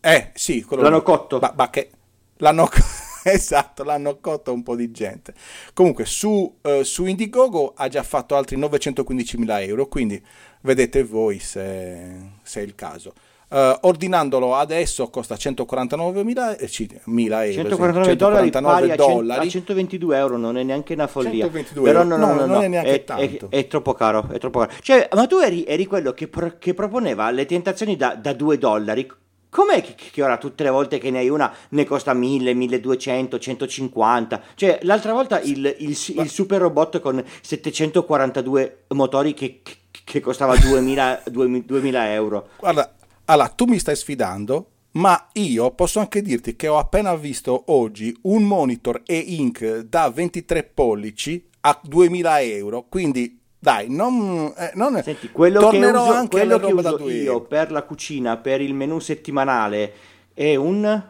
eh 0.00 0.30
sì, 0.32 0.64
l'hanno 0.70 0.96
lì. 0.96 1.02
cotto. 1.02 1.38
Ba, 1.38 1.52
ba, 1.54 1.68
che, 1.68 1.90
l'hanno 2.38 2.70
esatto, 3.24 3.84
l'hanno 3.84 4.18
cotto 4.20 4.52
un 4.52 4.62
po' 4.62 4.76
di 4.76 4.90
gente. 4.90 5.34
Comunque, 5.72 6.04
su, 6.04 6.58
uh, 6.60 6.82
su 6.82 7.06
Indiegogo 7.06 7.72
ha 7.76 7.88
già 7.88 8.02
fatto 8.02 8.36
altri 8.36 8.56
915.000 8.58 9.62
euro, 9.66 9.86
quindi 9.86 10.22
vedete 10.62 11.02
voi 11.04 11.38
se, 11.38 12.32
se 12.42 12.60
è 12.60 12.64
il 12.64 12.74
caso. 12.74 13.14
Uh, 13.50 13.74
ordinandolo 13.80 14.54
adesso 14.56 15.08
costa 15.08 15.34
149.000 15.34 16.58
eh, 16.58 16.68
sì, 16.68 16.86
euro 16.86 17.50
149 17.50 18.04
sì, 18.04 18.16
dollari, 18.16 18.50
pari 18.50 18.94
dollari. 18.94 19.46
A, 19.46 19.50
122 19.50 20.16
euro 20.18 20.36
non 20.36 20.58
è 20.58 20.62
neanche 20.62 20.92
una 20.92 21.06
follia 21.06 21.46
122 21.46 21.82
però 21.90 22.02
no, 22.02 22.18
no, 22.18 22.26
no, 22.26 22.34
no, 22.34 22.44
non 22.44 22.62
è 22.62 22.68
neanche 22.68 22.90
è, 22.92 23.04
tanto 23.04 23.46
è, 23.48 23.60
è, 23.60 23.66
troppo 23.66 23.94
caro, 23.94 24.28
è 24.30 24.38
troppo 24.38 24.58
caro 24.58 24.72
cioè, 24.82 25.08
ma 25.14 25.26
tu 25.26 25.38
eri, 25.38 25.64
eri 25.64 25.86
quello 25.86 26.12
che, 26.12 26.28
pro, 26.28 26.58
che, 26.58 26.74
proponeva 26.74 27.30
le 27.30 27.46
tentazioni 27.46 27.96
da, 27.96 28.16
da 28.16 28.34
2 28.34 28.58
dollari 28.58 29.10
Com'è 29.58 29.82
che, 29.82 29.96
che, 30.12 30.22
ora 30.22 30.36
tutte 30.36 30.62
le 30.62 30.70
volte 30.70 30.98
che 30.98 31.10
ne 31.10 31.18
hai 31.18 31.28
una 31.28 31.52
ne 31.70 31.84
costa 31.84 32.14
1000, 32.14 32.54
1200, 32.54 33.40
150? 33.40 34.42
Cioè, 34.54 34.78
l'altra 34.82 35.12
volta 35.12 35.40
il, 35.40 35.74
il, 35.80 35.88
il 35.88 36.28
super 36.28 36.60
robot 36.60 37.00
con 37.00 37.20
742 37.40 38.84
motori 38.90 39.34
che, 39.34 39.60
che 40.04 40.20
costava 40.20 40.56
2000, 40.56 41.24
2000 41.26 42.12
euro. 42.14 42.50
Guarda, 42.56 42.94
allora, 43.24 43.48
tu 43.48 43.64
mi 43.64 43.80
stai 43.80 43.96
sfidando, 43.96 44.66
ma 44.92 45.28
io 45.32 45.72
posso 45.72 45.98
anche 45.98 46.22
dirti 46.22 46.54
che 46.54 46.68
ho 46.68 46.78
appena 46.78 47.16
visto 47.16 47.64
oggi 47.72 48.16
un 48.22 48.44
monitor 48.44 49.02
e-ink 49.04 49.78
da 49.78 50.08
23 50.08 50.70
pollici 50.72 51.48
a 51.62 51.76
2000 51.82 52.40
euro, 52.42 52.86
quindi 52.88 53.37
dai, 53.58 53.88
non, 53.88 54.52
eh, 54.56 54.70
non 54.74 55.00
Senti, 55.02 55.30
quello 55.30 55.68
che 55.68 55.78
uso, 55.78 56.12
anche 56.12 56.28
quello 56.28 56.58
che 56.60 56.72
uso 56.72 57.08
io 57.10 57.40
per 57.40 57.72
la 57.72 57.82
cucina, 57.82 58.36
per 58.36 58.60
il 58.60 58.72
menu 58.72 59.00
settimanale 59.00 59.92
è 60.32 60.54
un... 60.54 61.02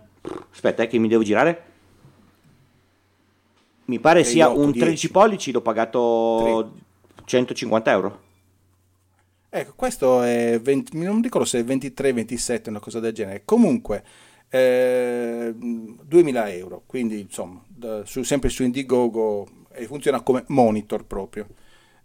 Aspetta, 0.51 0.83
eh, 0.83 0.87
che 0.87 0.99
mi 0.99 1.09
devo 1.09 1.23
girare. 1.23 1.65
Mi 3.85 3.99
pare 3.99 4.25
sia 4.25 4.49
un 4.49 4.71
10. 4.71 4.79
13 4.79 5.11
pollici, 5.11 5.53
l'ho 5.53 5.61
pagato 5.61 6.71
3. 6.73 6.87
150 7.25 7.91
euro. 7.91 8.21
Ecco, 9.51 9.73
questo 9.77 10.23
è 10.23 10.59
20, 10.61 10.99
non 10.99 11.23
ricordo 11.23 11.47
se 11.47 11.61
è 11.61 11.65
23, 11.65 12.13
27, 12.13 12.71
una 12.71 12.81
cosa 12.81 13.01
del 13.01 13.13
genere. 13.13 13.43
Comunque, 13.45 14.05
eh, 14.49 15.55
2000 15.55 16.53
euro, 16.53 16.83
quindi 16.87 17.21
insomma, 17.21 17.63
su, 18.05 18.23
sempre 18.23 18.49
su 18.49 18.63
Indiegogo 18.63 19.47
e 19.71 19.87
funziona 19.87 20.23
come 20.23 20.45
monitor 20.49 21.05
proprio. 21.05 21.47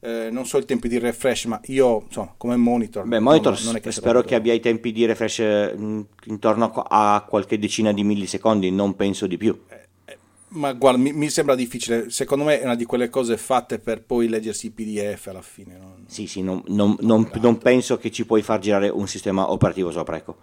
Eh, 0.05 0.29
non 0.31 0.45
so 0.45 0.57
i 0.57 0.65
tempi 0.65 0.89
di 0.89 0.99
refresh, 0.99 1.45
ma 1.45 1.61
io 1.67 2.03
insomma, 2.05 2.33
come 2.35 2.57
monitor. 2.57 3.07
Beh, 3.07 3.19
monitor 3.19 3.53
non, 3.63 3.71
non 3.71 3.81
che 3.81 3.91
spero 3.93 4.21
che 4.21 4.35
abbia 4.35 4.51
i 4.51 4.59
tempi 4.59 4.91
di 4.91 5.05
refresh 5.05 5.39
eh, 5.39 6.05
intorno 6.25 6.73
a 6.73 7.25
qualche 7.25 7.57
decina 7.57 7.93
di 7.93 8.03
millisecondi, 8.03 8.69
non 8.69 8.97
penso 8.97 9.27
di 9.27 9.37
più. 9.37 9.57
Eh, 9.69 10.17
ma 10.49 10.73
guarda, 10.73 10.99
mi, 10.99 11.13
mi, 11.13 11.29
sembra 11.29 11.55
difficile. 11.55 12.09
Secondo 12.09 12.43
me 12.43 12.59
è 12.59 12.65
una 12.65 12.75
di 12.75 12.83
quelle 12.83 13.07
cose 13.07 13.37
fatte 13.37 13.79
per 13.79 14.03
poi 14.03 14.27
leggersi 14.27 14.65
i 14.65 14.71
PDF 14.71 15.27
alla 15.27 15.41
fine. 15.41 15.77
Non... 15.77 16.03
Sì, 16.07 16.27
sì, 16.27 16.41
non, 16.41 16.61
non, 16.67 16.97
non, 16.99 17.57
penso 17.57 17.97
che 17.97 18.11
ci 18.11 18.25
puoi 18.25 18.41
far 18.41 18.59
girare 18.59 18.89
un 18.89 19.07
sistema 19.07 19.51
operativo 19.53 19.89
sopra, 19.89 20.17
ecco. 20.17 20.35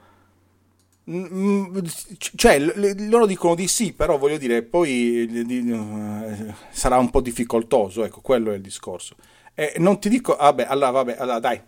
Mm, 1.11 1.27
mm, 1.31 1.79
cioè, 2.35 2.59
loro 3.09 3.27
dicono 3.27 3.55
di 3.55 3.69
sì, 3.69 3.93
però 3.93 4.17
voglio 4.17 4.39
dire, 4.39 4.63
poi 4.63 5.29
sarà 6.71 6.97
un 6.97 7.11
po' 7.11 7.21
difficoltoso, 7.21 8.05
ecco, 8.05 8.23
quello 8.23 8.53
è 8.53 8.55
il 8.55 8.63
discorso. 8.63 9.17
E 9.61 9.75
non 9.77 10.01
ti 10.01 10.09
dico, 10.09 10.37
vabbè, 10.37 10.65
allora, 10.67 10.91
vabbè, 10.91 11.17
allora, 11.19 11.39
dai, 11.39 11.61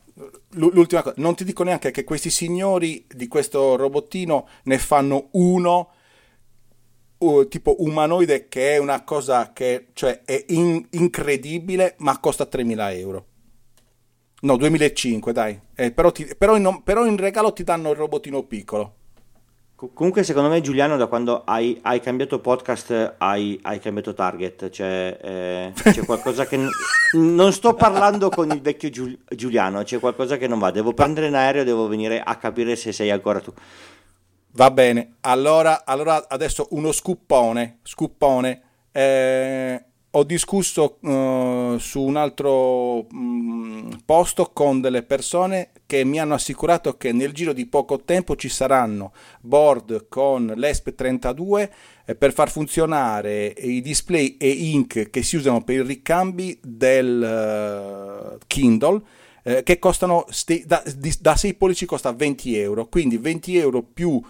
l'ultima 0.52 1.02
cosa, 1.02 1.14
non 1.18 1.34
ti 1.34 1.44
dico 1.44 1.62
neanche 1.62 1.90
che 1.90 2.04
questi 2.04 2.30
signori 2.30 3.04
di 3.06 3.28
questo 3.28 3.76
robottino 3.76 4.48
ne 4.62 4.78
fanno 4.78 5.28
uno 5.32 5.90
uh, 7.18 7.46
tipo 7.48 7.82
umanoide 7.82 8.48
che 8.48 8.76
è 8.76 8.78
una 8.78 9.04
cosa 9.04 9.52
che 9.52 9.88
cioè, 9.92 10.22
è 10.24 10.42
in- 10.48 10.86
incredibile 10.92 11.96
ma 11.98 12.18
costa 12.18 12.48
3.000 12.50 12.96
euro. 12.96 13.26
No, 14.40 14.56
2005 14.56 15.32
dai, 15.34 15.60
eh, 15.74 15.92
però, 15.92 16.10
ti, 16.12 16.34
però, 16.34 16.56
in, 16.56 16.80
però, 16.82 17.04
in, 17.04 17.18
regalo 17.18 17.52
ti 17.52 17.62
danno 17.62 17.90
il 17.90 17.96
robotino 17.96 18.42
piccolo. 18.44 18.94
Comunque 19.92 20.22
secondo 20.22 20.48
me 20.48 20.60
Giuliano 20.60 20.96
da 20.96 21.06
quando 21.06 21.42
hai, 21.44 21.78
hai 21.82 22.00
cambiato 22.00 22.38
podcast 22.38 23.14
hai, 23.18 23.58
hai, 23.62 23.80
cambiato 23.80 24.14
target, 24.14 24.70
cioè 24.70 25.18
eh, 25.20 25.72
c'è 25.74 26.04
qualcosa 26.04 26.46
che... 26.46 26.56
N- 26.56 26.70
non 27.14 27.52
sto 27.52 27.74
parlando 27.74 28.28
con 28.28 28.50
il 28.50 28.60
vecchio 28.60 28.90
Giul- 28.90 29.18
Giuliano, 29.28 29.82
c'è 29.82 29.98
qualcosa 29.98 30.36
che 30.36 30.46
non 30.46 30.58
va, 30.58 30.70
devo 30.70 30.94
prendere 30.94 31.26
un 31.26 31.34
aereo, 31.34 31.64
devo 31.64 31.88
venire 31.88 32.20
a 32.20 32.36
capire 32.36 32.76
se 32.76 32.92
sei 32.92 33.10
ancora 33.10 33.40
tu. 33.40 33.52
Va 34.52 34.70
bene, 34.70 35.16
allora, 35.22 35.84
allora 35.84 36.28
adesso 36.28 36.68
uno 36.70 36.92
scuppone, 36.92 37.78
scuppone. 37.82 38.62
Eh, 38.92 39.84
ho 40.14 40.24
discusso 40.24 40.98
uh, 41.00 41.78
su 41.78 42.02
un 42.02 42.16
altro 42.16 43.06
um, 43.10 43.88
posto 44.04 44.50
con 44.52 44.80
delle 44.82 45.02
persone 45.02 45.70
che 45.86 46.04
mi 46.04 46.20
hanno 46.20 46.34
assicurato 46.34 46.98
che 46.98 47.12
nel 47.12 47.32
giro 47.32 47.54
di 47.54 47.66
poco 47.66 48.02
tempo 48.02 48.36
ci 48.36 48.50
saranno 48.50 49.12
board 49.40 50.08
con 50.08 50.52
l'ESP32 50.54 51.70
eh, 52.04 52.14
per 52.14 52.34
far 52.34 52.50
funzionare 52.50 53.46
i 53.56 53.80
display 53.80 54.36
e 54.38 54.48
ink 54.50 55.08
che 55.08 55.22
si 55.22 55.36
usano 55.36 55.62
per 55.64 55.76
i 55.76 55.82
ricambi 55.82 56.58
del 56.62 58.34
uh, 58.34 58.38
Kindle 58.46 59.02
eh, 59.44 59.62
che 59.62 59.78
costano 59.78 60.26
st- 60.28 60.66
da, 60.66 60.82
da 61.20 61.36
6 61.36 61.54
pollici 61.54 61.86
costa 61.86 62.12
20 62.12 62.56
euro. 62.56 62.86
Quindi 62.86 63.16
20 63.16 63.56
euro 63.56 63.82
più 63.82 64.22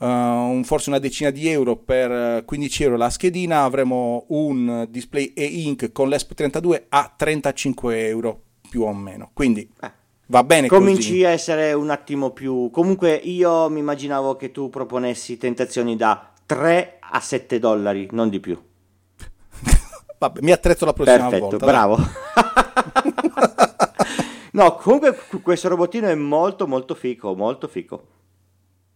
uh, 0.00 0.62
forse 0.64 0.88
una 0.88 0.98
decina 0.98 1.30
di 1.30 1.48
euro 1.48 1.76
per 1.76 2.44
15 2.44 2.82
euro 2.82 2.96
la 2.96 3.10
schedina, 3.10 3.62
avremo 3.62 4.24
un 4.28 4.86
display 4.88 5.32
e-ink 5.34 5.92
con 5.92 6.08
l'ESP32 6.08 6.84
a 6.88 7.12
35 7.16 8.06
euro 8.06 8.40
più 8.68 8.82
o 8.82 8.92
meno. 8.92 9.30
Quindi 9.32 9.68
eh. 9.80 9.90
va 10.26 10.44
bene 10.44 10.68
Cominci 10.68 11.10
così. 11.10 11.24
a 11.24 11.30
essere 11.30 11.72
un 11.72 11.90
attimo 11.90 12.30
più... 12.30 12.70
Comunque 12.70 13.14
io 13.14 13.68
mi 13.68 13.80
immaginavo 13.80 14.36
che 14.36 14.50
tu 14.50 14.70
proponessi 14.70 15.36
tentazioni 15.36 15.96
da 15.96 16.32
3 16.46 16.98
a 17.00 17.20
7 17.20 17.58
dollari, 17.58 18.08
non 18.12 18.28
di 18.28 18.40
più. 18.40 18.58
Vabbè, 20.18 20.40
mi 20.42 20.52
attrezzo 20.52 20.84
la 20.84 20.92
prossima 20.92 21.28
Perfetto, 21.28 21.48
volta. 21.48 21.66
bravo. 21.66 21.98
no, 24.52 24.74
comunque 24.76 25.18
questo 25.42 25.68
robottino 25.68 26.06
è 26.08 26.14
molto 26.14 26.66
molto 26.66 26.94
fico, 26.94 27.34
molto 27.34 27.68
fico. 27.68 28.18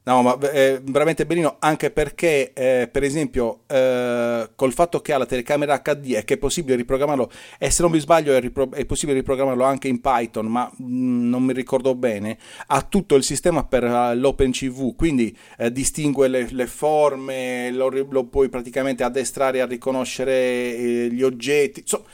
No, 0.07 0.21
ma 0.21 0.39
è 0.39 0.83
veramente 0.83 1.25
bellino 1.25 1.57
anche 1.61 1.91
perché, 1.91 2.53
eh, 2.53 2.89
per 2.93 3.03
esempio, 3.03 3.61
eh, 3.67 4.51
col 4.55 4.73
fatto 4.75 5.01
che 5.01 5.15
ha 5.15 5.19
la 5.19 5.25
telecamera 5.25 5.81
HD 5.81 6.13
e 6.17 6.25
che 6.25 6.35
è 6.35 6.37
possibile 6.37 6.77
riprogrammarlo, 6.77 7.31
e 7.59 7.71
se 7.71 7.81
non 7.81 7.91
mi 7.91 7.99
sbaglio 8.01 8.35
è, 8.35 8.41
ripro- 8.41 8.71
è 8.73 8.85
possibile 8.85 9.17
riprogrammarlo 9.21 9.65
anche 9.65 9.89
in 9.89 10.03
Python, 10.03 10.45
ma 10.45 10.71
mh, 10.77 10.85
mm, 10.85 11.29
non 11.31 11.43
mi 11.43 11.55
ricordo 11.55 11.95
bene, 11.95 12.37
ha 12.67 12.83
tutto 12.83 13.15
il 13.15 13.23
sistema 13.25 13.65
per 13.65 13.85
uh, 13.85 14.15
l'OpenCV, 14.15 14.95
quindi 14.95 15.35
eh, 15.57 15.73
distingue 15.73 16.29
le, 16.29 16.49
le 16.51 16.67
forme, 16.67 17.71
lo, 17.71 17.89
lo, 17.89 18.25
puoi 18.25 18.51
praticamente 18.51 19.05
addestrare 19.05 19.63
a 19.63 19.67
riconoscere 19.67 20.33
eh, 20.77 21.09
gli 21.13 21.23
oggetti. 21.23 21.81
Insomma, 21.81 22.05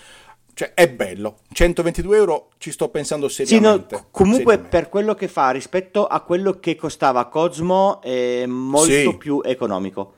cioè, 0.61 0.75
è 0.75 0.91
bello. 0.91 1.39
122 1.53 2.17
euro 2.19 2.51
ci 2.59 2.71
sto 2.71 2.91
pensando 2.91 3.31
seriamente. 3.31 3.97
Sì, 3.97 4.03
no, 4.03 4.09
comunque 4.11 4.43
seriamente. 4.43 4.69
per 4.69 4.89
quello 4.91 5.15
che 5.15 5.27
fa 5.27 5.53
rispetto 5.53 6.07
a 6.07 6.21
quello 6.21 6.61
che 6.61 6.77
costava 6.77 7.29
Cosmo 7.29 8.03
è 8.03 8.45
molto 8.45 8.93
sì. 8.93 9.17
più 9.17 9.41
economico. 9.43 10.15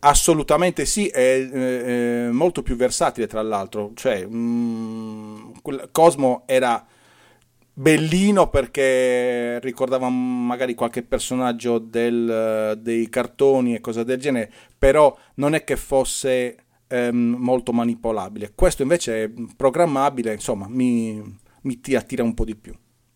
Assolutamente 0.00 0.84
sì, 0.86 1.06
è, 1.06 1.48
è, 1.48 1.82
è, 1.82 2.30
molto 2.30 2.62
più 2.62 2.74
versatile 2.74 3.28
tra 3.28 3.42
l'altro. 3.42 3.92
Cioè, 3.94 4.26
mh, 4.26 4.34
mm, 4.36 5.78
Cosmo 5.92 6.42
era 6.46 6.84
bellino 7.72 8.50
perché 8.50 9.60
ricordava 9.60 10.08
magari 10.08 10.74
qualche 10.74 11.04
personaggio 11.04 11.78
del, 11.78 12.76
dei 12.82 13.08
cartoni 13.08 13.76
e 13.76 13.80
cose 13.80 14.02
del 14.02 14.18
genere, 14.18 14.50
però 14.76 15.16
non 15.34 15.54
è 15.54 15.62
che 15.62 15.76
fosse 15.76 16.56
ehm, 16.90 17.36
molto 17.38 17.72
manipolabile. 17.72 18.52
Questo 18.54 18.82
invece 18.82 19.24
è 19.24 19.30
programmabile, 19.56 20.34
insomma, 20.34 20.66
mi, 20.68 21.38
mi 21.62 21.80
ti 21.80 21.94
attira 21.94 22.22
un 22.22 22.34
po' 22.34 22.44
di 22.44 22.56
più. 22.56 22.74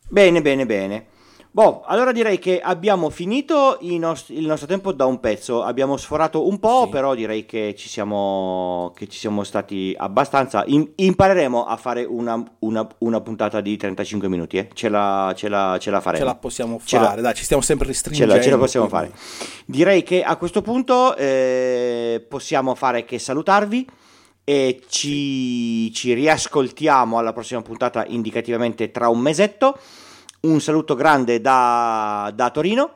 Bene, 0.08 0.40
bene, 0.40 0.64
bene. 0.64 1.06
Boh, 1.54 1.84
allora 1.86 2.10
direi 2.10 2.40
che 2.40 2.60
abbiamo 2.60 3.10
finito 3.10 3.78
nostri, 3.80 4.36
il 4.36 4.44
nostro 4.44 4.66
tempo 4.66 4.90
da 4.90 5.04
un 5.04 5.20
pezzo, 5.20 5.62
abbiamo 5.62 5.96
sforato 5.96 6.48
un 6.48 6.58
po', 6.58 6.82
sì. 6.86 6.90
però 6.90 7.14
direi 7.14 7.46
che 7.46 7.76
ci 7.78 7.88
siamo, 7.88 8.92
che 8.96 9.06
ci 9.06 9.20
siamo 9.20 9.44
stati 9.44 9.94
abbastanza. 9.96 10.64
In, 10.66 10.90
impareremo 10.96 11.64
a 11.64 11.76
fare 11.76 12.02
una, 12.02 12.42
una, 12.58 12.84
una, 12.98 13.20
puntata 13.20 13.60
di 13.60 13.76
35 13.76 14.28
minuti, 14.28 14.58
eh? 14.58 14.68
ce, 14.74 14.88
la, 14.88 15.32
ce, 15.36 15.48
la, 15.48 15.76
ce 15.78 15.92
la 15.92 16.00
faremo. 16.00 16.24
Ce 16.24 16.28
la 16.28 16.34
possiamo 16.34 16.80
fare, 16.80 17.14
la, 17.14 17.22
dai, 17.22 17.34
ci 17.34 17.44
stiamo 17.44 17.62
sempre 17.62 17.86
restringendo. 17.86 18.32
Ce 18.32 18.38
la, 18.38 18.44
ce 18.44 18.50
la 18.50 18.58
possiamo 18.58 18.88
quindi. 18.88 19.12
fare. 19.12 19.62
Direi 19.64 20.02
che 20.02 20.24
a 20.24 20.34
questo 20.34 20.60
punto 20.60 21.14
eh, 21.14 22.26
possiamo 22.28 22.74
fare 22.74 23.04
che 23.04 23.20
salutarvi 23.20 23.86
e 24.42 24.82
ci, 24.88 25.92
ci 25.92 26.14
riascoltiamo 26.14 27.16
alla 27.16 27.32
prossima 27.32 27.62
puntata 27.62 28.04
indicativamente 28.06 28.90
tra 28.90 29.08
un 29.08 29.20
mesetto. 29.20 29.78
Un 30.44 30.60
saluto 30.60 30.94
grande 30.94 31.40
da, 31.40 32.30
da 32.34 32.50
Torino. 32.50 32.94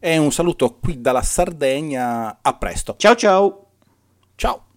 E 0.00 0.18
un 0.18 0.32
saluto 0.32 0.78
qui 0.80 1.00
dalla 1.00 1.22
Sardegna. 1.22 2.38
A 2.42 2.56
presto. 2.56 2.96
Ciao 2.96 3.14
ciao. 3.14 3.66
Ciao. 4.34 4.64